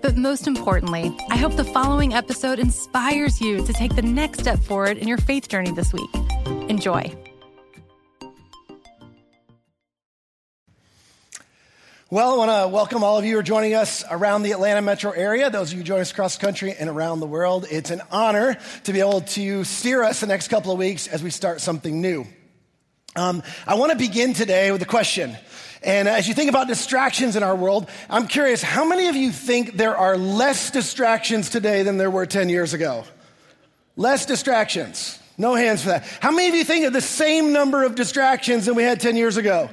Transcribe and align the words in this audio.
But 0.00 0.16
most 0.16 0.46
importantly, 0.46 1.16
I 1.28 1.36
hope 1.36 1.56
the 1.56 1.64
following 1.64 2.14
episode 2.14 2.58
inspires 2.58 3.40
you 3.40 3.64
to 3.66 3.72
take 3.72 3.96
the 3.96 4.02
next 4.02 4.40
step 4.40 4.58
forward 4.60 4.96
in 4.96 5.08
your 5.08 5.18
faith 5.18 5.48
journey 5.48 5.72
this 5.72 5.92
week. 5.92 6.10
Enjoy. 6.68 7.12
Well, 12.10 12.32
I 12.32 12.46
want 12.46 12.50
to 12.50 12.68
welcome 12.74 13.04
all 13.04 13.18
of 13.18 13.26
you 13.26 13.34
who 13.34 13.38
are 13.40 13.42
joining 13.42 13.74
us 13.74 14.02
around 14.10 14.42
the 14.42 14.52
Atlanta 14.52 14.80
metro 14.80 15.10
area, 15.10 15.50
those 15.50 15.72
of 15.72 15.78
you 15.78 15.84
joining 15.84 16.02
us 16.02 16.10
across 16.10 16.36
the 16.36 16.40
country 16.40 16.72
and 16.72 16.88
around 16.88 17.20
the 17.20 17.26
world. 17.26 17.66
It's 17.70 17.90
an 17.90 18.00
honor 18.10 18.56
to 18.84 18.92
be 18.92 19.00
able 19.00 19.20
to 19.20 19.64
steer 19.64 20.02
us 20.02 20.20
the 20.20 20.26
next 20.26 20.48
couple 20.48 20.72
of 20.72 20.78
weeks 20.78 21.06
as 21.06 21.22
we 21.22 21.28
start 21.28 21.60
something 21.60 22.00
new. 22.00 22.26
Um, 23.14 23.42
I 23.66 23.74
want 23.74 23.92
to 23.92 23.98
begin 23.98 24.32
today 24.32 24.70
with 24.70 24.80
a 24.80 24.86
question. 24.86 25.36
And 25.82 26.08
as 26.08 26.26
you 26.26 26.34
think 26.34 26.50
about 26.50 26.66
distractions 26.66 27.36
in 27.36 27.42
our 27.42 27.54
world, 27.54 27.88
I'm 28.10 28.26
curious, 28.26 28.62
how 28.62 28.84
many 28.84 29.08
of 29.08 29.16
you 29.16 29.30
think 29.30 29.76
there 29.76 29.96
are 29.96 30.16
less 30.16 30.70
distractions 30.70 31.50
today 31.50 31.82
than 31.82 31.98
there 31.98 32.10
were 32.10 32.26
10 32.26 32.48
years 32.48 32.74
ago? 32.74 33.04
Less 33.96 34.26
distractions. 34.26 35.18
No 35.36 35.54
hands 35.54 35.82
for 35.82 35.90
that. 35.90 36.04
How 36.20 36.32
many 36.32 36.48
of 36.48 36.54
you 36.54 36.64
think 36.64 36.84
of 36.84 36.92
the 36.92 37.00
same 37.00 37.52
number 37.52 37.84
of 37.84 37.94
distractions 37.94 38.66
than 38.66 38.74
we 38.74 38.82
had 38.82 39.00
10 39.00 39.16
years 39.16 39.36
ago? 39.36 39.70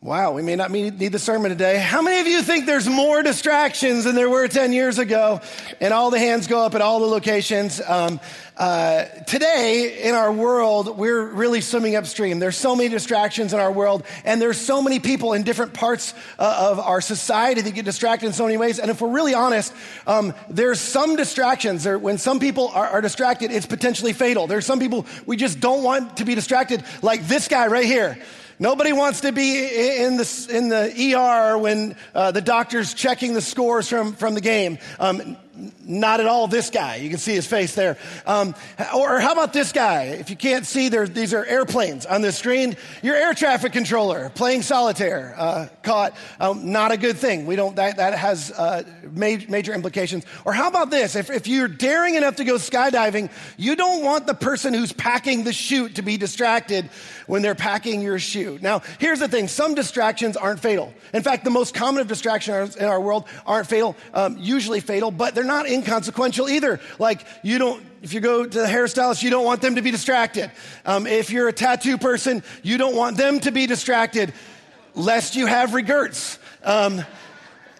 Wow, 0.00 0.30
we 0.30 0.42
may 0.42 0.54
not 0.54 0.70
need 0.70 0.96
the 0.96 1.18
sermon 1.18 1.50
today. 1.50 1.76
How 1.76 2.02
many 2.02 2.20
of 2.20 2.28
you 2.28 2.40
think 2.40 2.66
there's 2.66 2.88
more 2.88 3.20
distractions 3.24 4.04
than 4.04 4.14
there 4.14 4.30
were 4.30 4.46
10 4.46 4.72
years 4.72 5.00
ago? 5.00 5.40
And 5.80 5.92
all 5.92 6.12
the 6.12 6.20
hands 6.20 6.46
go 6.46 6.64
up 6.64 6.76
at 6.76 6.80
all 6.80 7.00
the 7.00 7.06
locations. 7.06 7.80
Um, 7.80 8.20
uh, 8.56 9.06
today, 9.26 10.04
in 10.04 10.14
our 10.14 10.32
world, 10.32 10.96
we're 10.96 11.26
really 11.26 11.60
swimming 11.60 11.96
upstream. 11.96 12.38
There's 12.38 12.56
so 12.56 12.76
many 12.76 12.88
distractions 12.90 13.52
in 13.52 13.58
our 13.58 13.72
world, 13.72 14.04
and 14.24 14.40
there's 14.40 14.60
so 14.60 14.80
many 14.82 15.00
people 15.00 15.32
in 15.32 15.42
different 15.42 15.74
parts 15.74 16.14
uh, 16.38 16.68
of 16.70 16.78
our 16.78 17.00
society 17.00 17.62
that 17.62 17.74
get 17.74 17.84
distracted 17.84 18.26
in 18.26 18.32
so 18.32 18.44
many 18.44 18.56
ways. 18.56 18.78
And 18.78 18.92
if 18.92 19.00
we're 19.00 19.10
really 19.10 19.34
honest, 19.34 19.74
um, 20.06 20.32
there's 20.48 20.78
some 20.78 21.16
distractions. 21.16 21.82
There, 21.82 21.98
when 21.98 22.18
some 22.18 22.38
people 22.38 22.68
are, 22.68 22.86
are 22.86 23.00
distracted, 23.00 23.50
it's 23.50 23.66
potentially 23.66 24.12
fatal. 24.12 24.46
There's 24.46 24.64
some 24.64 24.78
people 24.78 25.06
we 25.26 25.36
just 25.36 25.58
don't 25.58 25.82
want 25.82 26.18
to 26.18 26.24
be 26.24 26.36
distracted, 26.36 26.84
like 27.02 27.26
this 27.26 27.48
guy 27.48 27.66
right 27.66 27.84
here. 27.84 28.16
Nobody 28.60 28.92
wants 28.92 29.20
to 29.20 29.30
be 29.30 29.66
in 30.02 30.16
the, 30.16 30.46
in 30.50 30.68
the 30.68 31.14
ER 31.14 31.56
when 31.58 31.94
uh, 32.14 32.32
the 32.32 32.40
doctor's 32.40 32.92
checking 32.92 33.34
the 33.34 33.40
scores 33.40 33.88
from, 33.88 34.14
from 34.14 34.34
the 34.34 34.40
game. 34.40 34.78
Um, 34.98 35.36
not 35.82 36.20
at 36.20 36.26
all 36.26 36.46
this 36.46 36.70
guy. 36.70 36.96
You 36.96 37.08
can 37.08 37.18
see 37.18 37.34
his 37.34 37.46
face 37.46 37.74
there. 37.74 37.96
Um, 38.26 38.54
or 38.94 39.18
how 39.18 39.32
about 39.32 39.52
this 39.52 39.72
guy? 39.72 40.04
If 40.04 40.30
you 40.30 40.36
can't 40.36 40.66
see, 40.66 40.88
there, 40.88 41.06
these 41.08 41.34
are 41.34 41.44
airplanes 41.44 42.06
on 42.06 42.22
the 42.22 42.32
screen. 42.32 42.76
Your 43.02 43.16
air 43.16 43.34
traffic 43.34 43.72
controller 43.72 44.30
playing 44.30 44.62
solitaire, 44.62 45.34
uh, 45.36 45.68
caught. 45.82 46.16
Um, 46.38 46.70
not 46.72 46.92
a 46.92 46.96
good 46.96 47.16
thing. 47.16 47.46
We 47.46 47.56
don't. 47.56 47.76
That, 47.76 47.96
that 47.96 48.16
has 48.18 48.50
uh, 48.52 48.84
major, 49.10 49.50
major 49.50 49.74
implications. 49.74 50.24
Or 50.44 50.52
how 50.52 50.68
about 50.68 50.90
this? 50.90 51.16
If, 51.16 51.30
if 51.30 51.46
you're 51.46 51.68
daring 51.68 52.14
enough 52.14 52.36
to 52.36 52.44
go 52.44 52.54
skydiving, 52.54 53.30
you 53.56 53.74
don't 53.74 54.04
want 54.04 54.26
the 54.26 54.34
person 54.34 54.74
who's 54.74 54.92
packing 54.92 55.44
the 55.44 55.52
chute 55.52 55.96
to 55.96 56.02
be 56.02 56.16
distracted 56.16 56.90
when 57.26 57.42
they're 57.42 57.54
packing 57.54 58.02
your 58.02 58.18
chute. 58.18 58.62
Now, 58.62 58.82
here's 58.98 59.18
the 59.18 59.28
thing: 59.28 59.48
some 59.48 59.74
distractions 59.74 60.36
aren't 60.36 60.60
fatal. 60.60 60.92
In 61.12 61.22
fact, 61.22 61.44
the 61.44 61.50
most 61.50 61.74
common 61.74 62.00
of 62.00 62.06
distractions 62.06 62.76
in 62.76 62.84
our 62.84 63.00
world 63.00 63.24
aren't 63.46 63.66
fatal. 63.66 63.96
Um, 64.14 64.36
usually 64.38 64.80
fatal, 64.80 65.10
but 65.10 65.34
they're 65.34 65.44
not 65.48 65.68
inconsequential 65.68 66.48
either. 66.48 66.78
Like, 67.00 67.26
you 67.42 67.58
don't, 67.58 67.84
if 68.02 68.14
you 68.14 68.20
go 68.20 68.46
to 68.46 68.58
the 68.58 68.66
hairstylist, 68.66 69.24
you 69.24 69.30
don't 69.30 69.44
want 69.44 69.60
them 69.60 69.74
to 69.74 69.82
be 69.82 69.90
distracted. 69.90 70.52
Um, 70.86 71.08
if 71.08 71.30
you're 71.30 71.48
a 71.48 71.52
tattoo 71.52 71.98
person, 71.98 72.44
you 72.62 72.78
don't 72.78 72.94
want 72.94 73.16
them 73.16 73.40
to 73.40 73.50
be 73.50 73.66
distracted, 73.66 74.32
lest 74.94 75.34
you 75.34 75.46
have 75.46 75.74
regrets. 75.74 76.38
Um, 76.62 77.02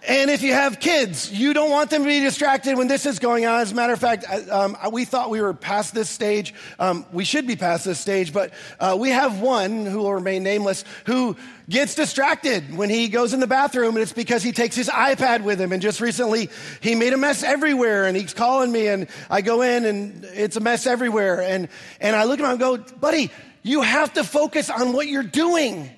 and 0.07 0.29
if 0.29 0.41
you 0.41 0.53
have 0.53 0.79
kids, 0.79 1.31
you 1.31 1.53
don't 1.53 1.69
want 1.69 1.89
them 1.89 2.03
to 2.03 2.07
be 2.07 2.19
distracted 2.21 2.77
when 2.77 2.87
this 2.87 3.05
is 3.05 3.19
going 3.19 3.45
on. 3.45 3.59
As 3.59 3.71
a 3.71 3.75
matter 3.75 3.93
of 3.93 3.99
fact, 3.99 4.25
um, 4.49 4.77
we 4.91 5.05
thought 5.05 5.29
we 5.29 5.41
were 5.41 5.53
past 5.53 5.93
this 5.93 6.09
stage. 6.09 6.53
Um, 6.79 7.05
we 7.11 7.25
should 7.25 7.45
be 7.45 7.55
past 7.55 7.85
this 7.85 7.99
stage, 7.99 8.31
but 8.31 8.53
uh, 8.79 8.95
we 8.99 9.09
have 9.09 9.41
one 9.41 9.85
who 9.85 9.99
will 9.99 10.13
remain 10.13 10.43
nameless 10.43 10.85
who 11.05 11.35
gets 11.67 11.95
distracted 11.95 12.75
when 12.75 12.89
he 12.89 13.09
goes 13.09 13.33
in 13.33 13.39
the 13.39 13.47
bathroom, 13.47 13.95
and 13.95 14.01
it's 14.01 14.13
because 14.13 14.41
he 14.41 14.51
takes 14.51 14.75
his 14.75 14.89
iPad 14.89 15.43
with 15.43 15.59
him. 15.59 15.71
And 15.71 15.81
just 15.81 16.01
recently, 16.01 16.49
he 16.81 16.95
made 16.95 17.13
a 17.13 17.17
mess 17.17 17.43
everywhere, 17.43 18.05
and 18.05 18.15
he's 18.15 18.33
calling 18.33 18.71
me, 18.71 18.87
and 18.87 19.07
I 19.29 19.41
go 19.41 19.61
in, 19.61 19.85
and 19.85 20.25
it's 20.25 20.55
a 20.55 20.61
mess 20.61 20.87
everywhere. 20.87 21.41
And, 21.41 21.67
and 21.99 22.15
I 22.15 22.23
look 22.23 22.39
at 22.39 22.45
him 22.45 22.51
and 22.51 22.59
go, 22.59 22.77
buddy, 22.77 23.31
you 23.63 23.81
have 23.81 24.13
to 24.13 24.23
focus 24.23 24.69
on 24.69 24.93
what 24.93 25.07
you're 25.07 25.23
doing. 25.23 25.89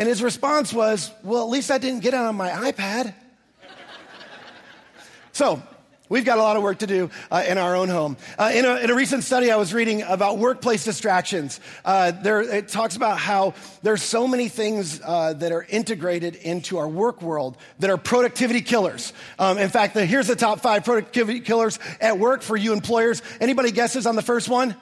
And 0.00 0.08
his 0.08 0.22
response 0.22 0.72
was, 0.72 1.12
Well, 1.22 1.42
at 1.42 1.50
least 1.50 1.70
I 1.70 1.76
didn't 1.76 2.00
get 2.00 2.14
it 2.14 2.20
on 2.20 2.34
my 2.34 2.48
iPad. 2.48 3.12
so, 5.32 5.62
We've 6.08 6.24
got 6.24 6.38
a 6.38 6.42
lot 6.42 6.56
of 6.56 6.64
work 6.64 6.80
to 6.80 6.88
do 6.88 7.08
uh, 7.30 7.44
in 7.46 7.56
our 7.56 7.76
own 7.76 7.88
home. 7.88 8.16
Uh, 8.36 8.50
in, 8.52 8.64
a, 8.64 8.78
in, 8.78 8.90
a, 8.90 8.96
recent 8.96 9.22
study 9.22 9.48
I 9.52 9.54
was 9.54 9.72
reading 9.72 10.02
about 10.02 10.38
workplace 10.38 10.84
distractions, 10.84 11.60
uh, 11.84 12.10
there, 12.10 12.40
it 12.40 12.66
talks 12.66 12.96
about 12.96 13.16
how 13.16 13.54
there's 13.84 14.02
so 14.02 14.26
many 14.26 14.48
things 14.48 15.00
uh, 15.04 15.34
that 15.34 15.52
are 15.52 15.64
integrated 15.68 16.34
into 16.34 16.78
our 16.78 16.88
work 16.88 17.22
world 17.22 17.56
that 17.78 17.90
are 17.90 17.96
productivity 17.96 18.60
killers. 18.60 19.12
Um, 19.38 19.56
in 19.56 19.68
fact, 19.68 19.94
the, 19.94 20.04
here's 20.04 20.26
the 20.26 20.34
top 20.34 20.58
five 20.58 20.84
productivity 20.84 21.38
killers 21.38 21.78
at 22.00 22.18
work 22.18 22.42
for 22.42 22.56
you 22.56 22.72
employers. 22.72 23.22
Anybody 23.40 23.70
guesses 23.70 24.04
on 24.04 24.16
the 24.16 24.22
first 24.22 24.48
one? 24.48 24.74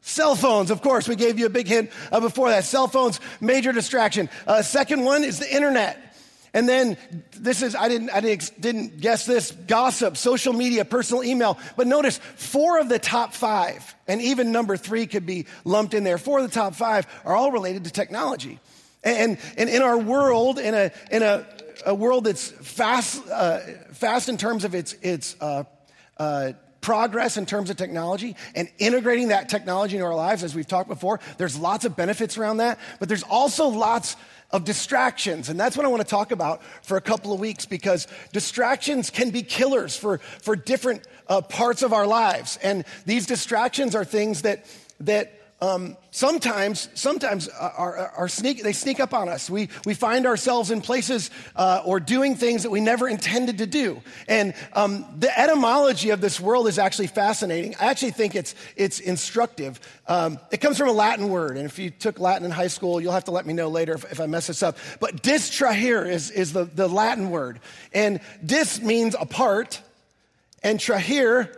Cell 0.00 0.34
phones, 0.34 0.70
of 0.70 0.80
course, 0.80 1.08
we 1.08 1.16
gave 1.16 1.38
you 1.38 1.46
a 1.46 1.50
big 1.50 1.66
hint 1.66 1.90
uh, 2.10 2.20
before 2.20 2.50
that. 2.50 2.64
Cell 2.64 2.88
phones, 2.88 3.20
major 3.40 3.72
distraction. 3.72 4.30
Uh, 4.46 4.62
second 4.62 5.04
one 5.04 5.24
is 5.24 5.38
the 5.38 5.54
internet. 5.54 6.08
And 6.54 6.68
then 6.68 6.96
this 7.36 7.62
is, 7.62 7.74
I 7.74 7.88
didn't, 7.88 8.10
I 8.10 8.20
didn't 8.20 9.00
guess 9.00 9.26
this, 9.26 9.50
gossip, 9.50 10.16
social 10.16 10.52
media, 10.52 10.84
personal 10.84 11.22
email. 11.22 11.58
But 11.76 11.86
notice 11.86 12.18
four 12.36 12.80
of 12.80 12.88
the 12.88 12.98
top 12.98 13.34
five, 13.34 13.94
and 14.06 14.22
even 14.22 14.50
number 14.50 14.76
three 14.76 15.06
could 15.06 15.26
be 15.26 15.46
lumped 15.64 15.94
in 15.94 16.04
there. 16.04 16.16
Four 16.16 16.38
of 16.40 16.46
the 16.46 16.54
top 16.54 16.74
five 16.74 17.06
are 17.24 17.36
all 17.36 17.52
related 17.52 17.84
to 17.84 17.90
technology. 17.90 18.60
And, 19.04 19.38
and 19.56 19.68
in 19.68 19.82
our 19.82 19.98
world, 19.98 20.58
in 20.58 20.74
a, 20.74 20.90
in 21.10 21.22
a, 21.22 21.46
a 21.86 21.94
world 21.94 22.24
that's 22.24 22.48
fast, 22.48 23.22
uh, 23.28 23.60
fast 23.92 24.28
in 24.28 24.36
terms 24.38 24.64
of 24.64 24.74
its, 24.74 24.94
its 24.94 25.36
uh, 25.40 25.64
uh, 26.16 26.52
progress 26.80 27.36
in 27.36 27.46
terms 27.46 27.70
of 27.70 27.76
technology 27.76 28.36
and 28.54 28.68
integrating 28.78 29.28
that 29.28 29.48
technology 29.48 29.96
into 29.96 30.06
our 30.06 30.14
lives, 30.14 30.44
as 30.44 30.54
we've 30.54 30.66
talked 30.66 30.88
before, 30.88 31.20
there's 31.36 31.58
lots 31.58 31.84
of 31.84 31.96
benefits 31.96 32.38
around 32.38 32.58
that, 32.58 32.78
but 32.98 33.08
there's 33.08 33.24
also 33.24 33.66
lots 33.68 34.16
of 34.50 34.64
distractions. 34.64 35.48
And 35.48 35.60
that's 35.60 35.76
what 35.76 35.84
I 35.84 35.88
want 35.88 36.02
to 36.02 36.08
talk 36.08 36.32
about 36.32 36.62
for 36.82 36.96
a 36.96 37.00
couple 37.00 37.32
of 37.32 37.40
weeks 37.40 37.66
because 37.66 38.06
distractions 38.32 39.10
can 39.10 39.30
be 39.30 39.42
killers 39.42 39.96
for, 39.96 40.18
for 40.18 40.56
different 40.56 41.06
uh, 41.28 41.42
parts 41.42 41.82
of 41.82 41.92
our 41.92 42.06
lives. 42.06 42.58
And 42.62 42.84
these 43.04 43.26
distractions 43.26 43.94
are 43.94 44.04
things 44.04 44.42
that, 44.42 44.64
that 45.00 45.37
um, 45.60 45.96
sometimes, 46.12 46.88
sometimes 46.94 47.48
are, 47.48 48.12
are, 48.16 48.28
sneak, 48.28 48.62
they 48.62 48.72
sneak 48.72 49.00
up 49.00 49.12
on 49.12 49.28
us. 49.28 49.50
We, 49.50 49.68
we 49.84 49.92
find 49.92 50.24
ourselves 50.24 50.70
in 50.70 50.80
places 50.80 51.32
uh, 51.56 51.82
or 51.84 51.98
doing 51.98 52.36
things 52.36 52.62
that 52.62 52.70
we 52.70 52.80
never 52.80 53.08
intended 53.08 53.58
to 53.58 53.66
do. 53.66 54.00
And 54.28 54.54
um, 54.72 55.04
the 55.18 55.36
etymology 55.36 56.10
of 56.10 56.20
this 56.20 56.40
world 56.40 56.68
is 56.68 56.78
actually 56.78 57.08
fascinating. 57.08 57.74
I 57.80 57.86
actually 57.86 58.12
think 58.12 58.36
it's, 58.36 58.54
it's 58.76 59.00
instructive. 59.00 59.80
Um, 60.06 60.38
it 60.52 60.58
comes 60.58 60.78
from 60.78 60.88
a 60.88 60.92
Latin 60.92 61.28
word, 61.28 61.56
and 61.56 61.66
if 61.66 61.76
you 61.76 61.90
took 61.90 62.20
Latin 62.20 62.44
in 62.44 62.52
high 62.52 62.68
school, 62.68 63.00
you'll 63.00 63.12
have 63.12 63.24
to 63.24 63.32
let 63.32 63.44
me 63.44 63.52
know 63.52 63.68
later 63.68 63.94
if, 63.94 64.12
if 64.12 64.20
I 64.20 64.26
mess 64.26 64.46
this 64.46 64.62
up. 64.62 64.78
But 65.00 65.24
distrahere 65.24 66.08
is, 66.08 66.30
is 66.30 66.52
the, 66.52 66.66
the 66.66 66.88
Latin 66.88 67.30
word. 67.30 67.58
And 67.92 68.20
dis 68.46 68.80
means 68.80 69.16
apart, 69.18 69.82
and 70.62 70.78
trahere 70.78 71.52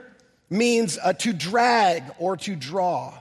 means 0.48 0.98
uh, 1.02 1.12
to 1.12 1.34
drag 1.34 2.02
or 2.18 2.38
to 2.38 2.56
draw 2.56 3.12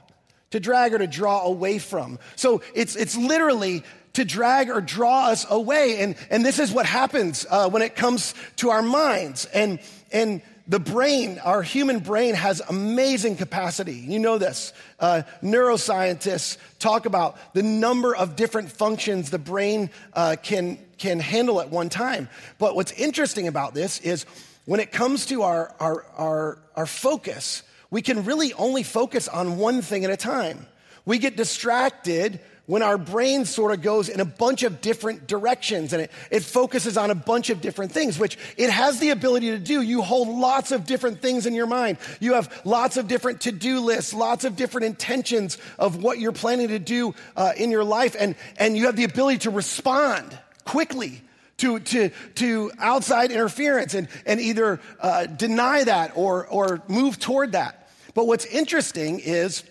to 0.51 0.59
drag 0.59 0.93
or 0.93 0.97
to 0.97 1.07
draw 1.07 1.43
away 1.43 1.79
from. 1.79 2.19
So 2.35 2.61
it's, 2.73 2.95
it's 2.95 3.15
literally 3.15 3.83
to 4.13 4.25
drag 4.25 4.69
or 4.69 4.81
draw 4.81 5.27
us 5.27 5.45
away. 5.49 5.99
And, 5.99 6.15
and 6.29 6.45
this 6.45 6.59
is 6.59 6.71
what 6.71 6.85
happens 6.85 7.45
uh, 7.49 7.69
when 7.69 7.81
it 7.81 7.95
comes 7.95 8.33
to 8.57 8.69
our 8.69 8.81
minds. 8.81 9.45
And, 9.45 9.79
and 10.11 10.41
the 10.67 10.79
brain, 10.79 11.39
our 11.39 11.61
human 11.63 11.99
brain, 11.99 12.35
has 12.35 12.61
amazing 12.69 13.37
capacity. 13.37 13.95
You 13.95 14.19
know 14.19 14.37
this. 14.37 14.73
Uh, 14.99 15.23
neuroscientists 15.41 16.57
talk 16.77 17.05
about 17.05 17.37
the 17.53 17.63
number 17.63 18.15
of 18.15 18.35
different 18.35 18.71
functions 18.71 19.31
the 19.31 19.39
brain 19.39 19.89
uh, 20.13 20.35
can, 20.41 20.77
can 20.97 21.19
handle 21.19 21.59
at 21.59 21.69
one 21.69 21.89
time. 21.89 22.29
But 22.59 22.75
what's 22.75 22.91
interesting 22.91 23.47
about 23.47 23.73
this 23.73 23.99
is 23.99 24.25
when 24.65 24.79
it 24.79 24.91
comes 24.91 25.25
to 25.27 25.41
our, 25.41 25.73
our, 25.79 26.05
our, 26.15 26.57
our 26.75 26.85
focus, 26.85 27.63
we 27.91 28.01
can 28.01 28.25
really 28.25 28.53
only 28.53 28.83
focus 28.83 29.27
on 29.27 29.57
one 29.57 29.81
thing 29.81 30.05
at 30.05 30.11
a 30.11 30.17
time. 30.17 30.65
We 31.05 31.17
get 31.17 31.35
distracted 31.35 32.39
when 32.69 32.83
our 32.83 32.99
brain 32.99 33.45
sort 33.45 33.73
of 33.73 33.81
goes 33.81 34.09
in 34.09 34.19
a 34.19 34.25
bunch 34.25 34.61
of 34.61 34.79
different 34.79 35.25
directions 35.25 35.91
and 35.91 36.03
it, 36.03 36.11
it 36.29 36.43
focuses 36.43 36.97
on 36.97 37.09
a 37.09 37.15
bunch 37.15 37.49
of 37.49 37.61
different 37.61 37.91
things, 37.91 38.19
which 38.19 38.37
it 38.57 38.69
has 38.69 38.99
the 38.99 39.09
ability 39.09 39.49
to 39.49 39.57
do. 39.57 39.81
You 39.81 40.03
hold 40.03 40.27
lots 40.27 40.71
of 40.71 40.85
different 40.85 41.19
things 41.19 41.47
in 41.47 41.55
your 41.55 41.65
mind. 41.65 41.97
You 42.19 42.33
have 42.33 42.61
lots 42.65 42.95
of 42.97 43.07
different 43.07 43.41
to 43.41 43.51
do 43.51 43.79
lists, 43.79 44.13
lots 44.13 44.45
of 44.45 44.55
different 44.55 44.85
intentions 44.85 45.57
of 45.79 46.03
what 46.03 46.19
you're 46.19 46.31
planning 46.31 46.67
to 46.67 46.77
do 46.77 47.15
uh, 47.35 47.53
in 47.57 47.71
your 47.71 47.83
life, 47.83 48.15
and, 48.19 48.35
and 48.57 48.77
you 48.77 48.85
have 48.85 48.95
the 48.95 49.03
ability 49.03 49.39
to 49.39 49.49
respond 49.49 50.37
quickly 50.63 51.23
to, 51.57 51.79
to, 51.79 52.11
to 52.35 52.71
outside 52.77 53.31
interference 53.31 53.95
and, 53.95 54.07
and 54.27 54.39
either 54.39 54.79
uh, 54.99 55.25
deny 55.25 55.83
that 55.83 56.11
or, 56.15 56.45
or 56.45 56.83
move 56.87 57.17
toward 57.17 57.53
that. 57.53 57.78
But 58.13 58.27
what's 58.27 58.45
interesting 58.45 59.19
is 59.19 59.63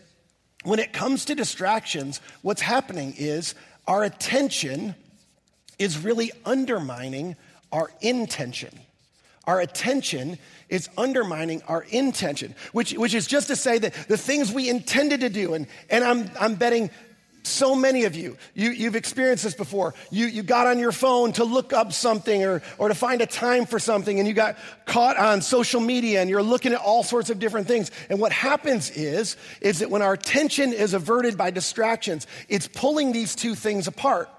when 0.65 0.79
it 0.79 0.93
comes 0.93 1.25
to 1.27 1.35
distractions, 1.35 2.21
what's 2.43 2.61
happening 2.61 3.15
is 3.17 3.55
our 3.87 4.05
attention 4.05 4.95
is 5.79 6.03
really 6.03 6.33
undermining 6.45 7.37
our 7.73 7.91
intention. 8.01 8.79
Our 9.47 9.61
attention 9.61 10.39
is 10.69 10.91
undermining 10.99 11.63
our 11.69 11.83
intention, 11.85 12.55
which, 12.73 12.93
which 12.93 13.15
is 13.15 13.27
just 13.27 13.49
to 13.49 13.57
say 13.57 13.79
that 13.79 13.95
the 14.09 14.19
things 14.19 14.53
we 14.53 14.69
intended 14.69 15.21
to 15.21 15.31
do, 15.31 15.55
and, 15.55 15.67
and 15.89 16.05
I'm, 16.05 16.31
I'm 16.39 16.55
betting 16.57 16.91
so 17.49 17.75
many 17.75 18.05
of 18.05 18.15
you, 18.15 18.37
you 18.55 18.71
you've 18.71 18.97
experienced 18.97 19.45
this 19.45 19.55
before. 19.55 19.95
You, 20.11 20.27
you 20.27 20.43
got 20.43 20.67
on 20.67 20.79
your 20.79 20.93
phone 20.93 21.33
to 21.33 21.45
look 21.45 21.73
up 21.73 21.93
something 21.93 22.45
or, 22.45 22.63
or 22.79 22.89
to 22.89 22.95
find 22.95 23.21
a 23.21 23.27
time 23.27 23.67
for 23.67 23.79
something, 23.79 24.19
and 24.19 24.29
you 24.29 24.35
got 24.35 24.57
caught 24.87 25.17
on 25.17 25.43
social 25.43 25.81
media 25.81 26.21
and 26.21 26.31
you're 26.31 26.43
looking 26.43 26.73
at 26.73 26.81
all 26.81 27.03
sorts 27.03 27.31
of 27.31 27.39
different 27.39 27.67
things. 27.67 27.91
And 28.09 28.21
what 28.21 28.33
happens 28.33 28.91
is, 28.91 29.37
is 29.61 29.81
that 29.81 29.91
when 29.91 30.03
our 30.03 30.13
attention 30.13 30.73
is 30.73 30.95
averted 30.95 31.37
by 31.37 31.51
distractions, 31.51 32.27
it's 32.49 32.69
pulling 32.69 33.13
these 33.13 33.35
two 33.35 33.55
things 33.55 33.87
apart. 33.87 34.31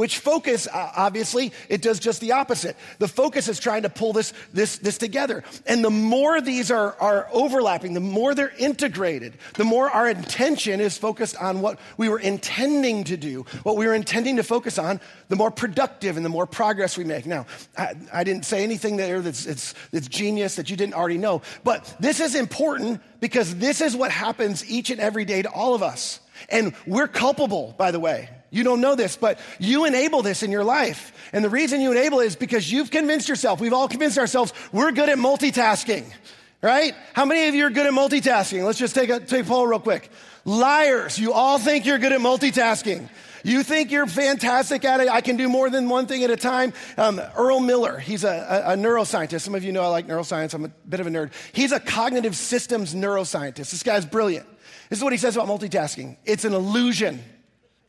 Which 0.00 0.16
focus, 0.16 0.66
obviously, 0.72 1.52
it 1.68 1.82
does 1.82 1.98
just 1.98 2.22
the 2.22 2.32
opposite. 2.32 2.74
The 3.00 3.06
focus 3.06 3.48
is 3.48 3.60
trying 3.60 3.82
to 3.82 3.90
pull 3.90 4.14
this, 4.14 4.32
this, 4.50 4.78
this 4.78 4.96
together. 4.96 5.44
And 5.66 5.84
the 5.84 5.90
more 5.90 6.40
these 6.40 6.70
are, 6.70 6.96
are 6.98 7.28
overlapping, 7.30 7.92
the 7.92 8.00
more 8.00 8.34
they're 8.34 8.54
integrated, 8.56 9.34
the 9.56 9.64
more 9.64 9.90
our 9.90 10.08
intention 10.08 10.80
is 10.80 10.96
focused 10.96 11.36
on 11.36 11.60
what 11.60 11.78
we 11.98 12.08
were 12.08 12.18
intending 12.18 13.04
to 13.04 13.18
do, 13.18 13.44
what 13.62 13.76
we 13.76 13.86
were 13.86 13.92
intending 13.92 14.36
to 14.36 14.42
focus 14.42 14.78
on, 14.78 15.00
the 15.28 15.36
more 15.36 15.50
productive 15.50 16.16
and 16.16 16.24
the 16.24 16.30
more 16.30 16.46
progress 16.46 16.96
we 16.96 17.04
make. 17.04 17.26
Now, 17.26 17.44
I, 17.76 17.92
I 18.10 18.24
didn't 18.24 18.46
say 18.46 18.62
anything 18.62 18.96
there 18.96 19.20
that's, 19.20 19.44
that's, 19.44 19.74
that's 19.90 20.08
genius 20.08 20.54
that 20.56 20.70
you 20.70 20.78
didn't 20.78 20.94
already 20.94 21.18
know, 21.18 21.42
but 21.62 21.94
this 22.00 22.20
is 22.20 22.34
important 22.34 23.02
because 23.20 23.54
this 23.56 23.82
is 23.82 23.94
what 23.94 24.10
happens 24.10 24.64
each 24.64 24.88
and 24.88 24.98
every 24.98 25.26
day 25.26 25.42
to 25.42 25.50
all 25.50 25.74
of 25.74 25.82
us. 25.82 26.20
And 26.48 26.72
we're 26.86 27.06
culpable, 27.06 27.74
by 27.76 27.90
the 27.90 28.00
way. 28.00 28.30
You 28.50 28.64
don't 28.64 28.80
know 28.80 28.94
this, 28.94 29.16
but 29.16 29.38
you 29.58 29.84
enable 29.84 30.22
this 30.22 30.42
in 30.42 30.50
your 30.50 30.64
life. 30.64 31.12
And 31.32 31.44
the 31.44 31.50
reason 31.50 31.80
you 31.80 31.92
enable 31.92 32.20
it 32.20 32.26
is 32.26 32.36
because 32.36 32.70
you've 32.70 32.90
convinced 32.90 33.28
yourself, 33.28 33.60
we've 33.60 33.72
all 33.72 33.88
convinced 33.88 34.18
ourselves, 34.18 34.52
we're 34.72 34.90
good 34.90 35.08
at 35.08 35.18
multitasking, 35.18 36.04
right? 36.60 36.94
How 37.12 37.24
many 37.24 37.48
of 37.48 37.54
you 37.54 37.66
are 37.66 37.70
good 37.70 37.86
at 37.86 37.92
multitasking? 37.92 38.64
Let's 38.64 38.78
just 38.78 38.94
take 38.94 39.08
a, 39.08 39.20
take 39.20 39.44
a 39.44 39.48
poll 39.48 39.66
real 39.66 39.78
quick. 39.78 40.10
Liars, 40.44 41.18
you 41.18 41.32
all 41.32 41.58
think 41.58 41.86
you're 41.86 41.98
good 41.98 42.12
at 42.12 42.20
multitasking. 42.20 43.08
You 43.44 43.62
think 43.62 43.90
you're 43.90 44.06
fantastic 44.06 44.84
at 44.84 45.00
it. 45.00 45.08
I 45.08 45.20
can 45.20 45.36
do 45.36 45.48
more 45.48 45.70
than 45.70 45.88
one 45.88 46.06
thing 46.06 46.24
at 46.24 46.30
a 46.30 46.36
time. 46.36 46.72
Um, 46.96 47.20
Earl 47.36 47.60
Miller, 47.60 47.98
he's 47.98 48.24
a, 48.24 48.28
a, 48.66 48.72
a, 48.72 48.76
neuroscientist. 48.76 49.42
Some 49.42 49.54
of 49.54 49.64
you 49.64 49.72
know 49.72 49.82
I 49.82 49.88
like 49.88 50.06
neuroscience. 50.06 50.52
I'm 50.54 50.64
a 50.64 50.68
bit 50.68 51.00
of 51.00 51.06
a 51.06 51.10
nerd. 51.10 51.30
He's 51.52 51.72
a 51.72 51.80
cognitive 51.80 52.36
systems 52.36 52.94
neuroscientist. 52.94 53.70
This 53.70 53.82
guy's 53.82 54.04
brilliant. 54.04 54.46
This 54.90 54.98
is 54.98 55.04
what 55.04 55.12
he 55.12 55.18
says 55.18 55.36
about 55.36 55.48
multitasking 55.48 56.16
it's 56.24 56.44
an 56.44 56.52
illusion. 56.52 57.22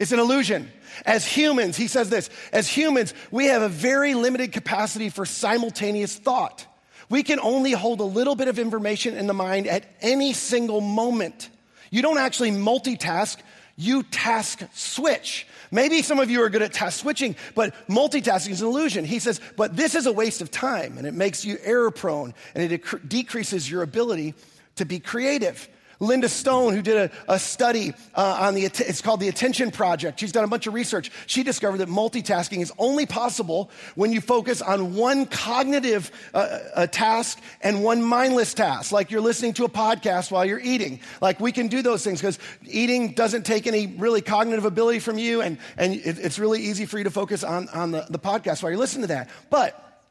It's 0.02 0.12
an 0.12 0.20
illusion. 0.20 0.72
As 1.06 1.28
humans, 1.28 1.78
he 1.78 1.88
says 1.88 2.10
this 2.10 2.32
as 2.52 2.68
humans, 2.68 3.14
we 3.30 3.46
have 3.46 3.62
a 3.62 3.70
very 3.70 4.16
limited 4.16 4.52
capacity 4.52 5.10
for 5.10 5.28
simultaneous 5.28 6.18
thought. 6.18 6.66
We 7.08 7.22
can 7.22 7.40
only 7.40 7.74
hold 7.74 8.00
a 8.00 8.06
little 8.06 8.34
bit 8.34 8.48
of 8.48 8.58
information 8.58 9.16
in 9.16 9.28
the 9.28 9.36
mind 9.36 9.68
at 9.68 9.86
any 10.02 10.34
single 10.34 10.82
moment. 10.82 11.52
You 11.92 12.02
don't 12.02 12.18
actually 12.18 12.50
multitask, 12.50 13.38
you 13.78 14.02
task 14.02 14.64
switch. 14.74 15.46
Maybe 15.70 16.02
some 16.02 16.20
of 16.20 16.32
you 16.32 16.42
are 16.42 16.50
good 16.50 16.64
at 16.64 16.74
task 16.74 17.00
switching, 17.00 17.36
but 17.54 17.76
multitasking 17.88 18.50
is 18.50 18.62
an 18.64 18.70
illusion. 18.70 19.06
He 19.06 19.20
says, 19.20 19.40
but 19.56 19.78
this 19.78 19.94
is 19.94 20.08
a 20.08 20.12
waste 20.12 20.42
of 20.42 20.50
time 20.50 20.98
and 20.98 21.06
it 21.06 21.14
makes 21.14 21.46
you 21.46 21.60
error 21.64 21.92
prone 21.92 22.34
and 22.56 22.72
it 22.72 22.82
dec- 22.82 23.08
decreases 23.08 23.70
your 23.70 23.84
ability 23.84 24.34
to 24.78 24.86
be 24.86 25.00
creative. 25.00 25.70
Linda 26.02 26.28
Stone, 26.28 26.74
who 26.74 26.82
did 26.82 26.98
a, 26.98 27.12
a 27.30 27.40
study 27.40 27.94
uh, 28.16 28.40
on 28.42 28.56
the, 28.56 28.66
it's 28.66 29.02
called 29.02 29.20
the 29.20 29.28
Attention 29.30 29.70
Project. 29.70 30.20
She's 30.20 30.32
done 30.32 30.44
a 30.44 30.48
bunch 30.48 30.66
of 30.66 30.74
research. 30.74 31.12
She 31.28 31.44
discovered 31.44 31.78
that 31.78 31.90
multitasking 31.90 32.62
is 32.62 32.74
only 32.80 33.06
possible 33.06 33.70
when 33.94 34.12
you 34.12 34.20
focus 34.20 34.64
on 34.64 34.96
one 34.96 35.28
cognitive 35.28 36.12
uh, 36.34 36.88
task 36.88 37.40
and 37.62 37.84
one 37.84 38.02
mindless 38.02 38.56
task, 38.56 38.92
like 38.92 39.12
you're 39.12 39.22
listening 39.22 39.54
to 39.54 39.66
a 39.66 39.70
podcast 39.70 40.32
while 40.32 40.44
you're 40.44 40.60
eating. 40.60 41.00
Like 41.22 41.40
we 41.40 41.52
can 41.52 41.68
do 41.68 41.84
those 41.84 42.04
things 42.04 42.20
because 42.20 42.40
eating 42.68 43.14
doesn't 43.14 43.46
take 43.46 43.68
any 43.68 43.86
really 43.86 44.22
cognitive 44.22 44.66
ability 44.66 45.00
from 45.00 45.20
you, 45.20 45.42
and, 45.42 45.60
and 45.78 45.94
it, 45.94 46.18
it's 46.18 46.40
really 46.40 46.62
easy 46.62 46.88
for 46.88 46.98
you 46.98 47.04
to 47.04 47.12
focus 47.12 47.44
on, 47.44 47.70
on 47.70 47.92
the, 47.92 48.08
the 48.10 48.20
podcast 48.20 48.64
while 48.64 48.72
you're 48.72 48.80
listening 48.80 49.04
to 49.04 49.14
that. 49.14 49.30
But 49.52 50.02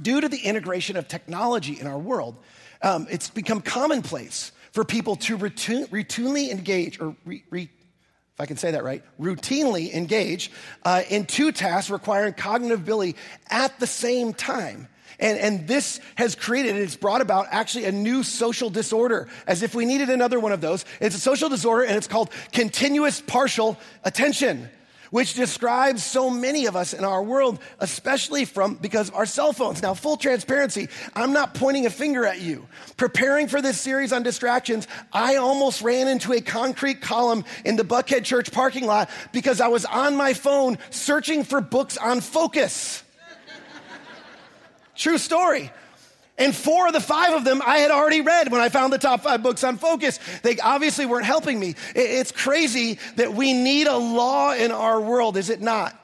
due 0.00 0.20
to 0.20 0.28
the 0.28 0.38
integration 0.38 0.96
of 0.96 1.08
technology 1.08 1.80
in 1.80 1.88
our 1.88 1.98
world, 1.98 2.36
um, 2.80 3.08
it's 3.10 3.28
become 3.28 3.60
commonplace 3.60 4.52
for 4.72 4.84
people 4.84 5.16
to 5.16 5.38
routinely 5.38 6.50
engage, 6.50 7.00
or 7.00 7.14
re, 7.24 7.44
re, 7.50 7.62
if 7.62 8.40
I 8.40 8.46
can 8.46 8.56
say 8.56 8.72
that 8.72 8.82
right, 8.82 9.02
routinely 9.20 9.92
engage 9.92 10.50
uh, 10.84 11.02
in 11.08 11.26
two 11.26 11.52
tasks 11.52 11.90
requiring 11.90 12.32
cognitive 12.34 12.80
ability 12.80 13.16
at 13.48 13.78
the 13.78 13.86
same 13.86 14.32
time. 14.32 14.88
And, 15.20 15.38
and 15.38 15.68
this 15.68 16.00
has 16.16 16.34
created, 16.34 16.76
it's 16.76 16.96
brought 16.96 17.20
about 17.20 17.46
actually 17.50 17.84
a 17.84 17.92
new 17.92 18.22
social 18.22 18.70
disorder, 18.70 19.28
as 19.46 19.62
if 19.62 19.74
we 19.74 19.84
needed 19.84 20.08
another 20.08 20.40
one 20.40 20.52
of 20.52 20.60
those. 20.60 20.84
It's 21.00 21.14
a 21.14 21.20
social 21.20 21.48
disorder 21.48 21.84
and 21.84 21.96
it's 21.96 22.08
called 22.08 22.30
continuous 22.52 23.20
partial 23.20 23.78
attention 24.04 24.68
which 25.12 25.34
describes 25.34 26.02
so 26.02 26.30
many 26.30 26.64
of 26.64 26.74
us 26.74 26.94
in 26.94 27.04
our 27.04 27.22
world, 27.22 27.60
especially 27.80 28.46
from 28.46 28.74
because 28.76 29.10
of 29.10 29.14
our 29.14 29.26
cell 29.26 29.52
phones. 29.52 29.82
Now, 29.82 29.92
full 29.92 30.16
transparency, 30.16 30.88
I'm 31.14 31.34
not 31.34 31.52
pointing 31.52 31.84
a 31.84 31.90
finger 31.90 32.24
at 32.24 32.40
you. 32.40 32.66
Preparing 32.96 33.46
for 33.46 33.60
this 33.60 33.78
series 33.78 34.14
on 34.14 34.22
distractions, 34.22 34.88
I 35.12 35.36
almost 35.36 35.82
ran 35.82 36.08
into 36.08 36.32
a 36.32 36.40
concrete 36.40 37.02
column 37.02 37.44
in 37.62 37.76
the 37.76 37.84
Buckhead 37.84 38.24
Church 38.24 38.50
parking 38.50 38.86
lot 38.86 39.10
because 39.32 39.60
I 39.60 39.68
was 39.68 39.84
on 39.84 40.16
my 40.16 40.32
phone 40.32 40.78
searching 40.88 41.44
for 41.44 41.60
books 41.60 41.98
on 41.98 42.22
focus. 42.22 43.02
True 44.96 45.18
story. 45.18 45.70
And 46.38 46.56
four 46.56 46.86
of 46.86 46.92
the 46.92 47.00
five 47.00 47.34
of 47.34 47.44
them 47.44 47.60
I 47.64 47.78
had 47.78 47.90
already 47.90 48.20
read 48.20 48.50
when 48.50 48.60
I 48.60 48.68
found 48.68 48.92
the 48.92 48.98
top 48.98 49.22
five 49.22 49.42
books 49.42 49.62
on 49.64 49.76
focus. 49.76 50.18
They 50.42 50.58
obviously 50.58 51.06
weren't 51.06 51.26
helping 51.26 51.60
me. 51.60 51.74
It's 51.94 52.32
crazy 52.32 52.98
that 53.16 53.34
we 53.34 53.52
need 53.52 53.86
a 53.86 53.96
law 53.96 54.54
in 54.54 54.72
our 54.72 55.00
world, 55.00 55.36
is 55.36 55.50
it 55.50 55.60
not? 55.60 55.98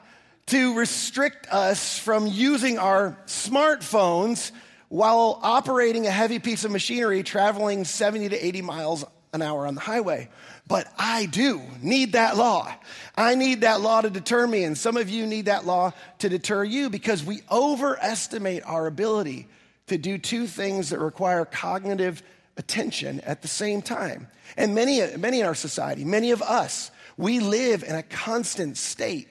To 0.47 0.75
restrict 0.75 1.47
us 1.51 1.97
from 1.97 2.27
using 2.27 2.77
our 2.77 3.17
smartphones 3.25 4.51
while 4.87 5.39
operating 5.41 6.07
a 6.07 6.11
heavy 6.11 6.39
piece 6.39 6.63
of 6.63 6.71
machinery 6.71 7.23
traveling 7.23 7.85
70 7.85 8.29
to 8.29 8.45
80 8.45 8.61
miles 8.61 9.05
an 9.33 9.41
hour 9.41 9.67
on 9.67 9.75
the 9.75 9.81
highway. 9.81 10.29
But 10.67 10.91
I 10.97 11.25
do 11.25 11.61
need 11.81 12.13
that 12.13 12.37
law. 12.37 12.71
I 13.15 13.35
need 13.35 13.61
that 13.61 13.81
law 13.81 14.01
to 14.01 14.09
deter 14.09 14.45
me. 14.45 14.63
And 14.63 14.77
some 14.77 14.97
of 14.97 15.09
you 15.09 15.25
need 15.25 15.45
that 15.45 15.65
law 15.65 15.93
to 16.19 16.29
deter 16.29 16.63
you 16.63 16.89
because 16.89 17.23
we 17.23 17.41
overestimate 17.51 18.63
our 18.65 18.87
ability 18.87 19.47
to 19.89 19.97
do 19.97 20.17
two 20.17 20.47
things 20.47 20.89
that 20.89 20.99
require 20.99 21.45
cognitive 21.45 22.23
attention 22.57 23.19
at 23.21 23.41
the 23.41 23.47
same 23.47 23.81
time. 23.81 24.27
And 24.57 24.73
many, 24.73 25.01
many 25.17 25.41
in 25.41 25.45
our 25.45 25.55
society, 25.55 26.03
many 26.03 26.31
of 26.31 26.41
us, 26.41 26.91
we 27.17 27.39
live 27.39 27.83
in 27.83 27.95
a 27.95 28.03
constant 28.03 28.77
state 28.77 29.27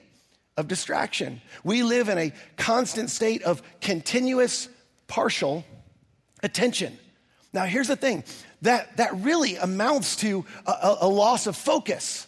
of 0.57 0.67
distraction. 0.67 1.41
We 1.63 1.83
live 1.83 2.09
in 2.09 2.17
a 2.17 2.33
constant 2.57 3.09
state 3.09 3.43
of 3.43 3.61
continuous 3.81 4.69
partial 5.07 5.63
attention. 6.43 6.97
Now, 7.53 7.65
here's 7.65 7.87
the 7.87 7.95
thing 7.95 8.23
that, 8.61 8.97
that 8.97 9.15
really 9.15 9.55
amounts 9.55 10.17
to 10.17 10.45
a, 10.65 10.97
a 11.01 11.07
loss 11.07 11.47
of 11.47 11.55
focus. 11.55 12.27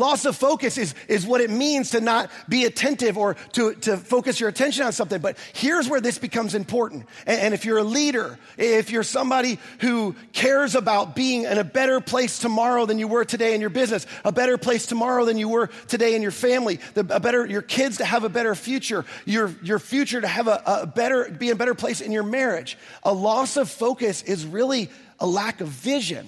Loss 0.00 0.24
of 0.24 0.34
focus 0.34 0.78
is, 0.78 0.94
is 1.08 1.26
what 1.26 1.42
it 1.42 1.50
means 1.50 1.90
to 1.90 2.00
not 2.00 2.30
be 2.48 2.64
attentive 2.64 3.18
or 3.18 3.34
to, 3.52 3.74
to 3.74 3.98
focus 3.98 4.40
your 4.40 4.48
attention 4.48 4.86
on 4.86 4.92
something. 4.92 5.20
But 5.20 5.36
here's 5.52 5.90
where 5.90 6.00
this 6.00 6.16
becomes 6.16 6.54
important. 6.54 7.04
And, 7.26 7.38
and 7.38 7.54
if 7.54 7.66
you're 7.66 7.76
a 7.76 7.84
leader, 7.84 8.38
if 8.56 8.90
you're 8.90 9.02
somebody 9.02 9.58
who 9.80 10.16
cares 10.32 10.74
about 10.74 11.14
being 11.14 11.44
in 11.44 11.58
a 11.58 11.64
better 11.64 12.00
place 12.00 12.38
tomorrow 12.38 12.86
than 12.86 12.98
you 12.98 13.08
were 13.08 13.26
today 13.26 13.54
in 13.54 13.60
your 13.60 13.68
business, 13.68 14.06
a 14.24 14.32
better 14.32 14.56
place 14.56 14.86
tomorrow 14.86 15.26
than 15.26 15.36
you 15.36 15.50
were 15.50 15.66
today 15.86 16.14
in 16.14 16.22
your 16.22 16.30
family, 16.30 16.80
the, 16.94 17.00
a 17.14 17.20
better, 17.20 17.44
your 17.44 17.60
kids 17.60 17.98
to 17.98 18.06
have 18.06 18.24
a 18.24 18.30
better 18.30 18.54
future, 18.54 19.04
your, 19.26 19.54
your 19.62 19.78
future 19.78 20.22
to 20.22 20.28
have 20.28 20.48
a, 20.48 20.62
a 20.64 20.86
better, 20.86 21.30
be 21.30 21.48
in 21.48 21.52
a 21.52 21.56
better 21.56 21.74
place 21.74 22.00
in 22.00 22.10
your 22.10 22.22
marriage, 22.22 22.78
a 23.02 23.12
loss 23.12 23.58
of 23.58 23.68
focus 23.68 24.22
is 24.22 24.46
really 24.46 24.88
a 25.18 25.26
lack 25.26 25.60
of 25.60 25.68
vision. 25.68 26.26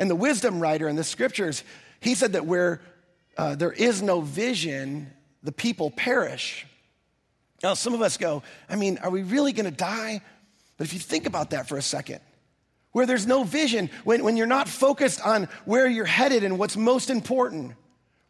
And 0.00 0.10
the 0.10 0.16
wisdom 0.16 0.58
writer 0.58 0.88
in 0.88 0.96
the 0.96 1.04
scriptures, 1.04 1.62
he 2.02 2.14
said 2.14 2.32
that 2.32 2.44
where 2.44 2.80
uh, 3.38 3.54
there 3.54 3.72
is 3.72 4.02
no 4.02 4.20
vision, 4.20 5.10
the 5.42 5.52
people 5.52 5.90
perish. 5.90 6.66
Now, 7.62 7.74
some 7.74 7.94
of 7.94 8.02
us 8.02 8.16
go, 8.16 8.42
I 8.68 8.76
mean, 8.76 8.98
are 8.98 9.10
we 9.10 9.22
really 9.22 9.52
going 9.52 9.70
to 9.70 9.76
die? 9.76 10.20
But 10.76 10.86
if 10.86 10.92
you 10.92 10.98
think 10.98 11.26
about 11.26 11.50
that 11.50 11.68
for 11.68 11.78
a 11.78 11.82
second, 11.82 12.20
where 12.90 13.06
there's 13.06 13.26
no 13.26 13.44
vision, 13.44 13.88
when, 14.04 14.24
when 14.24 14.36
you're 14.36 14.46
not 14.46 14.68
focused 14.68 15.24
on 15.24 15.48
where 15.64 15.86
you're 15.86 16.04
headed 16.04 16.42
and 16.44 16.58
what's 16.58 16.76
most 16.76 17.08
important, 17.08 17.74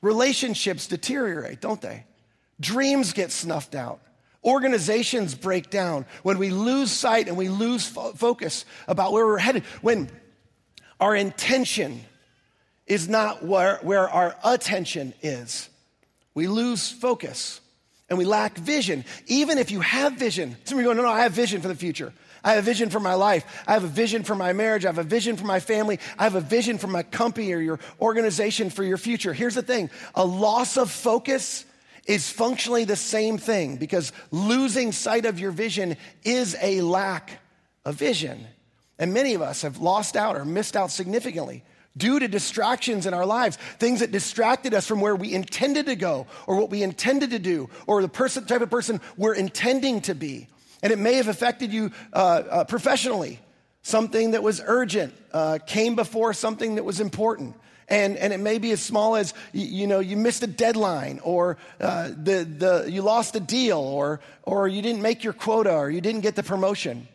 relationships 0.03 0.87
deteriorate, 0.87 1.61
don't 1.61 1.81
they? 1.81 2.05
Dreams 2.61 3.15
get 3.15 3.33
snuffed 3.33 3.75
out. 3.75 4.01
Organizations 4.45 5.35
break 5.35 5.71
down 5.71 6.05
when 6.23 6.37
we 6.37 6.51
lose 6.51 6.91
sight 6.91 7.29
and 7.29 7.37
we 7.37 7.49
lose 7.49 7.87
fo- 7.87 8.13
focus 8.13 8.67
about 8.87 9.13
where 9.13 9.27
we're 9.27 9.39
headed. 9.39 9.65
When 9.81 10.11
our 11.01 11.17
intention 11.17 12.05
is 12.87 13.09
not 13.09 13.45
where, 13.45 13.79
where 13.83 14.09
our 14.09 14.37
attention 14.45 15.15
is. 15.23 15.69
We 16.35 16.47
lose 16.47 16.91
focus 16.91 17.61
and 18.09 18.19
we 18.19 18.25
lack 18.25 18.59
vision. 18.59 19.05
Even 19.27 19.59
if 19.59 19.71
you 19.71 19.81
have 19.81 20.15
vision, 20.15 20.57
some 20.65 20.79
of 20.79 20.85
you 20.85 20.91
go, 20.91 20.95
no, 20.95 21.03
no, 21.03 21.09
I 21.09 21.23
have 21.23 21.33
vision 21.33 21.63
for 21.63 21.69
the 21.69 21.75
future. 21.75 22.13
I 22.45 22.55
have 22.55 22.59
a 22.59 22.67
vision 22.67 22.91
for 22.91 23.01
my 23.01 23.15
life. 23.15 23.63
I 23.67 23.75
have 23.75 23.85
a 23.85 23.89
vision 23.89 24.25
for 24.25 24.35
my 24.35 24.53
marriage. 24.53 24.85
I 24.85 24.89
have 24.89 24.99
a 24.99 25.05
vision 25.05 25.37
for 25.37 25.45
my 25.45 25.61
family. 25.61 26.01
I 26.19 26.25
have 26.25 26.35
a 26.35 26.41
vision 26.41 26.77
for 26.77 26.89
my 26.89 27.05
company 27.05 27.53
or 27.53 27.61
your 27.61 27.79
organization 28.01 28.69
for 28.69 28.83
your 28.83 28.99
future. 28.99 29.33
Here's 29.33 29.55
the 29.55 29.63
thing 29.63 29.91
a 30.15 30.25
loss 30.25 30.77
of 30.77 30.91
focus 30.91 31.65
is 32.07 32.29
functionally 32.29 32.85
the 32.85 32.97
same 32.97 33.39
thing 33.39 33.77
because 33.77 34.13
losing 34.33 34.91
sight 34.91 35.25
of 35.25 35.39
your 35.39 35.53
vision 35.53 35.97
is 36.25 36.57
a 36.61 36.81
lack 36.81 37.39
of 37.85 37.95
vision. 37.95 38.45
And 38.99 39.15
many 39.15 39.35
of 39.35 39.43
us 39.43 39.63
have 39.63 39.79
lost 39.79 40.17
out 40.17 40.37
or 40.37 40.45
missed 40.45 40.77
out 40.77 40.91
significantly 40.91 41.63
due 41.97 42.19
to 42.19 42.29
distractions 42.29 43.07
in 43.07 43.15
our 43.15 43.27
lives, 43.27 43.57
things 43.79 44.01
that 44.01 44.11
distracted 44.11 44.75
us 44.75 44.87
from 44.87 45.01
where 45.01 45.15
we 45.15 45.35
intended 45.35 45.87
to 45.87 45.97
go 45.97 46.27
or 46.47 46.57
what 46.57 46.71
we 46.71 46.83
intended 46.83 47.31
to 47.31 47.39
do 47.39 47.69
or 47.87 48.03
the 48.03 48.09
person, 48.09 48.45
type 48.45 48.63
of 48.63 48.71
person 48.71 49.01
we're 49.17 49.35
intending 49.35 50.01
to 50.03 50.15
be. 50.15 50.49
And 50.83 50.93
it 50.93 50.99
may 50.99 51.15
have 51.15 51.29
affected 51.29 51.73
you 51.73 51.93
uh, 52.13 52.17
uh, 52.17 52.65
professionally. 52.65 53.39
Something 53.83 54.33
that 54.33 54.43
was 54.43 54.61
urgent 54.65 55.15
uh, 55.33 55.59
came 55.67 55.97
before 55.97 56.33
something 56.35 56.77
that 56.77 56.85
was 56.85 57.01
important. 57.01 57.57
And, 57.89 58.17
and 58.17 58.33
it 58.33 58.39
may 58.39 58.59
be 58.59 58.71
as 58.71 58.81
small 58.81 59.17
as, 59.17 59.35
you, 59.53 59.67
you 59.67 59.87
know, 59.87 59.99
you 59.99 60.17
missed 60.17 60.43
a 60.43 60.47
deadline 60.47 61.21
or 61.23 61.59
uh, 61.81 62.09
the, 62.09 62.45
the, 62.45 62.91
you 62.91 63.03
lost 63.03 63.37
a 63.37 63.41
deal 63.41 63.79
or, 63.79 64.21
or 64.45 64.67
you 64.67 64.83
didn't 64.83 65.03
make 65.03 65.25
your 65.25 65.33
quota 65.33 65.75
or 65.75 65.91
you 65.91 66.01
didn't 66.01 66.23
get 66.23 66.37
the 66.37 66.43
promotion. 66.43 67.07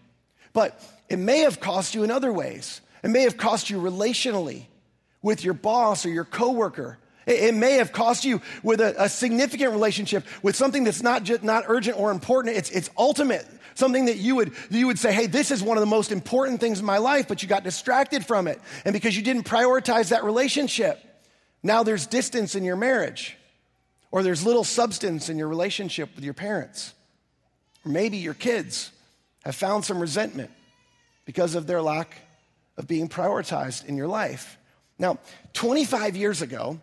But 0.53 0.79
it 1.09 1.17
may 1.17 1.39
have 1.39 1.59
cost 1.59 1.95
you 1.95 2.03
in 2.03 2.11
other 2.11 2.31
ways. 2.31 2.81
It 3.03 3.09
may 3.09 3.21
have 3.21 3.37
cost 3.37 3.69
you 3.69 3.79
relationally 3.79 4.65
with 5.21 5.43
your 5.43 5.53
boss 5.53 6.05
or 6.05 6.09
your 6.09 6.25
coworker. 6.25 6.97
It, 7.25 7.53
may 7.53 7.73
have 7.73 7.91
cost 7.91 8.23
you 8.23 8.41
with 8.63 8.79
a, 8.79 9.03
a 9.03 9.09
significant 9.09 9.73
relationship 9.73 10.25
with 10.41 10.55
something 10.55 10.85
that's 10.85 11.03
not 11.03 11.23
just 11.23 11.43
not 11.43 11.65
urgent 11.67 11.99
or 11.99 12.11
important. 12.11 12.55
It's, 12.55 12.69
it's 12.69 12.89
ultimate. 12.97 13.45
Something 13.75 14.05
that 14.05 14.15
you 14.15 14.35
would, 14.37 14.53
you 14.71 14.87
would 14.87 14.97
say, 14.97 15.11
hey, 15.11 15.27
this 15.27 15.51
is 15.51 15.61
one 15.61 15.77
of 15.77 15.81
the 15.81 15.87
most 15.87 16.13
important 16.13 16.61
things 16.61 16.79
in 16.79 16.85
my 16.85 16.99
life, 16.99 17.27
but 17.27 17.43
you 17.43 17.49
got 17.49 17.65
distracted 17.65 18.25
from 18.25 18.47
it. 18.47 18.61
And 18.85 18.93
because 18.93 19.15
you 19.15 19.23
didn't 19.23 19.43
prioritize 19.43 20.09
that 20.09 20.23
relationship, 20.23 21.03
now 21.61 21.83
there's 21.83 22.07
distance 22.07 22.55
in 22.55 22.63
your 22.63 22.77
marriage, 22.77 23.37
or 24.09 24.23
there's 24.23 24.45
little 24.45 24.63
substance 24.63 25.27
in 25.27 25.37
your 25.37 25.49
relationship 25.49 26.09
with 26.15 26.23
your 26.23 26.33
parents. 26.33 26.93
Or 27.85 27.91
maybe 27.91 28.17
your 28.17 28.33
kids 28.33 28.91
have 29.43 29.55
found 29.55 29.83
some 29.83 29.99
resentment 29.99 30.49
because 31.25 31.55
of 31.55 31.67
their 31.67 31.81
lack 31.81 32.26
of 32.77 32.87
being 32.87 33.09
prioritized 33.09 33.85
in 33.85 33.97
your 33.97 34.07
life. 34.07 34.57
Now, 34.99 35.19
25 35.53 36.15
years 36.15 36.41
ago, 36.41 36.79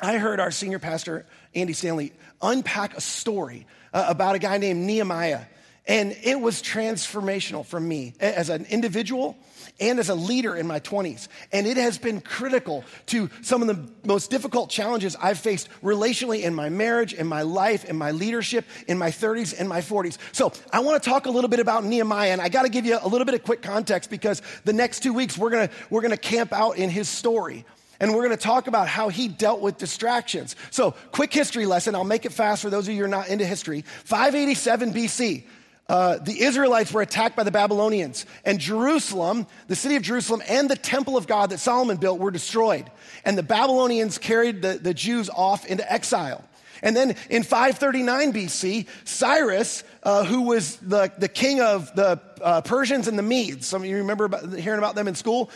I 0.00 0.18
heard 0.18 0.40
our 0.40 0.50
senior 0.50 0.78
pastor, 0.78 1.26
Andy 1.54 1.72
Stanley, 1.72 2.12
unpack 2.40 2.96
a 2.96 3.00
story 3.00 3.66
uh, 3.92 4.06
about 4.08 4.34
a 4.34 4.38
guy 4.38 4.58
named 4.58 4.80
Nehemiah. 4.80 5.42
And 5.86 6.16
it 6.22 6.40
was 6.40 6.62
transformational 6.62 7.66
for 7.66 7.80
me 7.80 8.14
as 8.20 8.50
an 8.50 8.66
individual 8.66 9.36
and 9.80 9.98
as 9.98 10.08
a 10.08 10.14
leader 10.14 10.54
in 10.54 10.66
my 10.66 10.78
20s. 10.78 11.26
And 11.52 11.66
it 11.66 11.76
has 11.76 11.98
been 11.98 12.20
critical 12.20 12.84
to 13.06 13.28
some 13.42 13.62
of 13.62 13.68
the 13.68 13.88
most 14.06 14.30
difficult 14.30 14.70
challenges 14.70 15.16
I've 15.16 15.38
faced 15.38 15.68
relationally 15.82 16.42
in 16.44 16.54
my 16.54 16.68
marriage, 16.68 17.14
in 17.14 17.26
my 17.26 17.42
life, 17.42 17.84
in 17.84 17.96
my 17.96 18.12
leadership, 18.12 18.64
in 18.86 18.96
my 18.96 19.10
30s 19.10 19.58
and 19.58 19.68
my 19.68 19.80
40s. 19.80 20.18
So 20.30 20.52
I 20.72 20.80
want 20.80 21.02
to 21.02 21.08
talk 21.08 21.26
a 21.26 21.30
little 21.30 21.50
bit 21.50 21.58
about 21.58 21.84
Nehemiah, 21.84 22.30
and 22.30 22.40
I 22.40 22.48
got 22.48 22.62
to 22.62 22.68
give 22.68 22.86
you 22.86 22.98
a 23.00 23.08
little 23.08 23.24
bit 23.24 23.34
of 23.34 23.42
quick 23.42 23.62
context 23.62 24.08
because 24.08 24.40
the 24.64 24.72
next 24.72 25.02
two 25.02 25.12
weeks 25.12 25.36
we're 25.36 25.50
going 25.50 25.68
to 25.68 25.74
we're 25.90 26.02
going 26.02 26.12
to 26.12 26.16
camp 26.16 26.52
out 26.52 26.76
in 26.76 26.90
his 26.90 27.08
story. 27.08 27.64
And 27.98 28.14
we're 28.14 28.24
going 28.26 28.36
to 28.36 28.42
talk 28.42 28.66
about 28.66 28.88
how 28.88 29.10
he 29.10 29.28
dealt 29.28 29.60
with 29.60 29.78
distractions. 29.78 30.56
So, 30.72 30.90
quick 31.12 31.32
history 31.32 31.66
lesson. 31.66 31.94
I'll 31.94 32.02
make 32.02 32.24
it 32.24 32.32
fast 32.32 32.60
for 32.62 32.68
those 32.68 32.88
of 32.88 32.94
you 32.94 32.98
who 32.98 33.04
are 33.04 33.08
not 33.08 33.28
into 33.28 33.46
history. 33.46 33.82
587 33.82 34.92
BC. 34.92 35.44
Uh, 35.88 36.18
the 36.18 36.42
Israelites 36.42 36.92
were 36.92 37.02
attacked 37.02 37.36
by 37.36 37.42
the 37.42 37.50
Babylonians, 37.50 38.24
and 38.44 38.58
Jerusalem, 38.58 39.46
the 39.66 39.76
city 39.76 39.96
of 39.96 40.02
Jerusalem, 40.02 40.42
and 40.48 40.70
the 40.70 40.76
temple 40.76 41.16
of 41.16 41.26
God 41.26 41.50
that 41.50 41.58
Solomon 41.58 41.96
built 41.96 42.18
were 42.18 42.30
destroyed. 42.30 42.90
And 43.24 43.36
the 43.36 43.42
Babylonians 43.42 44.18
carried 44.18 44.62
the, 44.62 44.74
the 44.74 44.94
Jews 44.94 45.28
off 45.28 45.66
into 45.66 45.90
exile. 45.92 46.44
And 46.82 46.96
then 46.96 47.16
in 47.30 47.42
539 47.42 48.32
BC, 48.32 48.86
Cyrus, 49.04 49.84
uh, 50.02 50.24
who 50.24 50.42
was 50.42 50.76
the, 50.76 51.12
the 51.16 51.28
king 51.28 51.60
of 51.60 51.94
the 51.94 52.20
uh, 52.40 52.60
Persians 52.62 53.06
and 53.06 53.18
the 53.18 53.22
Medes, 53.22 53.66
some 53.66 53.82
of 53.82 53.88
you 53.88 53.98
remember 53.98 54.24
about, 54.24 54.52
hearing 54.54 54.78
about 54.78 54.94
them 54.94 55.06
in 55.06 55.14
school. 55.14 55.50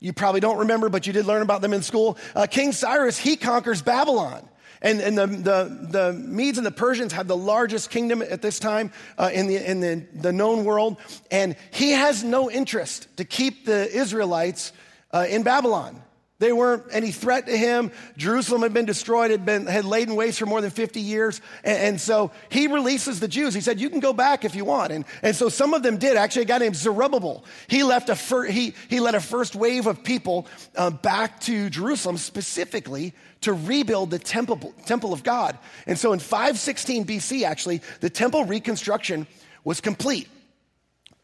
You 0.00 0.12
probably 0.12 0.40
don't 0.40 0.58
remember, 0.58 0.88
but 0.88 1.06
you 1.06 1.12
did 1.12 1.26
learn 1.26 1.42
about 1.42 1.62
them 1.62 1.72
in 1.72 1.82
school. 1.82 2.18
Uh, 2.34 2.46
king 2.46 2.72
Cyrus, 2.72 3.16
he 3.16 3.36
conquers 3.36 3.82
Babylon. 3.82 4.48
And, 4.84 5.00
and 5.00 5.16
the, 5.16 5.26
the, 5.26 5.88
the, 5.90 6.12
Medes 6.12 6.58
and 6.58 6.66
the 6.66 6.70
Persians 6.70 7.12
had 7.12 7.26
the 7.26 7.36
largest 7.36 7.88
kingdom 7.88 8.20
at 8.20 8.42
this 8.42 8.58
time 8.58 8.92
uh, 9.16 9.30
in, 9.32 9.46
the, 9.46 9.56
in 9.56 9.80
the, 9.80 10.06
the 10.12 10.30
known 10.30 10.64
world. 10.64 10.98
And 11.30 11.56
he 11.72 11.92
has 11.92 12.22
no 12.22 12.50
interest 12.50 13.08
to 13.16 13.24
keep 13.24 13.64
the 13.64 13.90
Israelites 13.90 14.72
uh, 15.10 15.24
in 15.26 15.42
Babylon. 15.42 16.02
They 16.44 16.52
weren't 16.52 16.84
any 16.90 17.10
threat 17.10 17.46
to 17.46 17.56
him. 17.56 17.90
Jerusalem 18.18 18.60
had 18.60 18.74
been 18.74 18.84
destroyed, 18.84 19.30
had 19.30 19.46
been 19.46 19.64
had 19.64 19.86
laid 19.86 20.10
in 20.10 20.14
waste 20.14 20.38
for 20.38 20.44
more 20.44 20.60
than 20.60 20.70
50 20.70 21.00
years. 21.00 21.40
And, 21.64 21.78
and, 21.78 22.00
so 22.00 22.32
he 22.50 22.66
releases 22.66 23.18
the 23.18 23.28
Jews. 23.28 23.54
He 23.54 23.62
said, 23.62 23.80
You 23.80 23.88
can 23.88 24.00
go 24.00 24.12
back 24.12 24.44
if 24.44 24.54
you 24.54 24.66
want. 24.66 24.92
And, 24.92 25.06
and 25.22 25.34
so 25.34 25.48
some 25.48 25.72
of 25.72 25.82
them 25.82 25.96
did. 25.96 26.18
Actually, 26.18 26.42
a 26.42 26.44
guy 26.44 26.58
named 26.58 26.76
Zerubbabel, 26.76 27.46
he 27.66 27.82
left 27.82 28.10
a 28.10 28.14
fir- 28.14 28.44
he, 28.44 28.74
he 28.90 29.00
led 29.00 29.14
a 29.14 29.22
first 29.22 29.56
wave 29.56 29.86
of 29.86 30.04
people 30.04 30.46
uh, 30.76 30.90
back 30.90 31.40
to 31.40 31.70
Jerusalem 31.70 32.18
specifically 32.18 33.14
to 33.40 33.54
rebuild 33.54 34.10
the 34.10 34.18
temple, 34.18 34.74
temple 34.84 35.14
of 35.14 35.22
God. 35.22 35.56
And 35.86 35.98
so 35.98 36.12
in 36.12 36.18
516 36.18 37.06
BC, 37.06 37.44
actually, 37.44 37.80
the 38.00 38.10
temple 38.10 38.44
reconstruction 38.44 39.26
was 39.64 39.80
complete. 39.80 40.28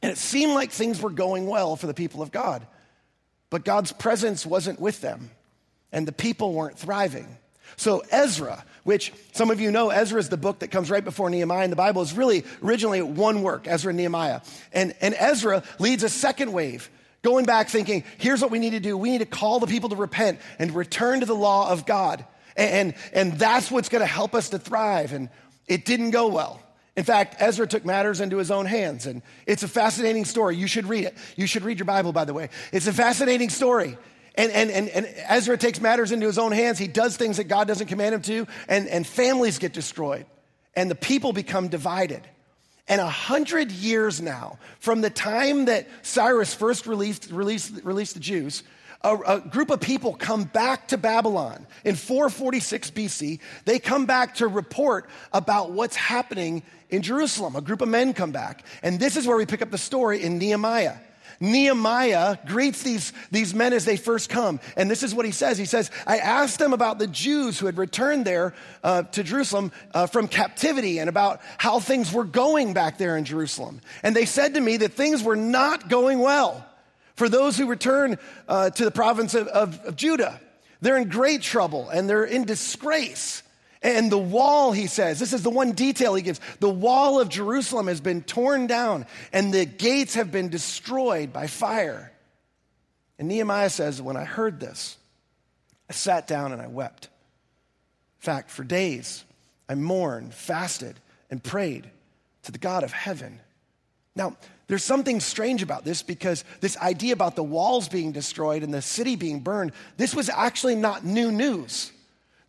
And 0.00 0.10
it 0.10 0.16
seemed 0.16 0.54
like 0.54 0.70
things 0.70 1.02
were 1.02 1.10
going 1.10 1.46
well 1.46 1.76
for 1.76 1.88
the 1.88 1.92
people 1.92 2.22
of 2.22 2.30
God. 2.30 2.66
But 3.50 3.64
God's 3.64 3.92
presence 3.92 4.46
wasn't 4.46 4.80
with 4.80 5.00
them, 5.00 5.30
and 5.92 6.06
the 6.06 6.12
people 6.12 6.52
weren't 6.52 6.78
thriving. 6.78 7.36
So 7.76 8.02
Ezra, 8.10 8.64
which 8.84 9.12
some 9.32 9.50
of 9.50 9.60
you 9.60 9.70
know, 9.70 9.90
Ezra 9.90 10.18
is 10.18 10.28
the 10.28 10.36
book 10.36 10.60
that 10.60 10.68
comes 10.68 10.90
right 10.90 11.04
before 11.04 11.30
Nehemiah 11.30 11.64
in 11.64 11.70
the 11.70 11.76
Bible, 11.76 12.02
is 12.02 12.12
really 12.12 12.44
originally 12.62 13.02
one 13.02 13.42
work, 13.42 13.66
Ezra 13.66 13.90
and 13.90 13.96
Nehemiah. 13.96 14.40
And, 14.72 14.94
and 15.00 15.14
Ezra 15.18 15.62
leads 15.78 16.02
a 16.02 16.08
second 16.08 16.52
wave 16.52 16.90
Going 17.22 17.44
back 17.44 17.68
thinking, 17.68 18.04
here's 18.16 18.40
what 18.40 18.50
we 18.50 18.58
need 18.58 18.70
to 18.70 18.80
do. 18.80 18.96
We 18.96 19.10
need 19.10 19.18
to 19.18 19.26
call 19.26 19.60
the 19.60 19.66
people 19.66 19.90
to 19.90 19.96
repent 19.96 20.38
and 20.58 20.74
return 20.74 21.20
to 21.20 21.26
the 21.26 21.34
law 21.34 21.70
of 21.70 21.84
God. 21.84 22.24
And, 22.56 22.70
and, 22.70 22.94
and 23.12 23.38
that's 23.38 23.70
what's 23.70 23.90
going 23.90 24.00
to 24.00 24.06
help 24.06 24.34
us 24.34 24.50
to 24.50 24.58
thrive. 24.58 25.12
And 25.12 25.28
it 25.66 25.84
didn't 25.84 26.12
go 26.12 26.28
well. 26.28 26.62
In 27.00 27.04
fact, 27.06 27.36
Ezra 27.38 27.66
took 27.66 27.86
matters 27.86 28.20
into 28.20 28.36
his 28.36 28.50
own 28.50 28.66
hands. 28.66 29.06
And 29.06 29.22
it's 29.46 29.62
a 29.62 29.68
fascinating 29.68 30.26
story. 30.26 30.54
You 30.56 30.66
should 30.66 30.84
read 30.84 31.06
it. 31.06 31.16
You 31.34 31.46
should 31.46 31.62
read 31.62 31.78
your 31.78 31.86
Bible, 31.86 32.12
by 32.12 32.26
the 32.26 32.34
way. 32.34 32.50
It's 32.74 32.86
a 32.88 32.92
fascinating 32.92 33.48
story. 33.48 33.96
And, 34.34 34.52
and, 34.52 34.70
and, 34.70 34.90
and 34.90 35.08
Ezra 35.26 35.56
takes 35.56 35.80
matters 35.80 36.12
into 36.12 36.26
his 36.26 36.36
own 36.36 36.52
hands. 36.52 36.78
He 36.78 36.88
does 36.88 37.16
things 37.16 37.38
that 37.38 37.44
God 37.44 37.66
doesn't 37.66 37.86
command 37.86 38.16
him 38.16 38.20
to. 38.20 38.46
And, 38.68 38.86
and 38.86 39.06
families 39.06 39.58
get 39.58 39.72
destroyed. 39.72 40.26
And 40.74 40.90
the 40.90 40.94
people 40.94 41.32
become 41.32 41.68
divided. 41.68 42.20
And 42.86 43.00
a 43.00 43.08
hundred 43.08 43.72
years 43.72 44.20
now, 44.20 44.58
from 44.80 45.00
the 45.00 45.08
time 45.08 45.64
that 45.64 45.88
Cyrus 46.02 46.52
first 46.52 46.86
released, 46.86 47.30
released, 47.30 47.82
released 47.82 48.12
the 48.12 48.20
Jews, 48.20 48.62
a, 49.02 49.16
a, 49.16 49.40
group 49.40 49.70
of 49.70 49.80
people 49.80 50.14
come 50.14 50.44
back 50.44 50.88
to 50.88 50.98
Babylon 50.98 51.66
in 51.84 51.94
446 51.94 52.90
BC. 52.90 53.40
They 53.64 53.78
come 53.78 54.06
back 54.06 54.36
to 54.36 54.48
report 54.48 55.08
about 55.32 55.72
what's 55.72 55.96
happening 55.96 56.62
in 56.90 57.02
Jerusalem. 57.02 57.56
A 57.56 57.62
group 57.62 57.80
of 57.80 57.88
men 57.88 58.12
come 58.12 58.30
back. 58.30 58.64
And 58.82 59.00
this 59.00 59.16
is 59.16 59.26
where 59.26 59.36
we 59.36 59.46
pick 59.46 59.62
up 59.62 59.70
the 59.70 59.78
story 59.78 60.22
in 60.22 60.38
Nehemiah. 60.38 60.96
Nehemiah 61.42 62.36
greets 62.46 62.82
these, 62.82 63.14
these 63.30 63.54
men 63.54 63.72
as 63.72 63.86
they 63.86 63.96
first 63.96 64.28
come. 64.28 64.60
And 64.76 64.90
this 64.90 65.02
is 65.02 65.14
what 65.14 65.24
he 65.24 65.32
says. 65.32 65.56
He 65.56 65.64
says, 65.64 65.90
I 66.06 66.18
asked 66.18 66.58
them 66.58 66.74
about 66.74 66.98
the 66.98 67.06
Jews 67.06 67.58
who 67.58 67.64
had 67.64 67.78
returned 67.78 68.26
there 68.26 68.54
uh, 68.84 69.04
to 69.04 69.22
Jerusalem 69.22 69.72
uh, 69.94 70.06
from 70.06 70.28
captivity 70.28 70.98
and 70.98 71.08
about 71.08 71.40
how 71.56 71.80
things 71.80 72.12
were 72.12 72.24
going 72.24 72.74
back 72.74 72.98
there 72.98 73.16
in 73.16 73.24
Jerusalem. 73.24 73.80
And 74.02 74.14
they 74.14 74.26
said 74.26 74.52
to 74.54 74.60
me 74.60 74.76
that 74.78 74.92
things 74.92 75.22
were 75.22 75.36
not 75.36 75.88
going 75.88 76.18
well 76.18 76.66
for 77.20 77.28
those 77.28 77.58
who 77.58 77.66
return 77.66 78.16
uh, 78.48 78.70
to 78.70 78.82
the 78.82 78.90
province 78.90 79.34
of, 79.34 79.46
of, 79.48 79.78
of 79.84 79.94
Judah. 79.94 80.40
They're 80.80 80.96
in 80.96 81.10
great 81.10 81.42
trouble 81.42 81.90
and 81.90 82.08
they're 82.08 82.24
in 82.24 82.46
disgrace. 82.46 83.42
And 83.82 84.10
the 84.10 84.16
wall, 84.16 84.72
he 84.72 84.86
says, 84.86 85.18
this 85.18 85.34
is 85.34 85.42
the 85.42 85.50
one 85.50 85.72
detail 85.72 86.14
he 86.14 86.22
gives 86.22 86.40
the 86.60 86.70
wall 86.70 87.20
of 87.20 87.28
Jerusalem 87.28 87.88
has 87.88 88.00
been 88.00 88.22
torn 88.22 88.66
down 88.66 89.04
and 89.34 89.52
the 89.52 89.66
gates 89.66 90.14
have 90.14 90.32
been 90.32 90.48
destroyed 90.48 91.30
by 91.30 91.46
fire. 91.46 92.10
And 93.18 93.28
Nehemiah 93.28 93.68
says, 93.68 94.00
When 94.00 94.16
I 94.16 94.24
heard 94.24 94.58
this, 94.58 94.96
I 95.90 95.92
sat 95.92 96.26
down 96.26 96.52
and 96.52 96.62
I 96.62 96.68
wept. 96.68 97.04
In 97.04 98.22
fact, 98.24 98.50
for 98.50 98.64
days, 98.64 99.26
I 99.68 99.74
mourned, 99.74 100.32
fasted, 100.32 100.98
and 101.30 101.44
prayed 101.44 101.90
to 102.44 102.52
the 102.52 102.56
God 102.56 102.82
of 102.82 102.92
heaven. 102.92 103.40
Now, 104.16 104.38
there's 104.70 104.84
something 104.84 105.18
strange 105.18 105.64
about 105.64 105.84
this 105.84 106.00
because 106.00 106.44
this 106.60 106.76
idea 106.76 107.12
about 107.12 107.34
the 107.34 107.42
walls 107.42 107.88
being 107.88 108.12
destroyed 108.12 108.62
and 108.62 108.72
the 108.72 108.80
city 108.80 109.16
being 109.16 109.40
burned, 109.40 109.72
this 109.96 110.14
was 110.14 110.28
actually 110.28 110.76
not 110.76 111.04
new 111.04 111.32
news. 111.32 111.90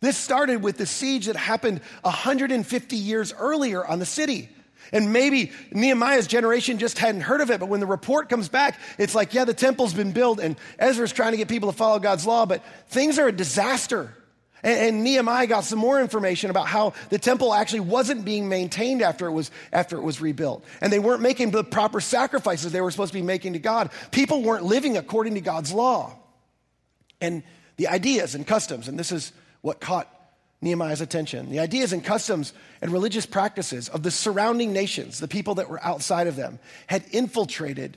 This 0.00 0.16
started 0.16 0.62
with 0.62 0.78
the 0.78 0.86
siege 0.86 1.26
that 1.26 1.34
happened 1.34 1.80
150 2.02 2.94
years 2.94 3.34
earlier 3.36 3.84
on 3.84 3.98
the 3.98 4.06
city. 4.06 4.48
And 4.92 5.12
maybe 5.12 5.50
Nehemiah's 5.72 6.28
generation 6.28 6.78
just 6.78 6.96
hadn't 6.96 7.22
heard 7.22 7.40
of 7.40 7.50
it, 7.50 7.58
but 7.58 7.68
when 7.68 7.80
the 7.80 7.86
report 7.86 8.28
comes 8.28 8.48
back, 8.48 8.78
it's 8.98 9.16
like, 9.16 9.34
yeah, 9.34 9.44
the 9.44 9.52
temple's 9.52 9.92
been 9.92 10.12
built, 10.12 10.38
and 10.38 10.54
Ezra's 10.78 11.12
trying 11.12 11.32
to 11.32 11.38
get 11.38 11.48
people 11.48 11.72
to 11.72 11.76
follow 11.76 11.98
God's 11.98 12.24
law, 12.24 12.46
but 12.46 12.62
things 12.86 13.18
are 13.18 13.26
a 13.26 13.32
disaster. 13.32 14.14
And, 14.62 14.78
and, 14.78 15.04
Nehemiah 15.04 15.46
got 15.46 15.64
some 15.64 15.78
more 15.78 16.00
information 16.00 16.50
about 16.50 16.66
how 16.66 16.92
the 17.10 17.18
temple 17.18 17.52
actually 17.52 17.80
wasn't 17.80 18.24
being 18.24 18.48
maintained 18.48 19.02
after 19.02 19.26
it 19.26 19.32
was 19.32 19.50
after 19.72 19.96
it 19.96 20.02
was 20.02 20.20
rebuilt. 20.20 20.64
And 20.80 20.92
they 20.92 20.98
weren't 20.98 21.22
making 21.22 21.50
the 21.50 21.64
proper 21.64 22.00
sacrifices 22.00 22.72
they 22.72 22.80
were 22.80 22.90
supposed 22.90 23.12
to 23.12 23.18
be 23.18 23.22
making 23.22 23.54
to 23.54 23.58
God. 23.58 23.90
People 24.10 24.42
weren't 24.42 24.64
living 24.64 24.96
according 24.96 25.34
to 25.34 25.40
God's 25.40 25.72
law. 25.72 26.16
And 27.20 27.42
the 27.76 27.88
ideas 27.88 28.34
and 28.34 28.46
customs, 28.46 28.88
and 28.88 28.98
this 28.98 29.12
is 29.12 29.32
what 29.62 29.80
caught 29.80 30.08
Nehemiah's 30.60 31.00
attention. 31.00 31.50
The 31.50 31.58
ideas 31.58 31.92
and 31.92 32.04
customs 32.04 32.52
and 32.80 32.92
religious 32.92 33.26
practices 33.26 33.88
of 33.88 34.04
the 34.04 34.10
surrounding 34.10 34.72
nations, 34.72 35.18
the 35.18 35.28
people 35.28 35.56
that 35.56 35.68
were 35.68 35.82
outside 35.84 36.28
of 36.28 36.36
them, 36.36 36.60
had 36.86 37.04
infiltrated 37.10 37.96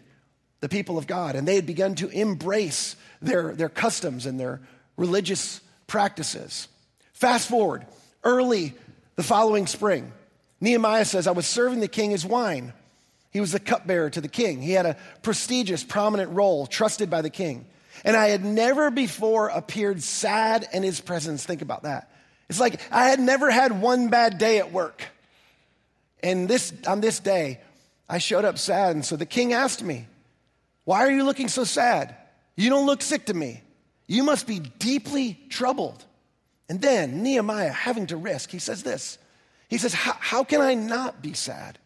the 0.62 0.70
people 0.70 0.98
of 0.98 1.06
God, 1.06 1.36
and 1.36 1.48
they 1.48 1.56
had 1.56 1.68
begun 1.68 1.94
to 1.96 2.10
embrace 2.10 2.96
their, 3.22 3.54
their 3.54 3.70
customs 3.70 4.26
and 4.26 4.40
their 4.40 4.62
religious 4.98 5.62
practices. 5.88 6.68
Fast 7.14 7.50
forward, 7.50 7.86
early 8.24 8.74
the 9.16 9.24
following 9.24 9.68
spring, 9.68 10.12
Nehemiah 10.62 11.06
says, 11.06 11.28
I 11.28 11.32
was 11.32 11.46
serving 11.46 11.80
the 11.80 11.88
king 11.88 12.12
his 12.12 12.26
wine. 12.26 12.74
He 13.32 13.42
was 13.42 13.52
the 13.52 13.60
cupbearer 13.60 14.10
to 14.12 14.22
the 14.22 14.28
king. 14.28 14.62
He 14.62 14.72
had 14.72 14.86
a 14.86 14.98
prestigious, 15.22 15.84
prominent 15.84 16.32
role, 16.32 16.66
trusted 16.66 17.10
by 17.10 17.22
the 17.22 17.30
king. 17.30 17.66
And 18.04 18.16
I 18.16 18.30
had 18.30 18.46
never 18.46 18.92
before 18.92 19.50
appeared 19.50 20.02
sad 20.02 20.68
in 20.74 20.84
his 20.84 21.02
presence. 21.02 21.44
Think 21.44 21.62
about 21.62 21.84
that. 21.84 22.10
It's 22.50 22.60
like 22.60 22.80
I 22.92 23.10
had 23.10 23.20
never 23.20 23.50
had 23.50 23.82
one 23.82 24.10
bad 24.10 24.38
day 24.38 24.60
at 24.60 24.72
work. 24.72 25.04
And 26.24 26.48
this, 26.48 26.74
on 26.88 27.02
this 27.02 27.20
day, 27.20 27.60
I 28.08 28.20
showed 28.20 28.46
up 28.46 28.58
sad. 28.58 28.96
And 28.96 29.06
so 29.06 29.16
the 29.16 29.26
king 29.26 29.54
asked 29.54 29.84
me, 29.84 30.08
Why 30.84 31.00
are 31.06 31.12
you 31.12 31.24
looking 31.24 31.48
so 31.48 31.64
sad? 31.64 32.16
You 32.56 32.70
don't 32.70 32.86
look 32.86 33.02
sick 33.02 33.26
to 33.26 33.34
me. 33.34 33.62
You 34.08 34.24
must 34.24 34.48
be 34.48 34.60
deeply 34.60 35.40
troubled. 35.50 36.04
And 36.70 36.82
then 36.82 37.24
Nehemiah, 37.24 37.72
having 37.72 38.08
to 38.08 38.18
risk, 38.18 38.50
he 38.50 38.60
says 38.60 38.84
this 38.84 39.18
He 39.70 39.78
says, 39.78 39.94
How 39.94 40.44
can 40.44 40.62
I 40.62 40.74
not 40.74 41.22
be 41.22 41.34
sad? 41.34 41.78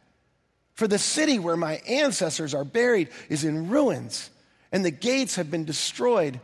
For 0.73 0.87
the 0.87 0.99
city 0.99 1.39
where 1.39 1.57
my 1.57 1.81
ancestors 1.87 2.53
are 2.53 2.63
buried 2.63 3.09
is 3.27 3.43
in 3.43 3.69
ruins, 3.69 4.29
and 4.71 4.85
the 4.85 4.91
gates 4.91 5.35
have 5.35 5.51
been 5.51 5.65
destroyed 5.65 6.39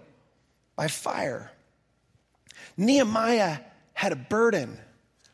by 0.75 0.89
fire. 0.89 1.51
Nehemiah 2.75 3.59
had 3.93 4.11
a 4.11 4.17
burden. 4.17 4.77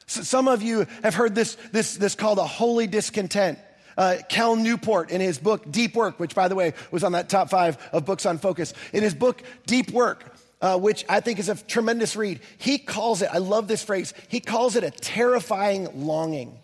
So 0.06 0.21
some 0.21 0.47
of 0.47 0.62
you 0.62 0.86
have 1.01 1.15
heard 1.15 1.34
this, 1.34 1.58
this, 1.71 1.97
this 1.97 2.13
called 2.13 2.38
a 2.38 2.45
holy 2.45 2.86
discontent. 2.86 3.58
Uh, 3.97 4.17
Cal 4.30 4.56
Newport, 4.56 5.12
in 5.12 5.21
his 5.21 5.38
book 5.38 5.69
Deep 5.71 5.95
Work, 5.95 6.19
which 6.19 6.36
by 6.36 6.47
the 6.47 6.56
way 6.56 6.73
was 6.91 7.04
on 7.04 7.12
that 7.13 7.30
top 7.30 7.49
five 7.49 7.77
of 7.91 8.06
books 8.06 8.25
on 8.25 8.38
focus, 8.38 8.73
in 8.93 9.04
his 9.04 9.13
book 9.13 9.41
Deep 9.65 9.91
Work, 9.91 10.36
uh, 10.62 10.77
which 10.77 11.06
I 11.10 11.19
think 11.19 11.39
is 11.39 11.49
a 11.49 11.56
tremendous 11.56 12.15
read. 12.15 12.39
He 12.58 12.77
calls 12.77 13.21
it, 13.21 13.30
I 13.32 13.39
love 13.39 13.67
this 13.67 13.84
phrase, 13.84 14.13
he 14.27 14.39
calls 14.39 14.75
it 14.75 14.84
a 14.84 14.91
terrifying 14.91 16.06
longing. 16.06 16.58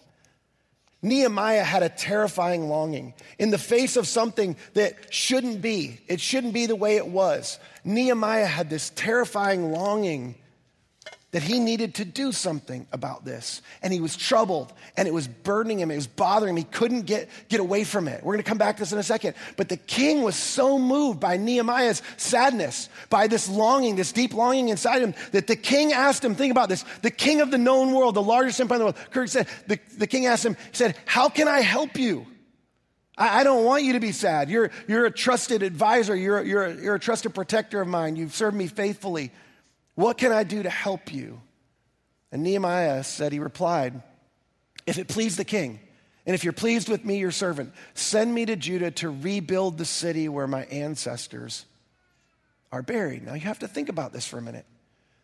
Nehemiah 1.02 1.64
had 1.64 1.84
a 1.84 1.90
terrifying 1.90 2.70
longing 2.70 3.14
in 3.38 3.52
the 3.52 3.58
face 3.58 3.98
of 3.98 4.08
something 4.08 4.56
that 4.74 5.14
shouldn't 5.14 5.62
be. 5.62 6.00
It 6.08 6.20
shouldn't 6.20 6.54
be 6.54 6.66
the 6.66 6.76
way 6.76 6.96
it 6.96 7.08
was. 7.08 7.60
Nehemiah 7.84 8.48
had 8.48 8.70
this 8.70 8.92
terrifying 8.96 9.72
longing 9.72 10.36
that 11.32 11.44
he 11.44 11.60
needed 11.60 11.96
to 11.96 12.06
do 12.06 12.32
something 12.32 12.88
about 12.94 13.26
this. 13.26 13.62
And 13.82 13.92
he 13.92 14.00
was 14.00 14.16
troubled 14.16 14.72
and 14.96 15.08
it 15.08 15.14
was 15.14 15.28
burdening 15.28 15.80
him. 15.80 15.92
It 15.92 15.98
was 15.98 16.08
bothering 16.08 16.52
him. 16.52 16.58
He 16.58 16.64
couldn't 16.64 17.02
get, 17.02 17.30
get 17.50 17.60
away 17.60 17.84
from 17.84 18.08
it. 18.08 18.24
We're 18.24 18.34
going 18.34 18.44
to 18.44 18.50
come 18.50 18.58
back 18.58 18.78
to 18.78 18.84
this 18.84 18.94
in 18.94 18.98
a 18.98 19.04
second. 19.04 19.36
But 19.58 19.68
the 19.68 19.76
king 19.76 20.22
was 20.22 20.38
so 20.38 20.80
moved 20.80 21.20
by 21.20 21.36
Nehemiah's 21.36 22.02
sadness, 22.16 22.88
by 23.10 23.28
this 23.28 23.50
longing, 23.50 23.98
this 23.98 24.14
deep 24.14 24.34
longing 24.34 24.70
inside 24.70 25.02
him, 25.02 25.14
that 25.34 25.48
the 25.48 25.58
king 25.58 25.92
asked 25.92 26.24
him, 26.24 26.34
think 26.34 26.52
about 26.52 26.70
this, 26.70 26.86
the 27.02 27.12
king 27.12 27.42
of 27.42 27.52
the 27.52 27.58
known 27.58 27.92
world, 27.92 28.16
the 28.16 28.22
largest 28.22 28.62
empire 28.62 28.78
in 28.78 28.80
the 28.80 28.86
world. 28.86 28.98
Kirk 29.12 29.28
said, 29.28 29.48
the, 29.68 29.80
the 29.98 30.08
king 30.08 30.28
asked 30.28 30.46
him, 30.46 30.56
he 30.56 30.78
said, 30.78 30.96
How 31.06 31.28
can 31.28 31.50
I 31.50 31.60
help 31.60 31.98
you? 31.98 32.26
I, 33.18 33.44
don't 33.44 33.66
want 33.66 33.84
you 33.84 33.94
to 33.94 34.00
be 34.00 34.12
sad. 34.12 34.48
You're, 34.48 34.70
you're 34.88 35.08
a 35.08 35.12
trusted 35.12 35.64
advisor. 35.64 36.16
You're, 36.16 36.44
you're, 36.44 36.70
you're 36.80 36.96
a 36.96 37.00
trusted 37.00 37.34
protector 37.34 37.82
of 37.82 37.88
mine. 37.88 38.16
You've 38.16 38.36
served 38.36 38.56
me 38.56 38.68
faithfully. 38.68 39.32
What 39.98 40.20
can 40.20 40.32
I 40.32 40.44
do 40.44 40.62
to 40.62 40.70
help 40.70 41.12
you? 41.12 41.42
And 42.32 42.44
Nehemiah 42.44 43.04
said, 43.04 43.34
He 43.34 43.40
replied, 43.40 44.00
If 44.86 45.00
it 45.00 45.08
please 45.08 45.38
the 45.38 45.44
king, 45.44 45.80
and 46.28 46.36
if 46.36 46.44
you're 46.44 46.54
pleased 46.54 46.88
with 46.88 47.04
me, 47.04 47.18
your 47.18 47.32
servant, 47.32 47.74
send 47.96 48.32
me 48.32 48.46
to 48.46 48.56
Judah 48.56 48.92
to 48.92 49.10
rebuild 49.10 49.80
the 49.80 49.86
city 49.86 50.30
where 50.30 50.46
my 50.46 50.66
ancestors 50.66 51.66
are 52.72 52.84
buried. 52.84 53.26
Now 53.26 53.34
you 53.34 53.42
have 53.42 53.58
to 53.60 53.68
think 53.68 53.90
about 53.90 54.14
this 54.14 54.28
for 54.28 54.38
a 54.38 54.42
minute. 54.42 54.68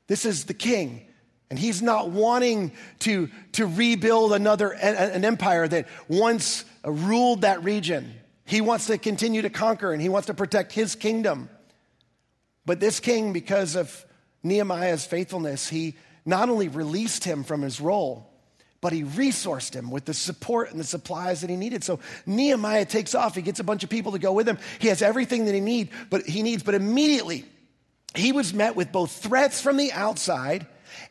This 0.07 0.25
is 0.25 0.45
the 0.45 0.55
king, 0.55 1.05
and 1.51 1.59
he's 1.59 1.83
not 1.83 2.09
wanting 2.09 2.71
to, 3.01 3.29
to 3.51 3.67
rebuild 3.67 4.33
another 4.33 4.71
an 4.71 5.23
empire 5.23 5.67
that 5.67 5.87
once 6.07 6.65
ruled 6.83 7.41
that 7.41 7.63
region. 7.63 8.11
He 8.43 8.59
wants 8.59 8.87
to 8.87 8.97
continue 8.97 9.43
to 9.43 9.51
conquer 9.51 9.93
and 9.93 10.01
he 10.01 10.09
wants 10.09 10.25
to 10.27 10.33
protect 10.33 10.71
his 10.71 10.95
kingdom. 10.95 11.47
But 12.65 12.79
this 12.79 12.99
king, 12.99 13.33
because 13.33 13.75
of 13.75 14.03
Nehemiah's 14.43 15.05
faithfulness, 15.05 15.67
he 15.67 15.95
not 16.25 16.49
only 16.49 16.67
released 16.67 17.23
him 17.23 17.43
from 17.43 17.61
his 17.61 17.81
role, 17.81 18.29
but 18.81 18.91
he 18.91 19.03
resourced 19.03 19.73
him 19.73 19.89
with 19.89 20.03
the 20.03 20.13
support 20.13 20.69
and 20.71 20.79
the 20.79 20.83
supplies 20.83 21.41
that 21.41 21.49
he 21.49 21.55
needed. 21.55 21.85
So 21.85 21.99
Nehemiah 22.25 22.85
takes 22.85 23.15
off. 23.15 23.33
He 23.33 23.41
gets 23.41 23.61
a 23.61 23.63
bunch 23.63 23.85
of 23.85 23.89
people 23.89 24.11
to 24.11 24.19
go 24.19 24.33
with 24.33 24.47
him. 24.47 24.57
He 24.79 24.89
has 24.89 25.01
everything 25.01 25.45
that 25.45 25.53
he 25.53 25.61
need, 25.61 25.89
but 26.09 26.25
he 26.25 26.43
needs, 26.43 26.63
but 26.63 26.75
immediately 26.75 27.45
he 28.13 28.33
was 28.33 28.53
met 28.53 28.75
with 28.75 28.91
both 28.91 29.11
threats 29.11 29.61
from 29.61 29.77
the 29.77 29.93
outside 29.93 30.67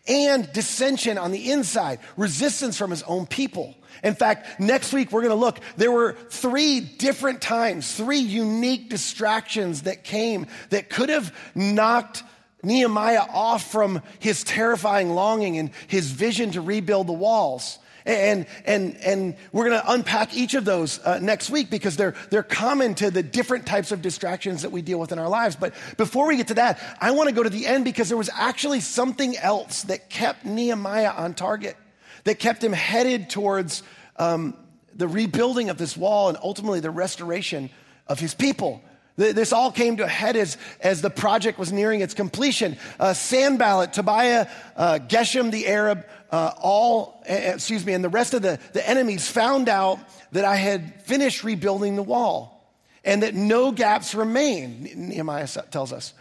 and 0.07 0.53
dissension 0.53 1.17
on 1.19 1.33
the 1.33 1.51
inside, 1.51 2.01
resistance 2.17 2.77
from 2.77 2.91
his 2.91 3.03
own 3.05 3.27
people. 3.27 3.75
In 4.05 4.15
fact, 4.15 4.61
next 4.61 4.93
week 4.93 5.11
we're 5.11 5.23
going 5.23 5.31
to 5.31 5.37
look. 5.37 5.59
There 5.77 5.93
were 5.93 6.13
three 6.31 6.81
different 6.81 7.41
times, 7.41 7.93
three 7.95 8.19
unique 8.19 8.91
distractions 8.91 9.83
that 9.83 10.05
came 10.05 10.47
that 10.71 10.91
could 10.91 11.09
have 11.09 11.35
knocked 11.55 12.23
Nehemiah 12.63 13.27
off 13.31 13.71
from 13.71 14.03
his 14.19 14.45
terrifying 14.45 15.11
longing 15.11 15.59
and 15.59 15.71
his 15.89 16.11
vision 16.11 16.53
to 16.53 16.61
rebuild 16.61 17.07
the 17.07 17.13
walls. 17.13 17.79
And, 18.05 18.47
and, 18.65 18.97
and 18.97 19.37
we're 19.53 19.69
going 19.69 19.81
to 19.81 19.93
unpack 19.93 20.35
each 20.37 20.55
of 20.55 20.65
those 20.65 20.99
uh, 21.05 21.21
next 21.21 21.51
week 21.51 21.71
because 21.71 21.97
they're, 21.97 22.15
they're 22.31 22.43
common 22.43 22.95
to 22.97 23.11
the 23.11 23.23
different 23.23 23.65
types 23.67 23.93
of 23.93 24.03
distractions 24.03 24.63
that 24.63 24.73
we 24.73 24.83
deal 24.83 24.99
with 24.99 25.13
in 25.13 25.19
our 25.19 25.29
lives. 25.29 25.55
But 25.55 25.75
before 25.97 26.27
we 26.27 26.37
get 26.37 26.49
to 26.49 26.55
that, 26.55 26.81
I 27.01 27.13
want 27.13 27.29
to 27.29 27.35
go 27.35 27.43
to 27.43 27.51
the 27.51 27.67
end 27.67 27.85
because 27.85 28.09
there 28.09 28.19
was 28.19 28.31
actually 28.35 28.81
something 28.81 29.37
else 29.37 29.83
that 29.85 30.11
kept 30.11 30.45
Nehemiah 30.45 31.13
on 31.13 31.35
target, 31.35 31.77
that 32.25 32.39
kept 32.39 32.65
him 32.65 32.73
headed 32.73 33.31
towards 33.31 33.83
um, 34.17 34.57
the 34.95 35.09
rebuilding 35.09 35.71
of 35.71 35.79
this 35.79 35.97
wall 35.97 36.29
and 36.29 36.39
ultimately 36.43 36.81
the 36.81 36.91
restoration 36.91 37.71
of 38.09 38.19
his 38.19 38.35
people. 38.35 38.83
This 39.17 39.53
all 39.53 39.71
came 39.71 39.99
to 39.99 40.05
a 40.05 40.09
head 40.09 40.37
as, 40.37 40.57
as 40.81 41.03
the 41.03 41.11
project 41.11 41.59
was 41.59 41.71
nearing 41.71 42.01
its 42.01 42.15
completion. 42.15 42.79
Uh, 42.99 43.13
Sanballat, 43.13 43.93
Tobiah, 43.93 44.49
uh, 44.75 44.99
Geshem 45.07 45.51
the 45.51 45.67
Arab, 45.67 46.07
uh, 46.31 46.53
all, 46.59 47.23
excuse 47.27 47.85
me, 47.85 47.93
and 47.93 48.03
the 48.03 48.09
rest 48.09 48.33
of 48.33 48.41
the, 48.41 48.59
the 48.73 48.89
enemies 48.89 49.29
found 49.29 49.69
out 49.69 49.99
that 50.33 50.47
I 50.47 50.57
had 50.57 51.03
finished 51.03 51.45
rebuilding 51.45 51.97
the 51.97 52.03
wall 52.03 52.75
and 53.05 53.23
that 53.23 53.35
no 53.35 53.71
gaps 53.71 54.15
remained, 54.15 54.97
Nehemiah 54.97 55.49
tells 55.71 55.93
us. 55.93 56.15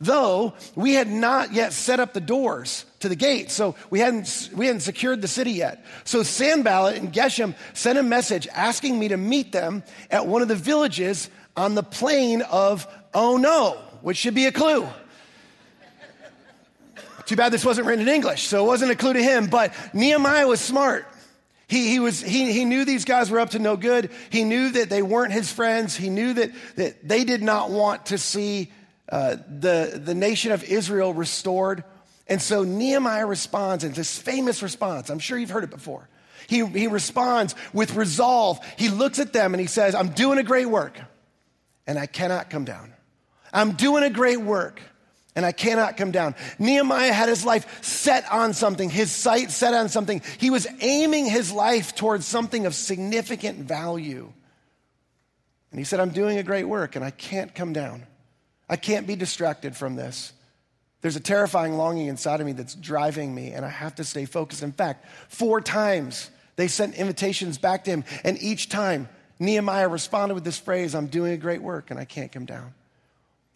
Though 0.00 0.54
we 0.76 0.94
had 0.94 1.08
not 1.08 1.52
yet 1.52 1.72
set 1.72 1.98
up 1.98 2.12
the 2.12 2.20
doors 2.20 2.84
to 3.00 3.08
the 3.08 3.16
gate, 3.16 3.50
so 3.50 3.74
we 3.90 3.98
hadn't, 3.98 4.48
we 4.54 4.66
hadn't 4.66 4.82
secured 4.82 5.20
the 5.20 5.28
city 5.28 5.50
yet. 5.50 5.84
So 6.04 6.22
Sanballat 6.22 6.98
and 6.98 7.12
Geshem 7.12 7.56
sent 7.74 7.98
a 7.98 8.02
message 8.04 8.46
asking 8.54 8.96
me 8.96 9.08
to 9.08 9.16
meet 9.16 9.50
them 9.50 9.82
at 10.08 10.28
one 10.28 10.40
of 10.40 10.46
the 10.46 10.54
villages 10.54 11.28
on 11.58 11.74
the 11.74 11.82
plain 11.82 12.42
of 12.42 12.86
oh 13.12 13.36
no, 13.36 13.72
which 14.00 14.16
should 14.16 14.34
be 14.34 14.46
a 14.46 14.52
clue. 14.52 14.88
Too 17.26 17.36
bad 17.36 17.52
this 17.52 17.64
wasn't 17.64 17.86
written 17.86 18.08
in 18.08 18.14
English, 18.14 18.44
so 18.44 18.64
it 18.64 18.66
wasn't 18.66 18.90
a 18.90 18.96
clue 18.96 19.12
to 19.12 19.22
him, 19.22 19.48
but 19.48 19.74
Nehemiah 19.92 20.46
was 20.46 20.60
smart. 20.60 21.06
He, 21.66 21.90
he, 21.90 22.00
was, 22.00 22.22
he, 22.22 22.50
he 22.50 22.64
knew 22.64 22.86
these 22.86 23.04
guys 23.04 23.30
were 23.30 23.40
up 23.40 23.50
to 23.50 23.58
no 23.58 23.76
good. 23.76 24.10
He 24.30 24.44
knew 24.44 24.70
that 24.70 24.88
they 24.88 25.02
weren't 25.02 25.34
his 25.34 25.52
friends. 25.52 25.94
He 25.94 26.08
knew 26.08 26.32
that, 26.32 26.50
that 26.76 27.06
they 27.06 27.24
did 27.24 27.42
not 27.42 27.70
want 27.70 28.06
to 28.06 28.16
see 28.16 28.72
uh, 29.10 29.36
the, 29.46 30.00
the 30.02 30.14
nation 30.14 30.52
of 30.52 30.64
Israel 30.64 31.12
restored. 31.12 31.84
And 32.26 32.40
so 32.40 32.62
Nehemiah 32.62 33.26
responds 33.26 33.84
in 33.84 33.92
this 33.92 34.18
famous 34.18 34.62
response. 34.62 35.10
I'm 35.10 35.18
sure 35.18 35.38
you've 35.38 35.50
heard 35.50 35.64
it 35.64 35.70
before. 35.70 36.08
He, 36.46 36.64
he 36.64 36.86
responds 36.86 37.54
with 37.74 37.94
resolve. 37.94 38.58
He 38.78 38.88
looks 38.88 39.18
at 39.18 39.34
them 39.34 39.52
and 39.52 39.60
he 39.60 39.66
says, 39.66 39.94
I'm 39.94 40.08
doing 40.08 40.38
a 40.38 40.42
great 40.42 40.70
work 40.70 40.98
and 41.88 41.98
I 41.98 42.06
cannot 42.06 42.50
come 42.50 42.64
down. 42.64 42.92
I'm 43.52 43.72
doing 43.72 44.04
a 44.04 44.10
great 44.10 44.40
work 44.40 44.80
and 45.34 45.44
I 45.44 45.52
cannot 45.52 45.96
come 45.96 46.10
down. 46.10 46.34
Nehemiah 46.58 47.12
had 47.12 47.28
his 47.28 47.44
life 47.44 47.82
set 47.82 48.30
on 48.30 48.52
something, 48.52 48.90
his 48.90 49.10
sight 49.10 49.50
set 49.50 49.72
on 49.72 49.88
something. 49.88 50.20
He 50.36 50.50
was 50.50 50.66
aiming 50.80 51.26
his 51.26 51.50
life 51.50 51.96
towards 51.96 52.26
something 52.26 52.66
of 52.66 52.74
significant 52.74 53.58
value. 53.60 54.30
And 55.70 55.78
he 55.80 55.84
said, 55.84 55.98
I'm 55.98 56.10
doing 56.10 56.38
a 56.38 56.42
great 56.42 56.64
work 56.64 56.94
and 56.94 57.04
I 57.04 57.10
can't 57.10 57.54
come 57.54 57.72
down. 57.72 58.04
I 58.68 58.76
can't 58.76 59.06
be 59.06 59.16
distracted 59.16 59.74
from 59.74 59.96
this. 59.96 60.34
There's 61.00 61.16
a 61.16 61.20
terrifying 61.20 61.78
longing 61.78 62.08
inside 62.08 62.40
of 62.40 62.46
me 62.46 62.52
that's 62.52 62.74
driving 62.74 63.32
me, 63.32 63.52
and 63.52 63.64
I 63.64 63.68
have 63.68 63.94
to 63.94 64.04
stay 64.04 64.24
focused. 64.24 64.64
In 64.64 64.72
fact, 64.72 65.06
four 65.28 65.60
times 65.60 66.28
they 66.56 66.66
sent 66.66 66.96
invitations 66.96 67.56
back 67.56 67.84
to 67.84 67.92
him, 67.92 68.04
and 68.24 68.36
each 68.42 68.68
time 68.68 69.08
Nehemiah 69.38 69.88
responded 69.88 70.34
with 70.34 70.44
this 70.44 70.58
phrase 70.58 70.94
I'm 70.94 71.06
doing 71.06 71.32
a 71.32 71.36
great 71.36 71.62
work 71.62 71.90
and 71.90 71.98
I 71.98 72.04
can't 72.04 72.32
come 72.32 72.44
down. 72.44 72.74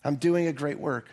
I'm 0.04 0.16
doing 0.16 0.46
a 0.46 0.52
great 0.52 0.78
work 0.78 1.08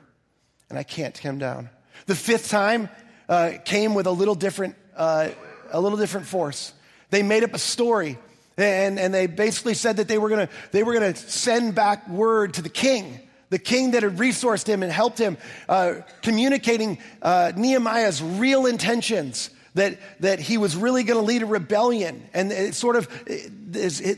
and 0.70 0.78
I 0.78 0.84
can't 0.84 1.20
come 1.20 1.40
down. 1.40 1.70
The 2.06 2.16
fifth 2.16 2.50
time 2.50 2.90
uh, 3.28 3.54
came 3.66 3.94
with 3.94 4.08
a 4.08 4.12
little 4.12 4.36
different, 4.36 4.76
uh, 4.96 5.30
a 5.72 5.82
little 5.82 5.98
different 5.98 6.28
force. 6.28 6.74
They 7.10 7.24
made 7.24 7.44
up 7.44 7.54
a 7.54 7.60
story 7.60 8.18
and, 8.58 9.00
and 9.00 9.14
they 9.14 9.28
basically 9.28 9.74
said 9.74 9.98
that 9.98 10.08
they 10.08 10.18
were 10.18 10.30
gonna, 10.30 10.50
they 10.72 10.84
were 10.84 10.94
gonna 10.94 11.16
send 11.16 11.76
back 11.76 12.08
word 12.08 12.56
to 12.56 12.62
the 12.62 12.70
king 12.70 13.20
the 13.50 13.60
king 13.60 13.92
that 13.92 14.04
had 14.04 14.18
resourced 14.18 14.68
him 14.68 14.84
and 14.84 14.92
helped 14.92 15.18
him, 15.18 15.38
uh, 15.68 15.96
communicating 16.22 17.00
uh, 17.22 17.52
Nehemiah's 17.56 18.22
real 18.22 18.66
intentions 18.66 19.50
that, 19.76 20.00
that 20.22 20.40
he 20.40 20.58
was 20.58 20.76
really 20.76 21.04
going 21.04 21.20
to 21.20 21.26
lead 21.26 21.44
a 21.44 21.46
rebellion. 21.46 22.28
And 22.34 22.52
it 22.52 22.76
sort 22.76 22.96
of, 22.96 23.08
it, 23.28 23.52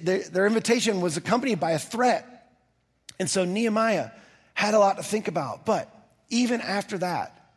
it, 0.08 0.34
their 0.34 0.48
invitation 0.48 1.02
was 1.02 1.18
accompanied 1.18 1.60
by 1.60 1.72
a 1.72 1.80
threat. 1.80 2.50
And 3.20 3.30
so 3.30 3.46
Nehemiah 3.46 4.12
had 4.54 4.74
a 4.74 4.80
lot 4.80 4.98
to 4.98 5.04
think 5.04 5.28
about. 5.28 5.66
But 5.66 5.94
even 6.30 6.62
after 6.62 6.98
that, 7.00 7.52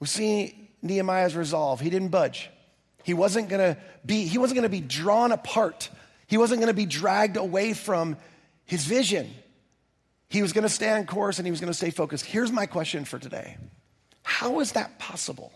we 0.00 0.06
see 0.06 0.70
Nehemiah's 0.82 1.34
resolve. 1.34 1.80
He 1.80 1.90
didn't 1.90 2.08
budge. 2.08 2.50
He 3.02 3.14
wasn't 3.14 3.48
going 3.48 3.74
to 3.74 3.80
be, 4.04 4.26
he 4.26 4.38
wasn't 4.38 4.56
going 4.56 4.70
to 4.70 4.76
be 4.76 4.80
drawn 4.80 5.32
apart. 5.32 5.90
He 6.26 6.38
wasn't 6.38 6.60
going 6.60 6.72
to 6.72 6.74
be 6.74 6.86
dragged 6.86 7.36
away 7.36 7.72
from 7.72 8.16
his 8.64 8.84
vision. 8.84 9.32
He 10.28 10.42
was 10.42 10.52
going 10.52 10.64
to 10.64 10.68
stay 10.68 10.90
on 10.90 11.06
course 11.06 11.38
and 11.38 11.46
he 11.46 11.50
was 11.50 11.60
going 11.60 11.70
to 11.70 11.76
stay 11.76 11.90
focused. 11.90 12.24
Here's 12.24 12.50
my 12.50 12.66
question 12.66 13.04
for 13.04 13.18
today 13.18 13.56
How 14.22 14.60
is 14.60 14.72
that 14.72 14.98
possible? 14.98 15.52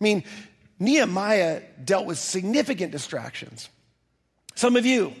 I 0.00 0.04
mean, 0.04 0.24
Nehemiah 0.78 1.62
dealt 1.84 2.06
with 2.06 2.18
significant 2.18 2.90
distractions. 2.90 3.68
Some 4.54 4.76
of 4.76 4.86
you, 4.86 5.12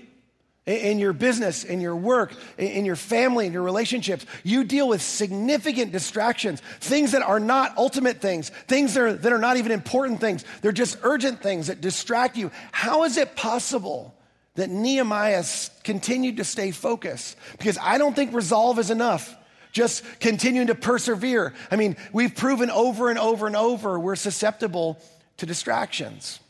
in 0.66 0.98
your 0.98 1.12
business, 1.12 1.64
in 1.64 1.80
your 1.80 1.96
work, 1.96 2.34
in 2.56 2.84
your 2.84 2.96
family, 2.96 3.46
in 3.46 3.52
your 3.52 3.62
relationships, 3.62 4.24
you 4.44 4.64
deal 4.64 4.88
with 4.88 5.02
significant 5.02 5.92
distractions, 5.92 6.60
things 6.80 7.12
that 7.12 7.22
are 7.22 7.40
not 7.40 7.76
ultimate 7.76 8.20
things, 8.20 8.50
things 8.68 8.94
that 8.94 9.02
are, 9.02 9.12
that 9.14 9.32
are 9.32 9.38
not 9.38 9.56
even 9.56 9.72
important 9.72 10.20
things. 10.20 10.44
They're 10.62 10.72
just 10.72 10.98
urgent 11.02 11.42
things 11.42 11.66
that 11.66 11.80
distract 11.80 12.36
you. 12.36 12.50
How 12.72 13.04
is 13.04 13.16
it 13.16 13.36
possible 13.36 14.14
that 14.54 14.70
Nehemiah 14.70 15.44
continued 15.84 16.38
to 16.38 16.44
stay 16.44 16.70
focused? 16.70 17.36
Because 17.52 17.78
I 17.80 17.98
don't 17.98 18.14
think 18.14 18.34
resolve 18.34 18.78
is 18.78 18.90
enough 18.90 19.36
just 19.72 20.04
continuing 20.20 20.68
to 20.68 20.74
persevere. 20.74 21.54
I 21.70 21.76
mean, 21.76 21.96
we've 22.12 22.34
proven 22.34 22.70
over 22.70 23.10
and 23.10 23.18
over 23.18 23.46
and 23.46 23.56
over 23.56 23.98
we're 23.98 24.16
susceptible 24.16 25.00
to 25.38 25.46
distractions. 25.46 26.40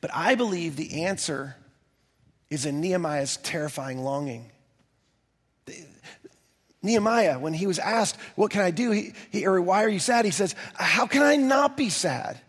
But 0.00 0.10
I 0.14 0.34
believe 0.34 0.76
the 0.76 1.04
answer 1.04 1.56
is 2.50 2.66
in 2.66 2.80
Nehemiah's 2.80 3.36
terrifying 3.38 4.02
longing. 4.02 4.50
Nehemiah, 6.82 7.38
when 7.38 7.54
he 7.54 7.66
was 7.66 7.78
asked, 7.78 8.16
What 8.36 8.50
can 8.50 8.62
I 8.62 8.70
do? 8.70 8.90
He, 8.92 9.12
he, 9.30 9.46
or 9.46 9.60
why 9.60 9.84
are 9.84 9.88
you 9.88 9.98
sad? 9.98 10.24
He 10.24 10.30
says, 10.30 10.54
How 10.74 11.06
can 11.06 11.22
I 11.22 11.36
not 11.36 11.76
be 11.76 11.90
sad? 11.90 12.40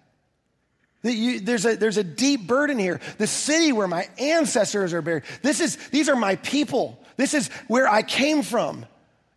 You, 1.01 1.39
there's, 1.39 1.65
a, 1.65 1.75
there's 1.75 1.97
a 1.97 2.03
deep 2.03 2.45
burden 2.45 2.77
here. 2.77 2.99
The 3.17 3.27
city 3.27 3.71
where 3.71 3.87
my 3.87 4.07
ancestors 4.17 4.93
are 4.93 5.01
buried. 5.01 5.23
This 5.41 5.61
is, 5.61 5.77
these 5.89 6.09
are 6.09 6.15
my 6.15 6.35
people. 6.35 7.01
This 7.15 7.33
is 7.33 7.47
where 7.67 7.87
I 7.87 8.01
came 8.01 8.43
from. 8.43 8.85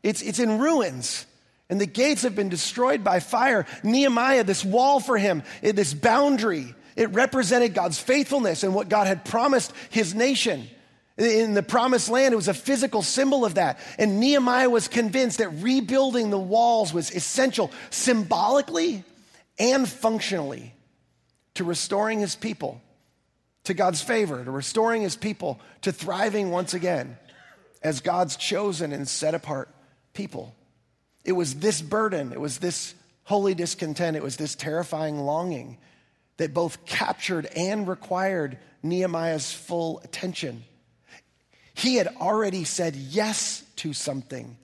It's, 0.03 0.23
it's 0.23 0.39
in 0.39 0.59
ruins. 0.59 1.27
And 1.71 1.81
the 1.81 1.87
gates 1.87 2.23
have 2.23 2.37
been 2.37 2.49
destroyed 2.49 3.03
by 3.03 3.21
fire. 3.21 3.67
Nehemiah, 3.83 4.45
this 4.45 4.65
wall 4.65 5.01
for 5.01 5.17
him, 5.17 5.43
this 5.63 5.95
boundary, 5.95 6.75
it 6.97 7.11
represented 7.11 7.73
God's 7.73 7.99
faithfulness 7.99 8.63
and 8.63 8.75
what 8.75 8.89
God 8.89 9.07
had 9.07 9.25
promised 9.25 9.73
his 9.89 10.15
nation. 10.15 10.69
In 11.17 11.55
the 11.55 11.63
promised 11.63 12.09
land, 12.09 12.33
it 12.33 12.37
was 12.37 12.49
a 12.49 12.55
physical 12.55 13.03
symbol 13.03 13.45
of 13.45 13.55
that. 13.55 13.79
And 13.99 14.19
Nehemiah 14.19 14.69
was 14.69 14.89
convinced 14.89 15.39
that 15.39 15.49
rebuilding 15.49 16.31
the 16.31 16.39
walls 16.39 16.93
was 16.93 17.11
essential 17.11 17.71
symbolically 17.91 19.05
and 19.59 19.89
functionally 19.89 20.75
to 21.55 21.65
restoring 21.65 22.21
his 22.21 22.35
people 22.35 22.83
to 23.65 23.75
God's 23.75 24.03
favor, 24.03 24.45
to 24.45 24.51
restoring 24.51 25.03
his 25.03 25.17
people 25.17 25.61
to 25.83 25.93
thriving 25.93 26.51
once 26.51 26.75
again 26.75 27.17
as 27.83 28.01
God's 28.01 28.37
chosen 28.37 28.93
and 28.93 29.09
set 29.09 29.35
apart 29.35 29.69
people. 30.13 30.55
It 31.25 31.33
was 31.33 31.55
this 31.57 31.81
burden, 31.81 32.33
it 32.33 32.41
was 32.41 32.59
this 32.59 32.95
holy 33.25 33.55
discontent, 33.55 34.17
it 34.17 34.23
was 34.23 34.37
this 34.37 34.55
terrifying 34.55 35.21
longing 35.21 35.79
that 36.39 36.53
both 36.53 36.85
captured 36.85 37.47
and 37.57 37.87
required 37.87 38.59
Nehemiah's 38.83 39.53
full 39.53 40.01
attention. 40.01 40.65
He 41.75 41.97
had 41.97 42.09
already 42.21 42.65
said 42.65 42.97
yes 42.97 43.65
to 43.77 43.93
something. 43.93 44.57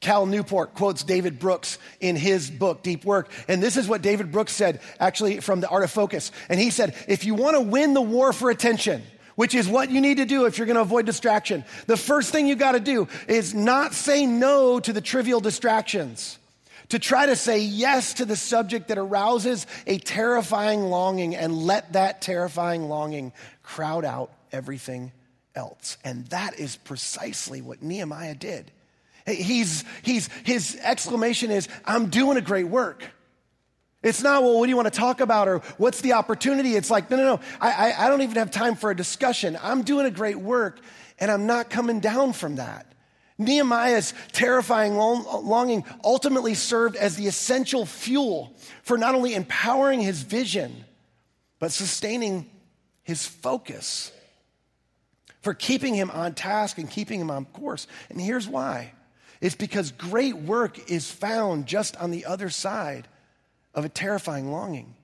Cal 0.00 0.24
Newport 0.24 0.74
quotes 0.74 1.04
David 1.04 1.38
Brooks 1.38 1.78
in 2.00 2.16
his 2.16 2.50
book, 2.50 2.82
Deep 2.82 3.04
Work. 3.04 3.30
And 3.48 3.62
this 3.62 3.76
is 3.76 3.86
what 3.86 4.00
David 4.00 4.32
Brooks 4.32 4.52
said, 4.52 4.80
actually, 4.98 5.40
from 5.40 5.60
The 5.60 5.68
Art 5.68 5.84
of 5.84 5.90
Focus. 5.90 6.32
And 6.48 6.58
he 6.58 6.70
said, 6.70 6.94
if 7.06 7.26
you 7.26 7.34
want 7.34 7.56
to 7.56 7.60
win 7.60 7.92
the 7.92 8.00
war 8.00 8.32
for 8.32 8.48
attention, 8.48 9.02
which 9.40 9.54
is 9.54 9.66
what 9.66 9.90
you 9.90 10.02
need 10.02 10.18
to 10.18 10.26
do 10.26 10.44
if 10.44 10.58
you're 10.58 10.66
going 10.66 10.76
to 10.76 10.82
avoid 10.82 11.06
distraction. 11.06 11.64
The 11.86 11.96
first 11.96 12.30
thing 12.30 12.46
you 12.46 12.56
got 12.56 12.72
to 12.72 12.78
do 12.78 13.08
is 13.26 13.54
not 13.54 13.94
say 13.94 14.26
no 14.26 14.78
to 14.80 14.92
the 14.92 15.00
trivial 15.00 15.40
distractions, 15.40 16.38
to 16.90 16.98
try 16.98 17.24
to 17.24 17.34
say 17.34 17.60
yes 17.60 18.12
to 18.14 18.26
the 18.26 18.36
subject 18.36 18.88
that 18.88 18.98
arouses 18.98 19.66
a 19.86 19.96
terrifying 19.96 20.82
longing 20.82 21.34
and 21.34 21.56
let 21.56 21.94
that 21.94 22.20
terrifying 22.20 22.90
longing 22.90 23.32
crowd 23.62 24.04
out 24.04 24.30
everything 24.52 25.10
else. 25.54 25.96
And 26.04 26.26
that 26.26 26.60
is 26.60 26.76
precisely 26.76 27.62
what 27.62 27.82
Nehemiah 27.82 28.34
did. 28.34 28.70
He's, 29.26 29.86
he's, 30.02 30.28
his 30.44 30.78
exclamation 30.82 31.50
is, 31.50 31.66
I'm 31.86 32.10
doing 32.10 32.36
a 32.36 32.42
great 32.42 32.68
work. 32.68 33.04
It's 34.02 34.22
not, 34.22 34.42
well, 34.42 34.58
what 34.58 34.66
do 34.66 34.70
you 34.70 34.76
want 34.76 34.92
to 34.92 34.98
talk 34.98 35.20
about 35.20 35.46
or 35.46 35.58
what's 35.76 36.00
the 36.00 36.14
opportunity? 36.14 36.74
It's 36.74 36.90
like, 36.90 37.10
no, 37.10 37.16
no, 37.18 37.24
no, 37.24 37.40
I, 37.60 37.92
I, 37.92 38.06
I 38.06 38.08
don't 38.08 38.22
even 38.22 38.36
have 38.36 38.50
time 38.50 38.74
for 38.74 38.90
a 38.90 38.96
discussion. 38.96 39.58
I'm 39.62 39.82
doing 39.82 40.06
a 40.06 40.10
great 40.10 40.38
work 40.38 40.80
and 41.18 41.30
I'm 41.30 41.46
not 41.46 41.68
coming 41.68 42.00
down 42.00 42.32
from 42.32 42.56
that. 42.56 42.86
Nehemiah's 43.36 44.14
terrifying 44.32 44.96
longing 44.96 45.84
ultimately 46.04 46.54
served 46.54 46.96
as 46.96 47.16
the 47.16 47.26
essential 47.26 47.84
fuel 47.86 48.54
for 48.82 48.96
not 48.96 49.14
only 49.14 49.34
empowering 49.34 50.00
his 50.00 50.22
vision, 50.22 50.84
but 51.58 51.72
sustaining 51.72 52.50
his 53.02 53.26
focus. 53.26 54.12
for 55.42 55.54
keeping 55.54 55.94
him 55.94 56.10
on 56.10 56.34
task 56.34 56.78
and 56.78 56.90
keeping 56.90 57.20
him 57.20 57.30
on 57.30 57.44
course. 57.46 57.86
And 58.08 58.20
here's 58.20 58.48
why 58.48 58.92
it's 59.40 59.54
because 59.54 59.90
great 59.92 60.36
work 60.36 60.90
is 60.90 61.10
found 61.10 61.66
just 61.66 61.96
on 61.96 62.10
the 62.10 62.26
other 62.26 62.50
side 62.50 63.08
of 63.74 63.84
a 63.84 63.88
terrifying 63.88 64.50
longing. 64.50 64.94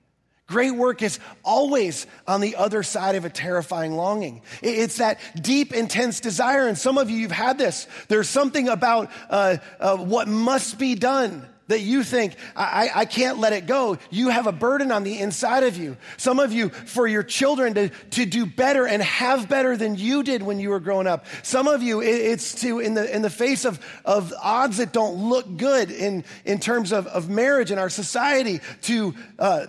Great 0.47 0.71
work 0.71 1.01
is 1.01 1.19
always 1.43 2.07
on 2.25 2.39
the 2.39 2.55
other 2.55 2.81
side 2.81 3.15
of 3.15 3.25
a 3.25 3.29
terrifying 3.29 3.97
longing. 3.97 4.41
It's 4.61 4.97
that 4.97 5.19
deep, 5.41 5.73
intense 5.73 6.21
desire. 6.21 6.67
And 6.67 6.77
some 6.77 6.97
of 6.97 7.09
you, 7.09 7.17
you've 7.17 7.31
had 7.31 7.57
this. 7.57 7.85
There's 8.07 8.29
something 8.29 8.69
about 8.69 9.11
uh, 9.29 9.57
uh, 9.79 9.97
what 9.97 10.29
must 10.29 10.79
be 10.79 10.95
done 10.95 11.45
that 11.67 11.81
you 11.81 12.03
think, 12.03 12.35
I, 12.55 12.89
I 12.93 13.05
can't 13.05 13.39
let 13.39 13.53
it 13.53 13.67
go. 13.67 13.97
You 14.09 14.29
have 14.29 14.47
a 14.47 14.51
burden 14.51 14.91
on 14.91 15.03
the 15.03 15.19
inside 15.19 15.63
of 15.63 15.77
you. 15.77 15.97
Some 16.17 16.39
of 16.39 16.53
you, 16.53 16.69
for 16.69 17.07
your 17.07 17.23
children 17.23 17.73
to, 17.73 17.89
to 17.89 18.25
do 18.25 18.45
better 18.45 18.87
and 18.87 19.01
have 19.01 19.49
better 19.49 19.75
than 19.75 19.95
you 19.95 20.23
did 20.23 20.41
when 20.41 20.59
you 20.59 20.69
were 20.69 20.79
growing 20.79 21.07
up. 21.07 21.25
Some 21.43 21.67
of 21.67 21.83
you, 21.83 22.01
it's 22.01 22.61
to, 22.61 22.79
in 22.79 22.93
the, 22.93 23.13
in 23.13 23.21
the 23.21 23.29
face 23.29 23.65
of, 23.65 23.79
of 24.05 24.33
odds 24.41 24.77
that 24.77 24.93
don't 24.93 25.29
look 25.29 25.57
good 25.57 25.91
in, 25.91 26.23
in 26.45 26.59
terms 26.59 26.91
of, 26.91 27.05
of 27.07 27.29
marriage 27.29 27.71
in 27.71 27.77
our 27.77 27.89
society, 27.89 28.61
to, 28.83 29.13
uh, 29.37 29.65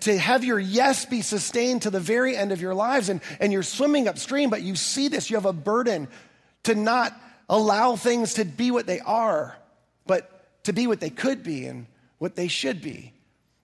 to 0.00 0.18
have 0.18 0.44
your 0.44 0.58
yes 0.58 1.06
be 1.06 1.22
sustained 1.22 1.82
to 1.82 1.90
the 1.90 2.00
very 2.00 2.36
end 2.36 2.52
of 2.52 2.60
your 2.60 2.74
lives. 2.74 3.08
And, 3.08 3.20
and 3.40 3.52
you're 3.52 3.62
swimming 3.62 4.06
upstream, 4.06 4.50
but 4.50 4.62
you 4.62 4.76
see 4.76 5.08
this, 5.08 5.30
you 5.30 5.36
have 5.36 5.46
a 5.46 5.52
burden 5.52 6.08
to 6.64 6.74
not 6.74 7.18
allow 7.48 7.96
things 7.96 8.34
to 8.34 8.44
be 8.44 8.70
what 8.70 8.86
they 8.86 9.00
are, 9.00 9.56
but 10.06 10.37
to 10.68 10.72
be 10.72 10.86
what 10.86 11.00
they 11.00 11.10
could 11.10 11.42
be 11.42 11.66
and 11.66 11.86
what 12.18 12.36
they 12.36 12.46
should 12.48 12.80
be. 12.80 13.12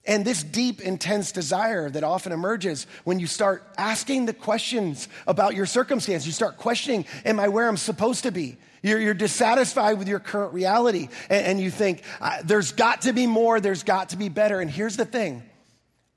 And 0.07 0.25
this 0.25 0.43
deep, 0.43 0.81
intense 0.81 1.31
desire 1.31 1.89
that 1.89 2.03
often 2.03 2.31
emerges 2.31 2.85
when 3.05 3.19
you 3.19 3.27
start 3.27 3.63
asking 3.77 4.25
the 4.25 4.33
questions 4.33 5.07
about 5.25 5.55
your 5.55 5.65
circumstance. 5.65 6.25
You 6.25 6.31
start 6.31 6.57
questioning, 6.57 7.05
Am 7.23 7.39
I 7.39 7.47
where 7.47 7.67
I'm 7.67 7.77
supposed 7.77 8.23
to 8.23 8.31
be? 8.31 8.57
You're, 8.83 8.99
you're 8.99 9.15
dissatisfied 9.15 9.97
with 9.97 10.07
your 10.07 10.19
current 10.19 10.53
reality. 10.53 11.09
And, 11.29 11.45
and 11.45 11.59
you 11.59 11.71
think, 11.71 12.03
There's 12.43 12.71
got 12.71 13.03
to 13.03 13.13
be 13.13 13.25
more, 13.25 13.59
there's 13.59 13.83
got 13.83 14.09
to 14.09 14.17
be 14.17 14.29
better. 14.29 14.59
And 14.59 14.69
here's 14.69 14.97
the 14.97 15.05
thing 15.05 15.43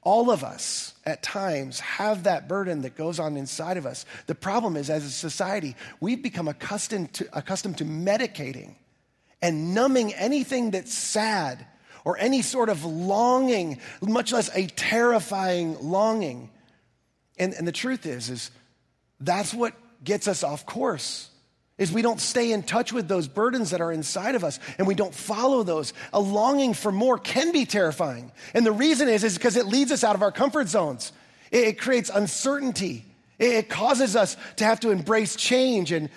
all 0.02 0.30
of 0.30 0.44
us 0.44 0.94
at 1.04 1.22
times 1.22 1.80
have 1.80 2.24
that 2.24 2.48
burden 2.48 2.82
that 2.82 2.94
goes 2.94 3.18
on 3.18 3.36
inside 3.36 3.76
of 3.76 3.84
us. 3.84 4.06
The 4.26 4.34
problem 4.34 4.76
is, 4.76 4.90
as 4.90 5.04
a 5.04 5.10
society, 5.10 5.76
we've 6.00 6.22
become 6.22 6.48
accustomed 6.48 7.12
to, 7.14 7.28
accustomed 7.32 7.78
to 7.78 7.84
medicating 7.84 8.74
and 9.40 9.74
numbing 9.74 10.12
anything 10.14 10.70
that's 10.70 10.92
sad 10.92 11.66
or 12.04 12.18
any 12.18 12.42
sort 12.42 12.68
of 12.68 12.84
longing, 12.84 13.78
much 14.00 14.32
less 14.32 14.50
a 14.54 14.66
terrifying 14.66 15.76
longing. 15.80 16.50
And, 17.38 17.54
and 17.54 17.66
the 17.66 17.72
truth 17.72 18.06
is, 18.06 18.30
is 18.30 18.50
that's 19.20 19.52
what 19.52 19.74
gets 20.02 20.28
us 20.28 20.42
off 20.42 20.64
course 20.64 21.30
is 21.78 21.92
we 21.92 22.02
don't 22.02 22.20
stay 22.20 22.52
in 22.52 22.62
touch 22.62 22.92
with 22.92 23.06
those 23.08 23.28
burdens 23.28 23.70
that 23.70 23.80
are 23.80 23.92
inside 23.92 24.34
of 24.34 24.42
us 24.42 24.58
and 24.76 24.86
we 24.86 24.96
don't 24.96 25.14
follow 25.14 25.62
those. 25.62 25.92
A 26.12 26.20
longing 26.20 26.74
for 26.74 26.90
more 26.90 27.18
can 27.18 27.52
be 27.52 27.64
terrifying. 27.64 28.32
And 28.52 28.66
the 28.66 28.72
reason 28.72 29.08
is 29.08 29.24
is 29.24 29.38
because 29.38 29.56
it 29.56 29.66
leads 29.66 29.92
us 29.92 30.02
out 30.02 30.16
of 30.16 30.22
our 30.22 30.32
comfort 30.32 30.68
zones. 30.68 31.12
It, 31.50 31.68
it 31.68 31.78
creates 31.78 32.10
uncertainty. 32.12 33.04
It, 33.38 33.54
it, 33.54 33.68
causes 33.68 34.16
us 34.16 34.36
to 34.56 34.64
have 34.64 34.80
to 34.80 34.90
embrace 34.90 35.36
change 35.36 35.92
and 35.92 36.10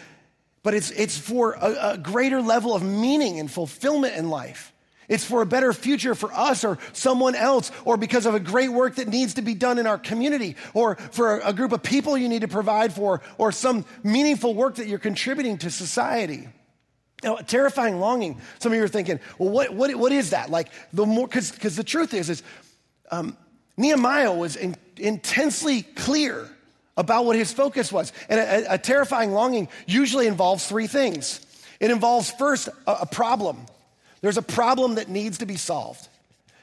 but 0.64 0.74
it's, 0.74 0.92
it's 0.92 1.18
for 1.18 1.54
a, 1.54 1.94
a 1.94 1.98
greater 1.98 2.42
level 2.42 2.76
of 2.76 2.84
meaning 2.84 3.40
and 3.40 3.50
fulfillment 3.50 4.16
in 4.16 4.30
life. 4.30 4.74
It's 5.08 5.26
for 5.26 5.42
a 5.42 5.46
better 5.46 5.74
future 5.74 6.16
for 6.16 6.32
us 6.32 6.64
or 6.64 6.78
someone 6.94 7.36
else, 7.36 7.70
or 7.84 7.98
because 7.98 8.26
of 8.26 8.34
a 8.34 8.40
great 8.40 8.70
work 8.70 8.96
that 8.96 9.10
needs 9.10 9.34
to 9.34 9.42
be 9.42 9.54
done 9.54 9.78
in 9.78 9.86
our 9.86 9.98
community, 9.98 10.56
or 10.74 10.96
for 10.96 11.40
a, 11.40 11.52
group 11.52 11.74
of 11.74 11.84
people 11.84 12.18
you 12.18 12.30
need 12.30 12.44
to 12.44 12.48
provide 12.48 12.94
for, 12.94 13.22
or 13.38 13.52
some 13.52 13.84
meaningful 14.04 14.54
work 14.54 14.76
that 14.76 14.88
you're 14.88 15.00
contributing 15.00 15.58
to 15.58 15.70
society. 15.70 16.48
Now, 17.24 17.36
a 17.36 17.44
terrifying 17.44 18.00
longing. 18.00 18.40
Some 18.60 18.72
of 18.72 18.78
you 18.78 18.84
are 18.86 18.88
thinking, 18.88 19.20
well, 19.38 19.50
what, 19.50 19.74
what, 19.74 19.94
what 19.96 20.14
is 20.14 20.30
that? 20.30 20.50
Like, 20.50 20.70
the 20.94 21.06
more, 21.06 21.28
cause 21.28 21.52
because 21.52 21.76
the 21.76 21.84
truth 21.84 22.14
is, 22.14 22.30
is 22.30 22.44
um, 23.12 23.36
Nehemiah 23.76 24.34
was 24.34 24.56
in, 24.56 24.78
intensely 24.96 25.82
clear 25.82 26.50
about 26.98 27.26
what 27.26 27.36
his 27.36 27.54
focus 27.54 27.92
was. 27.92 28.12
And 28.30 28.40
a, 28.40 28.74
a 28.74 28.78
terrifying 28.78 29.32
longing 29.32 29.70
usually 29.86 30.28
involves 30.28 30.66
three 30.66 30.88
things 30.88 31.46
it 31.80 31.90
involves 31.90 32.30
first 32.30 32.70
a, 32.86 32.92
a 33.02 33.06
problem, 33.08 33.66
there's 34.22 34.38
a 34.38 34.44
problem 34.44 34.96
that 34.96 35.10
needs 35.10 35.40
to 35.40 35.48
be 35.48 35.58
solved. 35.58 36.08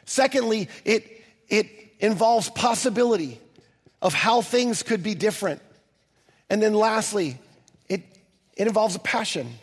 Secondly, 0.05 0.69
it, 0.85 1.25
it 1.49 1.69
involves 1.99 2.49
possibility 2.51 3.41
of 4.01 4.15
how 4.15 4.41
things 4.43 4.85
could 4.85 5.03
be 5.03 5.17
different. 5.17 5.61
And 6.49 6.63
then 6.63 6.73
lastly, 6.73 7.37
it, 7.89 8.03
it 8.57 8.69
involves 8.69 8.95
a 8.95 9.01
passion 9.01 9.59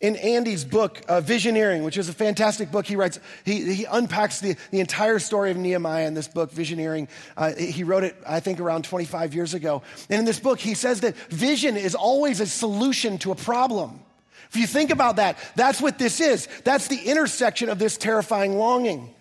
in 0.00 0.14
Andy's 0.16 0.64
book, 0.64 1.02
uh, 1.08 1.20
Visioneering, 1.20 1.84
which 1.84 1.98
is 1.98 2.08
a 2.08 2.12
fantastic 2.12 2.70
book, 2.70 2.86
he 2.86 2.94
writes, 2.94 3.18
he, 3.44 3.74
he 3.74 3.84
unpacks 3.84 4.40
the, 4.40 4.56
the 4.70 4.78
entire 4.78 5.18
story 5.18 5.50
of 5.50 5.56
Nehemiah 5.56 6.06
in 6.06 6.14
this 6.14 6.28
book, 6.28 6.52
Visioneering. 6.52 7.08
Uh, 7.36 7.52
he 7.54 7.82
wrote 7.82 8.04
it, 8.04 8.16
I 8.26 8.38
think, 8.38 8.60
around 8.60 8.84
25 8.84 9.34
years 9.34 9.54
ago. 9.54 9.82
And 10.08 10.20
in 10.20 10.24
this 10.24 10.38
book, 10.38 10.60
he 10.60 10.74
says 10.74 11.00
that 11.00 11.16
vision 11.30 11.76
is 11.76 11.96
always 11.96 12.40
a 12.40 12.46
solution 12.46 13.18
to 13.18 13.32
a 13.32 13.34
problem. 13.34 14.00
If 14.50 14.56
you 14.56 14.68
think 14.68 14.90
about 14.90 15.16
that, 15.16 15.36
that's 15.56 15.80
what 15.80 15.98
this 15.98 16.20
is. 16.20 16.46
That's 16.62 16.86
the 16.86 17.00
intersection 17.00 17.68
of 17.68 17.80
this 17.80 17.96
terrifying 17.96 18.56
longing. 18.56 19.12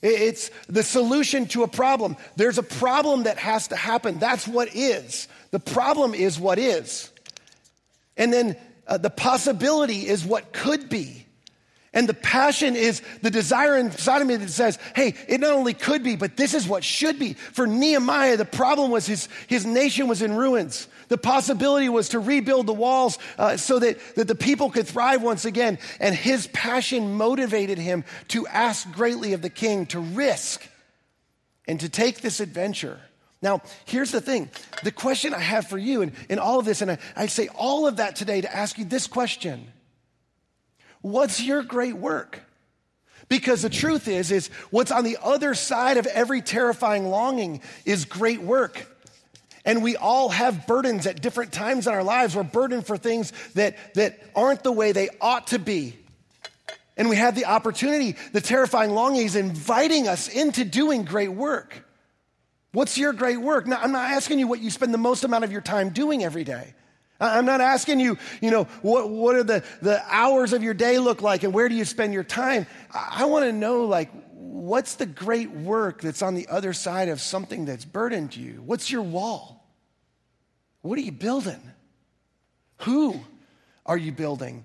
It's 0.00 0.50
the 0.66 0.82
solution 0.82 1.46
to 1.48 1.62
a 1.62 1.68
problem. 1.68 2.16
There's 2.36 2.58
a 2.58 2.62
problem 2.62 3.24
that 3.24 3.36
has 3.36 3.68
to 3.68 3.76
happen. 3.76 4.18
That's 4.18 4.48
what 4.48 4.74
is. 4.74 5.28
The 5.50 5.60
problem 5.60 6.14
is 6.14 6.40
what 6.40 6.58
is. 6.58 7.10
And 8.16 8.32
then 8.32 8.56
uh, 8.92 8.98
the 8.98 9.08
possibility 9.08 10.06
is 10.06 10.22
what 10.22 10.52
could 10.52 10.90
be. 10.90 11.24
And 11.94 12.06
the 12.06 12.12
passion 12.12 12.76
is 12.76 13.00
the 13.22 13.30
desire 13.30 13.78
inside 13.78 14.20
of 14.20 14.28
me 14.28 14.36
that 14.36 14.50
says, 14.50 14.78
hey, 14.94 15.14
it 15.28 15.40
not 15.40 15.52
only 15.52 15.72
could 15.72 16.02
be, 16.02 16.14
but 16.14 16.36
this 16.36 16.52
is 16.52 16.68
what 16.68 16.84
should 16.84 17.18
be. 17.18 17.32
For 17.32 17.66
Nehemiah, 17.66 18.36
the 18.36 18.44
problem 18.44 18.90
was 18.90 19.06
his, 19.06 19.30
his 19.46 19.64
nation 19.64 20.08
was 20.08 20.20
in 20.20 20.34
ruins. 20.34 20.88
The 21.08 21.16
possibility 21.16 21.88
was 21.88 22.10
to 22.10 22.18
rebuild 22.18 22.66
the 22.66 22.74
walls 22.74 23.18
uh, 23.38 23.56
so 23.56 23.78
that, 23.78 23.98
that 24.16 24.28
the 24.28 24.34
people 24.34 24.68
could 24.68 24.86
thrive 24.86 25.22
once 25.22 25.46
again. 25.46 25.78
And 25.98 26.14
his 26.14 26.48
passion 26.48 27.14
motivated 27.14 27.78
him 27.78 28.04
to 28.28 28.46
ask 28.46 28.92
greatly 28.92 29.32
of 29.32 29.40
the 29.40 29.48
king 29.48 29.86
to 29.86 30.00
risk 30.00 30.68
and 31.66 31.80
to 31.80 31.88
take 31.88 32.20
this 32.20 32.40
adventure. 32.40 33.00
Now, 33.42 33.60
here's 33.84 34.12
the 34.12 34.20
thing 34.20 34.48
the 34.84 34.92
question 34.92 35.34
I 35.34 35.40
have 35.40 35.66
for 35.66 35.78
you 35.78 36.02
in, 36.02 36.12
in 36.28 36.38
all 36.38 36.60
of 36.60 36.64
this, 36.64 36.80
and 36.80 36.92
I, 36.92 36.98
I 37.16 37.26
say 37.26 37.48
all 37.54 37.86
of 37.86 37.96
that 37.96 38.16
today 38.16 38.40
to 38.40 38.56
ask 38.56 38.78
you 38.78 38.84
this 38.84 39.06
question 39.06 39.66
What's 41.02 41.42
your 41.42 41.62
great 41.62 41.96
work? 41.96 42.40
Because 43.28 43.62
the 43.62 43.70
truth 43.70 44.08
is, 44.08 44.30
is 44.30 44.48
what's 44.70 44.90
on 44.90 45.04
the 45.04 45.18
other 45.22 45.54
side 45.54 45.96
of 45.96 46.06
every 46.06 46.42
terrifying 46.42 47.08
longing 47.08 47.62
is 47.84 48.04
great 48.04 48.40
work. 48.42 48.88
And 49.64 49.82
we 49.82 49.96
all 49.96 50.28
have 50.28 50.66
burdens 50.66 51.06
at 51.06 51.22
different 51.22 51.52
times 51.52 51.86
in 51.86 51.94
our 51.94 52.02
lives. 52.02 52.34
We're 52.34 52.42
burdened 52.42 52.86
for 52.86 52.96
things 52.96 53.32
that, 53.54 53.76
that 53.94 54.20
aren't 54.34 54.62
the 54.62 54.72
way 54.72 54.92
they 54.92 55.08
ought 55.20 55.48
to 55.48 55.58
be. 55.58 55.96
And 56.96 57.08
we 57.08 57.16
have 57.16 57.34
the 57.34 57.46
opportunity, 57.46 58.16
the 58.32 58.40
terrifying 58.40 58.90
longing 58.90 59.24
is 59.24 59.36
inviting 59.36 60.08
us 60.08 60.28
into 60.28 60.64
doing 60.64 61.04
great 61.04 61.32
work. 61.32 61.84
What's 62.72 62.96
your 62.96 63.12
great 63.12 63.40
work? 63.40 63.66
Now, 63.66 63.78
I'm 63.80 63.92
not 63.92 64.10
asking 64.10 64.38
you 64.38 64.46
what 64.46 64.60
you 64.60 64.70
spend 64.70 64.94
the 64.94 64.98
most 64.98 65.24
amount 65.24 65.44
of 65.44 65.52
your 65.52 65.60
time 65.60 65.90
doing 65.90 66.24
every 66.24 66.44
day. 66.44 66.74
I'm 67.20 67.44
not 67.44 67.60
asking 67.60 68.00
you, 68.00 68.18
you 68.40 68.50
know, 68.50 68.64
what, 68.80 69.08
what 69.08 69.36
are 69.36 69.44
the, 69.44 69.62
the 69.80 70.02
hours 70.08 70.52
of 70.52 70.62
your 70.62 70.74
day 70.74 70.98
look 70.98 71.22
like 71.22 71.44
and 71.44 71.54
where 71.54 71.68
do 71.68 71.74
you 71.74 71.84
spend 71.84 72.12
your 72.12 72.24
time? 72.24 72.66
I, 72.92 73.18
I 73.20 73.24
want 73.26 73.44
to 73.44 73.52
know, 73.52 73.84
like, 73.84 74.10
what's 74.32 74.96
the 74.96 75.06
great 75.06 75.50
work 75.50 76.00
that's 76.00 76.22
on 76.22 76.34
the 76.34 76.48
other 76.48 76.72
side 76.72 77.08
of 77.08 77.20
something 77.20 77.64
that's 77.64 77.84
burdened 77.84 78.34
you? 78.34 78.62
What's 78.64 78.90
your 78.90 79.02
wall? 79.02 79.64
What 80.80 80.98
are 80.98 81.02
you 81.02 81.12
building? 81.12 81.60
Who 82.78 83.20
are 83.86 83.96
you 83.96 84.10
building? 84.10 84.64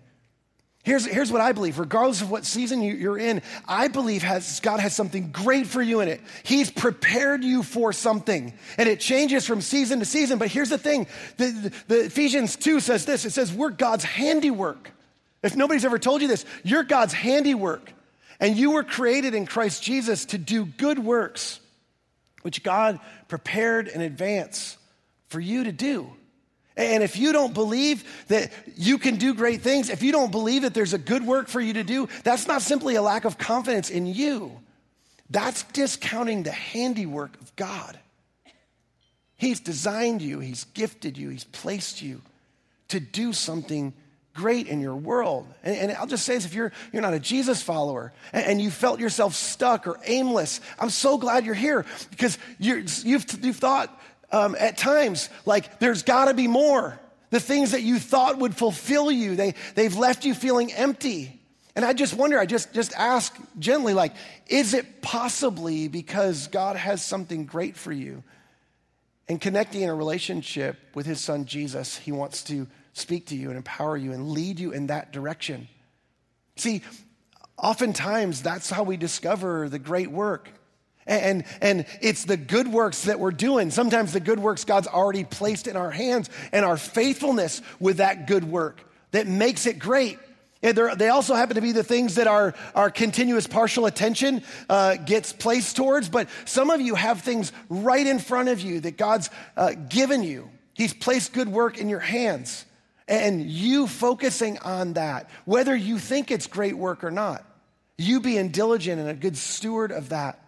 Here's, 0.87 1.05
here's 1.05 1.33
what 1.33 1.41
I 1.41 1.51
believe, 1.51 1.79
regardless 1.79 2.21
of 2.21 2.31
what 2.31 2.45
season 2.45 2.81
you, 2.81 3.11
are 3.11 3.19
in, 3.19 3.41
I 3.67 3.89
believe 3.89 4.23
has, 4.23 4.61
God 4.61 4.79
has 4.79 4.95
something 4.95 5.31
great 5.33 5.67
for 5.67 5.81
you 5.81 5.99
in 5.99 6.07
it. 6.07 6.21
He's 6.43 6.71
prepared 6.71 7.43
you 7.43 7.61
for 7.61 7.91
something. 7.91 8.53
And 8.77 8.87
it 8.87 9.01
changes 9.01 9.45
from 9.45 9.59
season 9.59 9.99
to 9.99 10.05
season. 10.05 10.39
But 10.39 10.47
here's 10.47 10.69
the 10.69 10.77
thing 10.77 11.07
the, 11.35 11.47
the, 11.47 11.73
the 11.89 12.05
Ephesians 12.05 12.55
2 12.55 12.79
says 12.79 13.03
this 13.03 13.25
it 13.25 13.31
says, 13.31 13.51
We're 13.51 13.69
God's 13.69 14.05
handiwork. 14.05 14.91
If 15.43 15.57
nobody's 15.57 15.83
ever 15.83 15.99
told 15.99 16.21
you 16.21 16.29
this, 16.29 16.45
you're 16.63 16.83
God's 16.83 17.11
handiwork. 17.11 17.91
And 18.39 18.55
you 18.55 18.71
were 18.71 18.85
created 18.85 19.35
in 19.35 19.45
Christ 19.45 19.83
Jesus 19.83 20.23
to 20.27 20.37
do 20.37 20.63
good 20.63 20.99
works, 20.99 21.59
which 22.43 22.63
God 22.63 23.01
prepared 23.27 23.89
in 23.89 23.99
advance 23.99 24.77
for 25.27 25.41
you 25.41 25.65
to 25.65 25.73
do. 25.73 26.09
And 26.77 27.03
if 27.03 27.17
you 27.17 27.33
don't 27.33 27.55
believe 27.55 28.03
that 28.27 28.51
you 28.75 28.99
can 28.99 29.15
do 29.15 29.33
great 29.33 29.61
things, 29.61 29.89
if 29.89 30.03
you 30.03 30.11
don't 30.11 30.31
believe 30.31 30.61
that 30.61 30.75
there's 30.75 30.93
a 30.93 30.99
good 30.99 31.25
work 31.25 31.47
for 31.47 31.59
you 31.59 31.73
to 31.73 31.83
do, 31.83 32.07
that's 32.23 32.47
not 32.47 32.61
simply 32.61 32.95
a 32.95 33.01
lack 33.01 33.25
of 33.25 33.39
confidence 33.39 33.89
in 33.89 34.05
you. 34.05 34.51
That's 35.29 35.63
discounting 35.63 36.43
the 36.43 36.51
handiwork 36.51 37.41
of 37.41 37.53
God. 37.55 37.99
He's 39.35 39.59
designed 39.59 40.21
you, 40.21 40.39
He's 40.39 40.65
gifted 40.65 41.17
you, 41.17 41.29
He's 41.29 41.43
placed 41.43 42.01
you 42.01 42.21
to 42.89 42.99
do 42.99 43.33
something 43.33 43.93
great 44.33 44.67
in 44.67 44.79
your 44.79 44.95
world. 44.95 45.47
And, 45.63 45.75
and, 45.75 45.91
I'll 45.93 46.07
just 46.07 46.23
say 46.23 46.35
this 46.35 46.45
if 46.45 46.53
you're, 46.53 46.71
you're 46.93 47.01
not 47.01 47.15
a 47.15 47.19
Jesus 47.19 47.61
follower 47.61 48.13
and, 48.31 48.45
and, 48.45 48.61
you 48.61 48.69
felt 48.69 48.99
yourself 48.99 49.33
stuck 49.33 49.87
or 49.87 49.99
aimless, 50.05 50.61
I'm 50.79 50.91
so 50.91 51.17
glad 51.17 51.43
you're 51.43 51.55
here 51.55 51.85
because 52.11 52.37
you 52.59 52.75
have 52.75 53.03
you've, 53.03 53.43
you've 53.43 53.57
thought 53.57 53.96
um, 54.31 54.55
at 54.59 54.77
times 54.77 55.29
like 55.45 55.79
there's 55.79 56.03
got 56.03 56.25
to 56.25 56.33
be 56.33 56.47
more. 56.47 56.99
The 57.29 57.39
things 57.39 57.71
that 57.71 57.83
you 57.83 57.99
thought 57.99 58.37
would 58.37 58.55
fulfill 58.55 59.11
you, 59.11 59.35
they, 59.35 59.55
they've 59.75 59.95
left 59.95 60.23
you 60.23 60.33
feeling 60.33 60.71
empty. 60.71 61.39
And 61.75 61.85
I 61.85 61.93
just 61.93 62.15
wonder, 62.15 62.39
I 62.39 62.45
just, 62.45 62.73
just 62.73 62.93
ask 62.95 63.35
gently, 63.59 63.93
like, 63.93 64.13
is 64.47 64.73
it 64.73 65.01
possibly 65.01 65.87
because 65.87 66.47
God 66.47 66.75
has 66.75 67.03
something 67.03 67.45
great 67.45 67.75
for 67.75 67.91
you? 67.91 68.23
And 69.29 69.39
connecting 69.39 69.81
in 69.81 69.89
a 69.89 69.95
relationship 69.95 70.77
with 70.95 71.05
his 71.05 71.19
son 71.19 71.45
Jesus, 71.45 71.97
he 71.97 72.11
wants 72.11 72.43
to 72.45 72.65
speak 72.93 73.27
to 73.27 73.35
you 73.35 73.49
and 73.49 73.57
empower 73.57 73.95
you 73.95 74.13
and 74.13 74.29
lead 74.29 74.59
you 74.59 74.71
in 74.71 74.87
that 74.87 75.11
direction. 75.11 75.67
See, 76.55 76.81
oftentimes 77.57 78.41
that's 78.41 78.69
how 78.69 78.83
we 78.83 78.97
discover 78.97 79.69
the 79.69 79.79
great 79.79 80.09
work. 80.09 80.49
And, 81.07 81.45
and 81.61 81.85
it's 82.01 82.25
the 82.25 82.37
good 82.37 82.67
works 82.67 83.05
that 83.05 83.19
we're 83.19 83.31
doing. 83.31 83.71
Sometimes 83.71 84.13
the 84.13 84.19
good 84.19 84.39
works 84.39 84.65
God's 84.65 84.87
already 84.87 85.23
placed 85.23 85.67
in 85.67 85.75
our 85.75 85.89
hands 85.89 86.29
and 86.51 86.65
our 86.65 86.77
faithfulness 86.77 87.61
with 87.79 87.97
that 87.97 88.27
good 88.27 88.43
work 88.43 88.81
that 89.11 89.25
makes 89.25 89.65
it 89.65 89.79
great. 89.79 90.19
And 90.61 90.77
they 90.97 91.09
also 91.09 91.35
happen 91.35 91.55
to 91.55 91.61
be 91.61 91.71
the 91.71 91.83
things 91.83 92.15
that 92.15 92.27
our, 92.27 92.53
our 92.73 92.89
continuous 92.89 93.47
partial 93.47 93.85
attention 93.85 94.43
uh, 94.69 94.95
gets 94.95 95.31
placed 95.31 95.75
towards. 95.75 96.09
But 96.09 96.29
some 96.45 96.69
of 96.69 96.81
you 96.81 96.95
have 96.95 97.21
things 97.21 97.51
right 97.69 98.05
in 98.05 98.19
front 98.19 98.49
of 98.49 98.59
you 98.59 98.81
that 98.81 98.97
God's 98.97 99.29
uh, 99.55 99.73
given 99.87 100.23
you. 100.23 100.49
He's 100.73 100.93
placed 100.93 101.33
good 101.33 101.47
work 101.47 101.77
in 101.77 101.89
your 101.89 101.99
hands. 101.99 102.65
And 103.07 103.49
you 103.49 103.87
focusing 103.87 104.57
on 104.59 104.93
that, 104.93 105.29
whether 105.45 105.75
you 105.75 105.99
think 105.99 106.31
it's 106.31 106.47
great 106.47 106.77
work 106.77 107.03
or 107.03 107.11
not, 107.11 107.45
you 107.97 108.19
being 108.19 108.49
diligent 108.49 108.99
and 108.99 109.09
a 109.09 109.13
good 109.13 109.37
steward 109.37 109.91
of 109.91 110.09
that, 110.09 110.39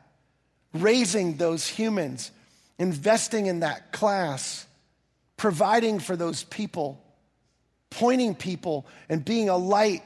raising 0.73 1.37
those 1.37 1.67
humans, 1.67 2.31
investing 2.77 3.47
in 3.47 3.61
that 3.61 3.91
class, 3.91 4.65
providing 5.37 5.99
for 5.99 6.15
those 6.15 6.43
people, 6.43 7.01
pointing 7.89 8.35
people, 8.35 8.85
and 9.07 9.23
being 9.23 9.49
a 9.49 9.57
light 9.57 10.03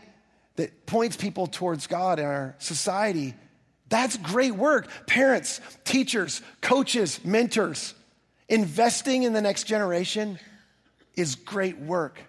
that 0.55 0.85
points 0.85 1.15
people 1.17 1.47
towards 1.47 1.87
God 1.87 2.19
in 2.19 2.25
our 2.25 2.55
society. 2.59 3.33
That's 3.89 4.17
great 4.17 4.55
work. 4.55 4.87
Parents, 5.07 5.59
teachers, 5.83 6.41
coaches, 6.61 7.23
mentors, 7.23 7.93
investing 8.47 9.23
in 9.23 9.33
the 9.33 9.41
next 9.41 9.63
generation 9.63 10.39
is 11.15 11.35
great 11.35 11.77
work. 11.79 12.19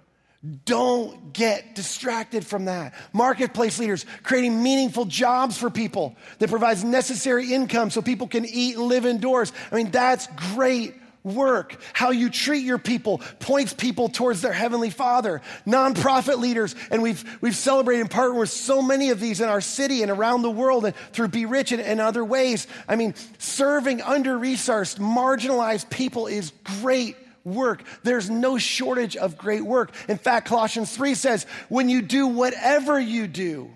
Don't 0.66 1.32
get 1.32 1.74
distracted 1.74 2.44
from 2.44 2.66
that. 2.66 2.92
Marketplace 3.14 3.78
leaders 3.78 4.04
creating 4.22 4.62
meaningful 4.62 5.06
jobs 5.06 5.56
for 5.56 5.70
people 5.70 6.16
that 6.38 6.50
provides 6.50 6.84
necessary 6.84 7.54
income 7.54 7.88
so 7.88 8.02
people 8.02 8.26
can 8.26 8.44
eat 8.44 8.76
and 8.76 8.84
live 8.84 9.06
indoors. 9.06 9.52
I 9.72 9.76
mean, 9.76 9.90
that's 9.90 10.26
great 10.52 10.94
work. 11.22 11.80
How 11.94 12.10
you 12.10 12.28
treat 12.28 12.62
your 12.62 12.76
people 12.76 13.22
points 13.40 13.72
people 13.72 14.10
towards 14.10 14.42
their 14.42 14.52
heavenly 14.52 14.90
Father. 14.90 15.40
Nonprofit 15.66 16.38
leaders, 16.38 16.76
and 16.90 17.02
we've 17.02 17.24
we've 17.40 17.56
celebrated 17.56 18.02
and 18.02 18.10
partnered 18.10 18.38
with 18.38 18.50
so 18.50 18.82
many 18.82 19.08
of 19.08 19.20
these 19.20 19.40
in 19.40 19.48
our 19.48 19.62
city 19.62 20.02
and 20.02 20.10
around 20.10 20.42
the 20.42 20.50
world 20.50 20.84
and 20.84 20.94
through 21.12 21.28
Be 21.28 21.46
Rich 21.46 21.72
and, 21.72 21.80
and 21.80 22.02
other 22.02 22.22
ways. 22.22 22.66
I 22.86 22.96
mean, 22.96 23.14
serving 23.38 24.02
under-resourced, 24.02 24.98
marginalized 24.98 25.88
people 25.88 26.26
is 26.26 26.52
great 26.82 27.16
work. 27.44 27.82
There's 28.02 28.30
no 28.30 28.58
shortage 28.58 29.16
of 29.16 29.36
great 29.36 29.62
work. 29.62 29.92
In 30.08 30.18
fact, 30.18 30.48
Colossians 30.48 30.94
3 30.94 31.14
says, 31.14 31.46
when 31.68 31.88
you 31.88 32.02
do 32.02 32.26
whatever 32.26 32.98
you 32.98 33.26
do, 33.26 33.70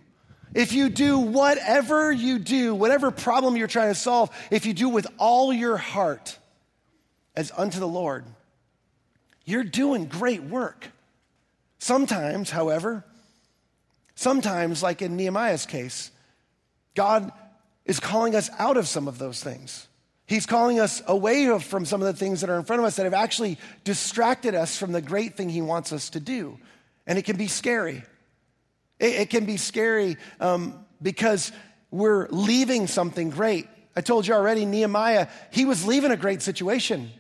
if 0.54 0.72
you 0.72 0.88
do 0.88 1.18
whatever 1.18 2.11
you 2.11 2.38
do, 2.38 2.74
whatever 2.74 3.11
problem 3.11 3.57
you're 3.57 3.68
trying 3.68 3.92
to 3.92 3.98
solve, 3.98 4.31
if 4.50 4.64
you 4.64 4.72
do 4.72 4.88
with 4.88 5.07
all 5.18 5.52
your 5.52 5.76
heart 5.76 6.38
as 7.37 7.52
unto 7.57 7.78
the 7.78 7.88
Lord, 7.88 8.24
you're 9.44 9.64
doing 9.64 10.07
great 10.07 10.42
work. 10.42 10.88
Sometimes, 11.78 12.50
however, 12.50 13.04
sometimes, 14.14 14.83
like 14.83 15.02
in 15.02 15.16
Nehemiah's 15.16 15.66
case, 15.66 16.11
God 16.94 17.33
is 17.85 18.00
calling 18.00 18.35
us 18.35 18.50
out 18.59 18.76
of 18.76 18.88
some 18.88 19.09
of 19.09 19.18
those 19.18 19.42
things. 19.42 19.88
He's 20.28 20.44
calling 20.44 20.78
us 20.78 21.02
away 21.06 21.58
from 21.58 21.86
some 21.86 22.02
of 22.02 22.06
the 22.06 22.12
things 22.12 22.42
that 22.42 22.50
are 22.50 22.58
in 22.58 22.64
front 22.64 22.80
of 22.80 22.86
us 22.86 22.96
that 22.96 23.04
have 23.04 23.14
actually 23.14 23.56
distracted 23.82 24.54
us 24.54 24.76
from 24.76 24.92
the 24.92 25.00
great 25.00 25.38
thing 25.38 25.48
He 25.48 25.62
wants 25.62 25.90
us 25.90 26.10
to 26.10 26.20
do. 26.20 26.58
And 27.06 27.18
it 27.18 27.24
can 27.24 27.38
be 27.38 27.48
scary. 27.48 28.04
It, 28.98 29.14
it 29.14 29.30
can 29.30 29.46
be 29.46 29.56
scary 29.56 30.18
um, 30.38 30.84
because 31.00 31.50
we're 31.90 32.28
leaving 32.28 32.88
something 32.88 33.30
great. 33.30 33.68
I 33.96 34.02
told 34.02 34.26
you 34.26 34.34
already, 34.34 34.66
Nehemiah, 34.66 35.28
he 35.50 35.64
was 35.64 35.86
leaving 35.86 36.10
a 36.10 36.16
great 36.16 36.42
situation. 36.42 37.10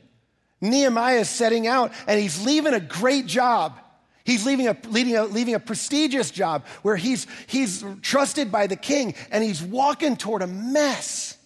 Nehemiah 0.60 1.20
is 1.20 1.30
setting 1.30 1.66
out 1.66 1.92
and 2.06 2.20
he's 2.20 2.44
leaving 2.44 2.74
a 2.74 2.80
great 2.80 3.24
job. 3.24 3.80
He's 4.22 4.44
leaving 4.44 4.68
a, 4.68 4.76
leaving 4.86 5.16
a, 5.16 5.24
leaving 5.24 5.54
a 5.54 5.60
prestigious 5.60 6.30
job 6.30 6.66
where 6.82 6.96
he's, 6.96 7.26
he's 7.46 7.82
trusted 8.02 8.52
by 8.52 8.66
the 8.66 8.76
king 8.76 9.14
and 9.30 9.42
he's 9.42 9.62
walking 9.62 10.18
toward 10.18 10.42
a 10.42 10.46
mess. 10.46 11.37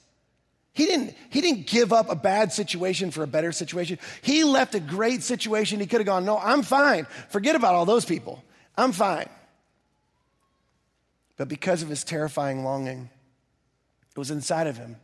He 0.74 0.86
didn't, 0.86 1.14
he 1.28 1.40
didn't 1.40 1.66
give 1.66 1.92
up 1.92 2.08
a 2.08 2.14
bad 2.14 2.52
situation 2.52 3.10
for 3.10 3.22
a 3.22 3.26
better 3.26 3.52
situation. 3.52 3.98
He 4.22 4.42
left 4.42 4.74
a 4.74 4.80
great 4.80 5.22
situation. 5.22 5.80
He 5.80 5.86
could 5.86 6.00
have 6.00 6.06
gone, 6.06 6.24
No, 6.24 6.38
I'm 6.38 6.62
fine. 6.62 7.06
Forget 7.28 7.56
about 7.56 7.74
all 7.74 7.84
those 7.84 8.04
people. 8.04 8.42
I'm 8.76 8.92
fine. 8.92 9.28
But 11.36 11.48
because 11.48 11.82
of 11.82 11.88
his 11.88 12.04
terrifying 12.04 12.64
longing, 12.64 13.10
it 14.10 14.18
was 14.18 14.30
inside 14.30 14.66
of 14.66 14.76
him. 14.78 14.96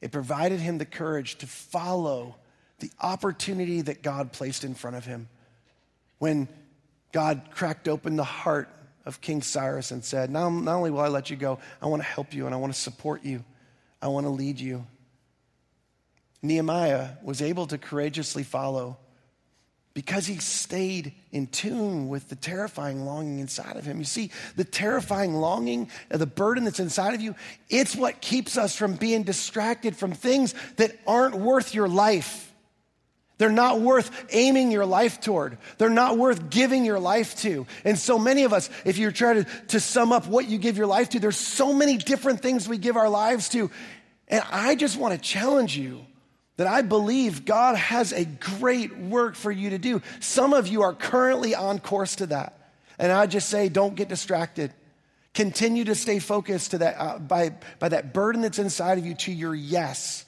It 0.00 0.12
provided 0.12 0.60
him 0.60 0.78
the 0.78 0.84
courage 0.84 1.36
to 1.36 1.46
follow 1.46 2.36
the 2.78 2.90
opportunity 3.00 3.80
that 3.82 4.02
God 4.02 4.32
placed 4.32 4.64
in 4.64 4.74
front 4.74 4.96
of 4.96 5.04
him. 5.04 5.28
When 6.18 6.48
God 7.12 7.42
cracked 7.50 7.88
open 7.88 8.16
the 8.16 8.24
heart 8.24 8.68
of 9.06 9.20
King 9.20 9.42
Cyrus 9.42 9.90
and 9.90 10.04
said, 10.04 10.30
Not, 10.30 10.50
not 10.50 10.76
only 10.76 10.90
will 10.90 11.00
I 11.00 11.08
let 11.08 11.30
you 11.30 11.36
go, 11.36 11.58
I 11.80 11.86
want 11.86 12.02
to 12.02 12.08
help 12.08 12.34
you 12.34 12.46
and 12.46 12.54
I 12.54 12.58
want 12.58 12.72
to 12.72 12.78
support 12.78 13.24
you, 13.24 13.44
I 14.00 14.08
want 14.08 14.26
to 14.26 14.30
lead 14.30 14.60
you. 14.60 14.86
Nehemiah 16.44 17.10
was 17.22 17.40
able 17.40 17.66
to 17.68 17.78
courageously 17.78 18.42
follow 18.42 18.98
because 19.94 20.26
he 20.26 20.36
stayed 20.38 21.14
in 21.30 21.46
tune 21.46 22.08
with 22.08 22.28
the 22.28 22.36
terrifying 22.36 23.06
longing 23.06 23.38
inside 23.38 23.76
of 23.76 23.84
him. 23.86 23.98
You 23.98 24.04
see, 24.04 24.30
the 24.56 24.64
terrifying 24.64 25.34
longing, 25.34 25.88
uh, 26.10 26.18
the 26.18 26.26
burden 26.26 26.64
that's 26.64 26.80
inside 26.80 27.14
of 27.14 27.20
you, 27.20 27.36
it's 27.70 27.96
what 27.96 28.20
keeps 28.20 28.58
us 28.58 28.76
from 28.76 28.96
being 28.96 29.22
distracted 29.22 29.96
from 29.96 30.12
things 30.12 30.54
that 30.76 30.98
aren't 31.06 31.36
worth 31.36 31.74
your 31.74 31.88
life. 31.88 32.52
They're 33.38 33.50
not 33.50 33.80
worth 33.80 34.10
aiming 34.30 34.70
your 34.70 34.86
life 34.86 35.20
toward. 35.20 35.58
They're 35.78 35.88
not 35.88 36.18
worth 36.18 36.50
giving 36.50 36.84
your 36.84 37.00
life 37.00 37.36
to. 37.38 37.66
And 37.84 37.98
so 37.98 38.18
many 38.18 38.44
of 38.44 38.52
us, 38.52 38.68
if 38.84 38.98
you're 38.98 39.12
trying 39.12 39.44
to, 39.44 39.50
to 39.68 39.80
sum 39.80 40.12
up 40.12 40.26
what 40.26 40.46
you 40.48 40.58
give 40.58 40.76
your 40.76 40.86
life 40.86 41.10
to, 41.10 41.20
there's 41.20 41.38
so 41.38 41.72
many 41.72 41.96
different 41.96 42.40
things 42.42 42.68
we 42.68 42.78
give 42.78 42.96
our 42.96 43.08
lives 43.08 43.48
to. 43.50 43.70
And 44.28 44.44
I 44.50 44.74
just 44.74 44.98
want 44.98 45.14
to 45.14 45.20
challenge 45.20 45.76
you 45.76 46.04
that 46.56 46.66
I 46.66 46.82
believe 46.82 47.44
God 47.44 47.76
has 47.76 48.12
a 48.12 48.24
great 48.24 48.96
work 48.96 49.34
for 49.34 49.50
you 49.50 49.70
to 49.70 49.78
do. 49.78 50.02
Some 50.20 50.52
of 50.52 50.68
you 50.68 50.82
are 50.82 50.92
currently 50.92 51.54
on 51.54 51.80
course 51.80 52.16
to 52.16 52.26
that. 52.26 52.58
And 52.98 53.10
I 53.10 53.26
just 53.26 53.48
say, 53.48 53.68
don't 53.68 53.96
get 53.96 54.08
distracted. 54.08 54.72
Continue 55.32 55.84
to 55.84 55.96
stay 55.96 56.20
focused 56.20 56.70
to 56.70 56.78
that, 56.78 56.96
uh, 56.96 57.18
by, 57.18 57.56
by 57.80 57.88
that 57.88 58.14
burden 58.14 58.42
that's 58.42 58.60
inside 58.60 58.98
of 58.98 59.06
you 59.06 59.14
to 59.14 59.32
your 59.32 59.54
yes. 59.54 60.24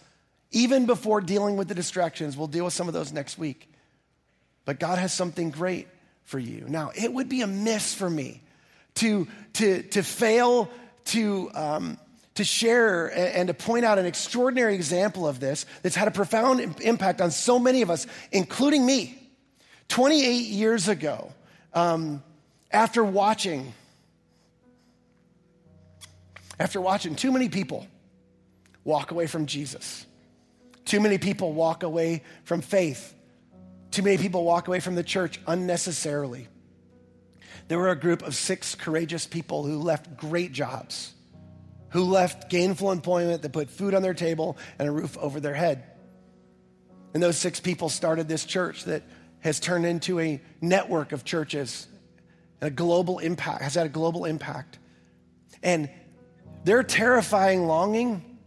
Even 0.51 0.87
before 0.87 1.21
dealing 1.21 1.57
with 1.57 1.69
the 1.69 1.75
distractions, 1.75 2.37
we'll 2.37 2.49
deal 2.49 2.65
with 2.65 2.75
some 2.75 2.89
of 2.89 2.95
those 2.95 3.13
next 3.13 3.39
week. 3.39 3.71
But 4.65 4.81
God 4.81 4.99
has 4.99 5.13
something 5.13 5.51
great 5.51 5.87
for 6.25 6.41
you. 6.41 6.65
Now, 6.67 6.91
it 6.95 7.13
would 7.13 7.29
be 7.29 7.43
a 7.43 7.47
miss 7.47 7.95
for 7.95 8.11
me 8.11 8.43
to, 8.97 9.29
to, 9.55 9.83
to 9.83 10.03
fail 10.03 10.69
to 11.07 11.51
um, 11.55 11.99
to 12.37 12.45
share 12.45 13.07
and 13.07 13.49
to 13.49 13.55
point 13.55 13.85
out 13.85 13.99
an 13.99 14.07
extraordinary 14.07 14.75
example 14.75 15.27
of 15.27 15.41
this 15.41 15.67
that's 15.83 15.97
had 15.97 16.09
a 16.09 16.11
profound 16.11 16.81
impact 16.81 17.21
on 17.21 17.31
so 17.31 17.59
many 17.59 17.83
of 17.83 17.91
us, 17.91 18.07
including 18.31 18.87
me. 18.87 19.19
28 19.89 20.47
years 20.47 20.89
ago, 20.89 21.33
um, 21.73 22.23
after 22.71 23.05
watching, 23.05 23.73
after 26.59 26.81
watching 26.81 27.15
too 27.15 27.31
many 27.31 27.49
people 27.49 27.87
walk 28.85 29.13
away 29.13 29.27
from 29.27 29.47
Jesus, 29.47 30.05
too 30.85 31.01
many 31.01 31.19
people 31.19 31.53
walk 31.53 31.85
away 31.85 32.23
from 32.45 32.61
faith, 32.61 33.15
too 33.91 34.03
many 34.03 34.19
people 34.19 34.45
walk 34.45 34.69
away 34.69 34.81
from 34.81 34.95
the 34.95 35.05
church 35.05 35.41
unnecessarily. 35.47 36.49
There 37.69 37.79
were 37.79 37.91
a 37.91 37.99
group 37.99 38.23
of 38.23 38.35
six 38.35 38.75
courageous 38.75 39.27
people 39.27 39.65
who 39.65 39.79
left 39.79 40.17
great 40.17 40.53
jobs 40.53 41.15
who 41.97 42.05
left 42.05 42.51
gainful 42.51 42.93
employment 42.93 43.41
that 43.41 43.55
put 43.55 43.71
food 43.71 43.95
on 43.95 44.03
their 44.03 44.13
table 44.13 44.59
and 44.79 44.87
a 44.87 44.93
roof 44.93 45.17
over 45.17 45.41
their 45.41 45.55
head. 45.55 45.83
And 47.15 47.23
those 47.23 47.39
six 47.39 47.59
people 47.59 47.89
started 47.89 48.29
this 48.29 48.45
church 48.45 48.85
that 48.85 49.03
has 49.41 49.59
turned 49.61 49.87
into 49.87 50.21
a 50.21 50.39
network 50.61 51.13
of 51.13 51.25
churches 51.25 51.87
and 52.61 52.69
a 52.69 52.71
global 52.71 53.19
impact, 53.19 53.63
has 53.63 53.77
had 53.77 53.87
a 53.87 53.89
global 53.89 54.27
impact. 54.27 54.79
And 55.63 55.89
their 56.65 56.83
terrifying 56.83 57.67
longing 57.67 58.41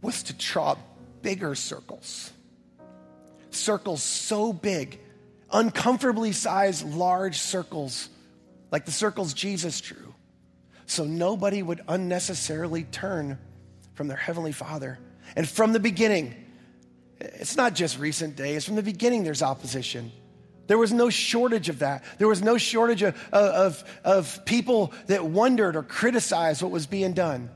was 0.00 0.22
to 0.22 0.32
draw 0.32 0.76
bigger 1.20 1.54
circles. 1.54 2.32
Circles 3.50 4.02
so 4.02 4.54
big, 4.54 4.98
uncomfortably 5.52 6.32
sized, 6.32 6.86
large 6.86 7.36
circles, 7.36 8.08
like 8.70 8.86
the 8.86 8.92
circles 8.92 9.34
Jesus 9.34 9.78
drew. 9.78 10.11
So 10.86 11.04
nobody 11.04 11.62
would 11.62 11.80
unnecessarily 11.88 12.84
turn 12.84 13.38
from 13.94 14.08
their 14.08 14.16
Heavenly 14.16 14.52
Father. 14.52 14.98
And 15.36 15.48
from 15.48 15.72
the 15.72 15.80
beginning, 15.80 16.34
it's 17.20 17.56
not 17.56 17.74
just 17.74 17.98
recent 17.98 18.36
days, 18.36 18.64
from 18.64 18.76
the 18.76 18.82
beginning, 18.82 19.24
there's 19.24 19.42
opposition. 19.42 20.10
There 20.66 20.78
was 20.78 20.92
no 20.92 21.10
shortage 21.10 21.68
of 21.68 21.80
that. 21.80 22.04
There 22.18 22.28
was 22.28 22.42
no 22.42 22.56
shortage 22.56 23.02
of, 23.02 23.16
of, 23.32 23.84
of 24.04 24.44
people 24.44 24.92
that 25.06 25.24
wondered 25.24 25.76
or 25.76 25.82
criticized 25.82 26.62
what 26.62 26.70
was 26.70 26.86
being 26.86 27.12
done. 27.12 27.50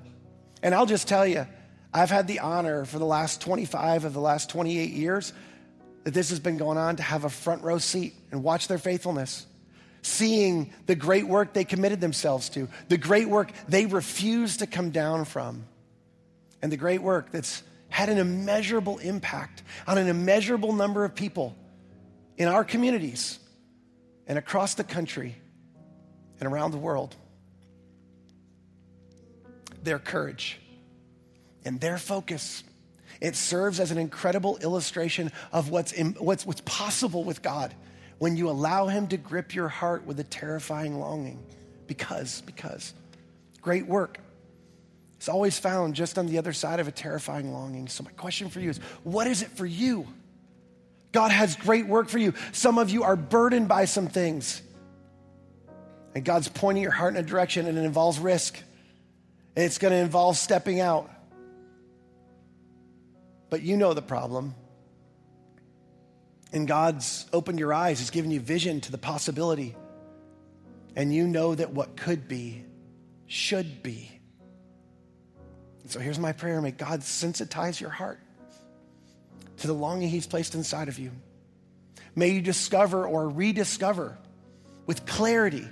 And 0.63 0.75
I'll 0.75 0.87
just 0.87 1.09
tell 1.09 1.27
you, 1.27 1.47
I've 1.93 2.11
had 2.11 2.27
the 2.27 2.41
honor 2.41 2.85
for 2.85 2.99
the 2.99 3.07
last 3.07 3.41
25 3.41 4.05
of 4.05 4.13
the 4.13 4.21
last 4.21 4.51
28 4.51 4.91
years 4.91 5.33
that 6.05 6.15
this 6.15 6.31
has 6.31 6.41
been 6.41 6.57
going 6.57 6.79
on 6.79 6.97
to 6.97 7.03
have 7.03 7.25
a 7.25 7.31
front 7.31 7.63
row 7.63 7.79
seat 7.79 8.15
and 8.31 8.43
watch 8.43 8.69
their 8.69 8.79
faithfulness, 8.79 9.47
seeing 10.07 10.73
the 10.87 10.95
great 10.95 11.27
work 11.27 11.53
they 11.53 11.65
committed 11.65 12.01
themselves 12.01 12.49
to, 12.51 12.69
the 12.89 12.97
great 12.97 13.29
work 13.29 13.51
they 13.69 13.87
refused 13.87 14.61
to 14.61 14.67
come 14.67 14.91
down 14.91 15.25
from, 15.25 15.65
and 16.63 16.71
the 16.71 16.77
great 16.77 17.03
work 17.03 17.33
that's 17.33 17.63
had 17.89 18.09
an 18.09 18.19
immeasurable 18.19 18.99
impact 18.99 19.63
on 19.87 19.99
an 19.99 20.07
immeasurable 20.07 20.73
number 20.73 21.05
of 21.05 21.15
people 21.15 21.57
in 22.37 22.47
our 22.47 22.63
communities 22.63 23.39
and 24.29 24.39
across 24.39 24.75
the 24.75 24.85
country 24.85 25.35
and 26.39 26.49
around 26.49 26.71
the 26.71 26.79
world. 26.79 27.17
Their 29.83 29.99
courage 29.99 30.61
and 31.65 31.81
their 31.81 31.99
focus. 31.99 32.63
It 33.21 33.35
serves 33.35 33.81
as 33.81 33.91
an 33.91 33.99
incredible 33.99 34.59
illustration 34.59 35.33
of 35.53 35.71
what's, 35.71 35.93
what's, 36.19 36.47
what's 36.47 36.61
possible 36.65 37.25
with 37.25 37.43
God 37.43 37.75
when 38.19 38.37
you 38.37 38.49
allow 38.49 38.87
Him 38.87 39.09
to 39.09 39.17
grip 39.17 39.55
your 39.55 39.69
heart 39.69 40.07
with 40.07 40.19
a 40.21 40.25
terrifying 40.25 41.01
longing. 41.01 41.43
Because, 41.87 42.41
because 42.43 42.93
great 43.63 43.87
work 43.87 44.19
is 45.21 45.29
always 45.29 45.59
found 45.59 45.95
just 45.95 46.19
on 46.19 46.27
the 46.27 46.39
other 46.39 46.53
side 46.53 46.81
of 46.81 46.89
a 46.89 46.93
terrifying 46.93 47.53
longing. 47.53 47.89
So, 47.89 48.05
my 48.05 48.11
question 48.11 48.49
for 48.49 48.61
you 48.61 48.71
is 48.71 48.79
what 49.05 49.27
is 49.27 49.43
it 49.43 49.51
for 49.51 49.67
you? 49.67 50.07
God 51.13 51.31
has 51.31 51.57
great 51.57 51.87
work 51.87 52.09
for 52.09 52.19
you. 52.19 52.35
Some 52.53 52.79
of 52.79 52.91
you 52.91 53.05
are 53.05 53.17
burdened 53.17 53.69
by 53.69 53.87
some 53.87 54.09
things. 54.09 54.61
And 56.15 56.25
God's 56.25 56.49
pointing 56.49 56.83
your 56.83 56.93
heart 56.93 57.15
in 57.15 57.21
a 57.21 57.27
direction, 57.27 57.67
and 57.67 57.79
it 57.79 57.85
involves 57.85 58.19
risk. 58.19 58.59
It's 59.57 59.79
going 59.79 59.93
to 59.93 59.99
involve 59.99 60.37
stepping 60.37 60.81
out. 60.81 61.11
But 63.49 63.63
you 63.63 63.77
know 63.77 63.95
the 63.95 64.03
problem. 64.03 64.55
And 66.53 66.67
God's 66.67 67.27
opened 67.33 67.59
your 67.59 67.75
eyes, 67.75 67.99
He's 67.99 68.11
given 68.11 68.31
you 68.31 68.41
vision 68.41 68.81
to 68.83 68.93
the 68.93 68.99
possibility. 68.99 69.75
And 70.95 71.15
you 71.15 71.27
know 71.27 71.55
that 71.55 71.73
what 71.73 71.97
could 71.97 72.27
be 72.27 72.65
should 73.27 73.83
be. 73.83 74.11
And 75.83 75.91
so 75.91 76.01
here's 76.01 76.19
my 76.19 76.33
prayer 76.33 76.61
may 76.61 76.71
God 76.71 77.01
sensitize 77.01 77.81
your 77.81 77.91
heart 77.91 78.21
to 79.59 79.67
the 79.67 79.75
longing 79.75 80.09
He's 80.09 80.27
placed 80.27 80.55
inside 80.55 80.89
of 80.89 80.99
you. 80.99 81.13
May 82.15 82.31
you 82.31 82.41
discover 82.41 83.07
or 83.07 83.29
rediscover 83.29 84.17
with 84.87 85.05
clarity 85.05 85.67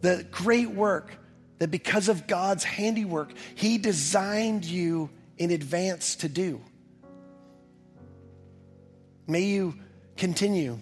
the 0.00 0.26
great 0.30 0.70
work 0.70 1.12
that 1.58 1.70
because 1.70 2.08
of 2.08 2.26
God's 2.26 2.64
handiwork, 2.64 3.32
He 3.54 3.78
designed 3.78 4.64
you 4.64 5.10
in 5.36 5.50
advance 5.50 6.16
to 6.16 6.28
do. 6.28 6.60
May 9.26 9.42
you 9.42 9.74
continue 10.18 10.78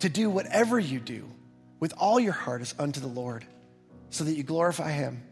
to 0.00 0.08
do 0.08 0.30
whatever 0.30 0.78
you 0.78 1.00
do 1.00 1.28
with 1.80 1.92
all 1.96 2.20
your 2.20 2.32
heart 2.32 2.60
as 2.62 2.74
unto 2.78 3.00
the 3.00 3.08
Lord 3.08 3.44
so 4.10 4.24
that 4.24 4.34
you 4.34 4.42
glorify 4.42 4.92
Him. 4.92 5.22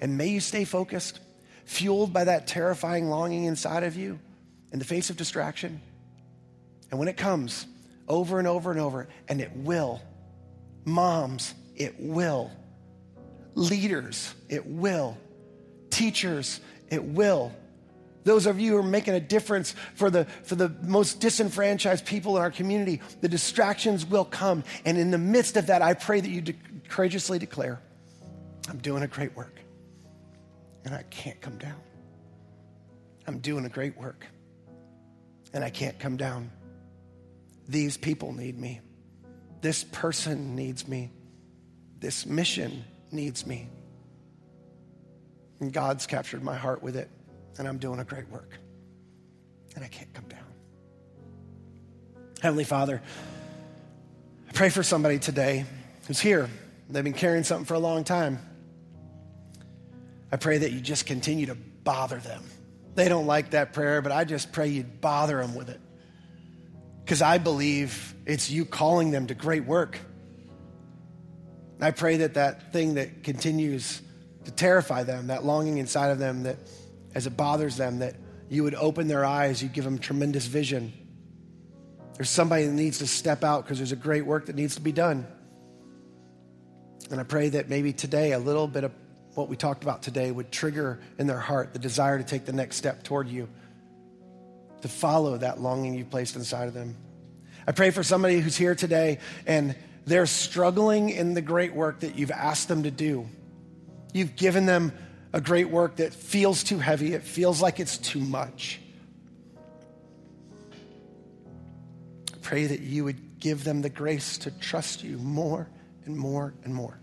And 0.00 0.16
may 0.16 0.28
you 0.28 0.40
stay 0.40 0.64
focused, 0.64 1.20
fueled 1.64 2.12
by 2.12 2.24
that 2.24 2.46
terrifying 2.46 3.08
longing 3.08 3.44
inside 3.44 3.82
of 3.82 3.96
you 3.96 4.18
in 4.72 4.78
the 4.78 4.84
face 4.84 5.10
of 5.10 5.16
distraction. 5.16 5.80
And 6.90 6.98
when 6.98 7.08
it 7.08 7.16
comes 7.16 7.66
over 8.06 8.38
and 8.38 8.48
over 8.48 8.70
and 8.70 8.80
over, 8.80 9.08
and 9.28 9.40
it 9.40 9.54
will, 9.54 10.00
moms, 10.84 11.54
it 11.76 11.96
will, 11.98 12.50
leaders, 13.54 14.34
it 14.48 14.64
will, 14.66 15.18
teachers, 15.90 16.60
it 16.90 17.02
will. 17.02 17.52
Those 18.28 18.46
of 18.46 18.60
you 18.60 18.72
who 18.72 18.78
are 18.78 18.82
making 18.82 19.14
a 19.14 19.20
difference 19.20 19.74
for 19.94 20.10
the, 20.10 20.26
for 20.44 20.54
the 20.54 20.68
most 20.82 21.18
disenfranchised 21.18 22.04
people 22.04 22.36
in 22.36 22.42
our 22.42 22.50
community, 22.50 23.00
the 23.22 23.28
distractions 23.28 24.04
will 24.04 24.26
come. 24.26 24.64
And 24.84 24.98
in 24.98 25.10
the 25.10 25.18
midst 25.18 25.56
of 25.56 25.68
that, 25.68 25.80
I 25.80 25.94
pray 25.94 26.20
that 26.20 26.28
you 26.28 26.42
de- 26.42 26.54
courageously 26.88 27.38
declare, 27.38 27.80
I'm 28.68 28.78
doing 28.78 29.02
a 29.02 29.06
great 29.06 29.34
work. 29.34 29.58
And 30.84 30.94
I 30.94 31.04
can't 31.04 31.40
come 31.40 31.56
down. 31.56 31.80
I'm 33.26 33.38
doing 33.38 33.64
a 33.64 33.70
great 33.70 33.96
work 33.96 34.26
and 35.52 35.64
I 35.64 35.70
can't 35.70 35.98
come 35.98 36.18
down. 36.18 36.50
These 37.66 37.96
people 37.96 38.34
need 38.34 38.58
me. 38.58 38.80
This 39.62 39.84
person 39.84 40.54
needs 40.54 40.86
me. 40.86 41.10
This 41.98 42.26
mission 42.26 42.84
needs 43.10 43.46
me. 43.46 43.68
And 45.60 45.72
God's 45.72 46.06
captured 46.06 46.42
my 46.42 46.56
heart 46.56 46.82
with 46.82 46.96
it, 46.96 47.10
and 47.58 47.68
I'm 47.68 47.78
doing 47.78 48.00
a 48.00 48.04
great 48.04 48.28
work. 48.28 48.58
And 49.74 49.84
I 49.84 49.88
can't 49.88 50.12
come 50.14 50.24
down. 50.28 50.40
Heavenly 52.40 52.64
Father, 52.64 53.02
I 54.48 54.52
pray 54.52 54.70
for 54.70 54.82
somebody 54.82 55.18
today 55.18 55.64
who's 56.06 56.20
here. 56.20 56.48
They've 56.88 57.04
been 57.04 57.12
carrying 57.12 57.44
something 57.44 57.66
for 57.66 57.74
a 57.74 57.78
long 57.78 58.04
time. 58.04 58.38
I 60.32 60.36
pray 60.36 60.58
that 60.58 60.72
you 60.72 60.80
just 60.80 61.06
continue 61.06 61.46
to 61.46 61.54
bother 61.54 62.18
them 62.18 62.42
they 62.98 63.08
don't 63.08 63.28
like 63.28 63.50
that 63.50 63.72
prayer, 63.74 64.02
but 64.02 64.10
I 64.10 64.24
just 64.24 64.50
pray 64.50 64.66
you'd 64.66 65.00
bother 65.00 65.40
them 65.40 65.54
with 65.54 65.68
it. 65.68 65.80
Because 67.04 67.22
I 67.22 67.38
believe 67.38 68.12
it's 68.26 68.50
you 68.50 68.64
calling 68.64 69.12
them 69.12 69.28
to 69.28 69.34
great 69.34 69.64
work. 69.64 70.00
I 71.80 71.92
pray 71.92 72.16
that 72.16 72.34
that 72.34 72.72
thing 72.72 72.94
that 72.94 73.22
continues 73.22 74.02
to 74.46 74.50
terrify 74.50 75.04
them, 75.04 75.28
that 75.28 75.44
longing 75.44 75.78
inside 75.78 76.08
of 76.08 76.18
them, 76.18 76.42
that 76.42 76.56
as 77.14 77.26
it 77.26 77.36
bothers 77.36 77.76
them, 77.76 78.00
that 78.00 78.16
you 78.48 78.62
would 78.64 78.74
open 78.74 79.08
their 79.08 79.24
eyes, 79.24 79.62
you 79.62 79.68
give 79.68 79.84
them 79.84 79.98
tremendous 79.98 80.46
vision. 80.46 80.92
There's 82.14 82.30
somebody 82.30 82.66
that 82.66 82.72
needs 82.72 82.98
to 82.98 83.06
step 83.06 83.44
out 83.44 83.64
because 83.64 83.78
there's 83.78 83.92
a 83.92 83.96
great 83.96 84.26
work 84.26 84.46
that 84.46 84.56
needs 84.56 84.74
to 84.74 84.80
be 84.80 84.92
done. 84.92 85.26
And 87.10 87.20
I 87.20 87.22
pray 87.22 87.50
that 87.50 87.68
maybe 87.68 87.92
today 87.92 88.32
a 88.32 88.38
little 88.38 88.66
bit 88.66 88.84
of 88.84 88.92
what 89.34 89.48
we 89.48 89.56
talked 89.56 89.82
about 89.82 90.02
today 90.02 90.30
would 90.30 90.50
trigger 90.50 90.98
in 91.18 91.26
their 91.26 91.38
heart 91.38 91.72
the 91.72 91.78
desire 91.78 92.18
to 92.18 92.24
take 92.24 92.44
the 92.44 92.52
next 92.52 92.76
step 92.76 93.04
toward 93.04 93.28
you, 93.28 93.48
to 94.82 94.88
follow 94.88 95.36
that 95.36 95.60
longing 95.60 95.94
you've 95.94 96.10
placed 96.10 96.34
inside 96.34 96.66
of 96.66 96.74
them. 96.74 96.96
I 97.66 97.72
pray 97.72 97.90
for 97.90 98.02
somebody 98.02 98.40
who's 98.40 98.56
here 98.56 98.74
today 98.74 99.18
and 99.46 99.76
they're 100.06 100.26
struggling 100.26 101.10
in 101.10 101.34
the 101.34 101.42
great 101.42 101.74
work 101.74 102.00
that 102.00 102.18
you've 102.18 102.30
asked 102.30 102.66
them 102.66 102.82
to 102.82 102.90
do. 102.90 103.28
You've 104.12 104.36
given 104.36 104.66
them 104.66 104.92
a 105.32 105.40
great 105.40 105.68
work 105.68 105.96
that 105.96 106.12
feels 106.12 106.64
too 106.64 106.78
heavy, 106.78 107.14
it 107.14 107.22
feels 107.22 107.60
like 107.60 107.80
it's 107.80 107.98
too 107.98 108.20
much. 108.20 108.80
I 112.32 112.36
pray 112.40 112.66
that 112.66 112.80
you 112.80 113.04
would 113.04 113.40
give 113.40 113.64
them 113.64 113.82
the 113.82 113.90
grace 113.90 114.38
to 114.38 114.50
trust 114.50 115.04
you 115.04 115.18
more 115.18 115.68
and 116.06 116.16
more 116.16 116.54
and 116.64 116.74
more 116.74 116.98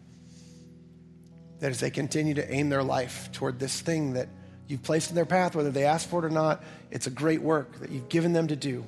that 1.60 1.72
as 1.72 1.80
they 1.80 1.90
continue 1.90 2.34
to 2.34 2.52
aim 2.52 2.70
their 2.70 2.84
life 2.84 3.32
toward 3.32 3.60
this 3.60 3.82
thing 3.82 4.14
that 4.14 4.28
you've 4.68 4.84
placed 4.84 5.10
in 5.10 5.16
their 5.16 5.26
path, 5.26 5.56
whether 5.56 5.72
they 5.72 5.86
ask 5.86 6.08
for 6.08 6.24
it 6.24 6.26
or 6.26 6.30
not, 6.30 6.64
it's 6.92 7.08
a 7.08 7.12
great 7.12 7.42
work 7.42 7.80
that 7.80 7.90
you've 7.92 8.10
given 8.10 8.34
them 8.34 8.48
to 8.48 8.56
do. 8.56 8.86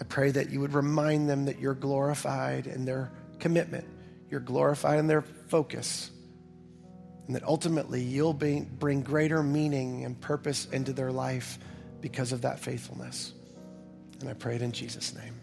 I 0.00 0.04
pray 0.04 0.30
that 0.30 0.50
you 0.50 0.60
would 0.60 0.72
remind 0.72 1.28
them 1.28 1.44
that 1.46 1.58
you're 1.58 1.74
glorified 1.74 2.66
in 2.66 2.84
their 2.84 3.10
commitment, 3.38 3.86
you're 4.30 4.40
glorified 4.40 4.98
in 4.98 5.06
their 5.06 5.22
focus, 5.22 6.10
and 7.26 7.34
that 7.34 7.44
ultimately 7.44 8.02
you'll 8.02 8.34
be, 8.34 8.60
bring 8.78 9.02
greater 9.02 9.42
meaning 9.42 10.04
and 10.04 10.20
purpose 10.20 10.66
into 10.66 10.92
their 10.92 11.10
life 11.10 11.58
because 12.00 12.32
of 12.32 12.42
that 12.42 12.58
faithfulness. 12.58 13.32
And 14.20 14.28
I 14.28 14.34
pray 14.34 14.56
it 14.56 14.62
in 14.62 14.72
Jesus' 14.72 15.14
name. 15.14 15.34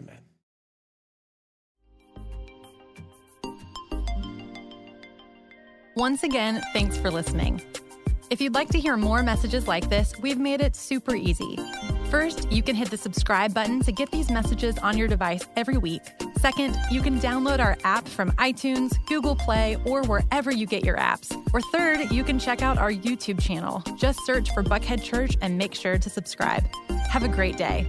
Amen. 0.00 0.18
Once 5.96 6.22
again, 6.22 6.62
thanks 6.72 6.96
for 6.96 7.10
listening. 7.10 7.62
If 8.30 8.40
you'd 8.40 8.54
like 8.54 8.68
to 8.70 8.80
hear 8.80 8.96
more 8.96 9.22
messages 9.22 9.68
like 9.68 9.88
this, 9.90 10.12
we've 10.20 10.38
made 10.38 10.60
it 10.60 10.74
super 10.76 11.14
easy. 11.14 11.58
First, 12.14 12.52
you 12.52 12.62
can 12.62 12.76
hit 12.76 12.92
the 12.92 12.96
subscribe 12.96 13.52
button 13.52 13.80
to 13.80 13.90
get 13.90 14.08
these 14.12 14.30
messages 14.30 14.78
on 14.78 14.96
your 14.96 15.08
device 15.08 15.48
every 15.56 15.78
week. 15.78 16.02
Second, 16.36 16.76
you 16.88 17.02
can 17.02 17.18
download 17.18 17.58
our 17.58 17.76
app 17.82 18.06
from 18.06 18.30
iTunes, 18.36 19.04
Google 19.06 19.34
Play, 19.34 19.76
or 19.84 20.04
wherever 20.04 20.52
you 20.52 20.64
get 20.64 20.84
your 20.84 20.96
apps. 20.96 21.34
Or 21.52 21.60
third, 21.60 22.12
you 22.12 22.22
can 22.22 22.38
check 22.38 22.62
out 22.62 22.78
our 22.78 22.92
YouTube 22.92 23.40
channel. 23.40 23.82
Just 23.96 24.20
search 24.26 24.54
for 24.54 24.62
Buckhead 24.62 25.02
Church 25.02 25.36
and 25.42 25.58
make 25.58 25.74
sure 25.74 25.98
to 25.98 26.08
subscribe. 26.08 26.62
Have 27.10 27.24
a 27.24 27.28
great 27.28 27.56
day. 27.56 27.84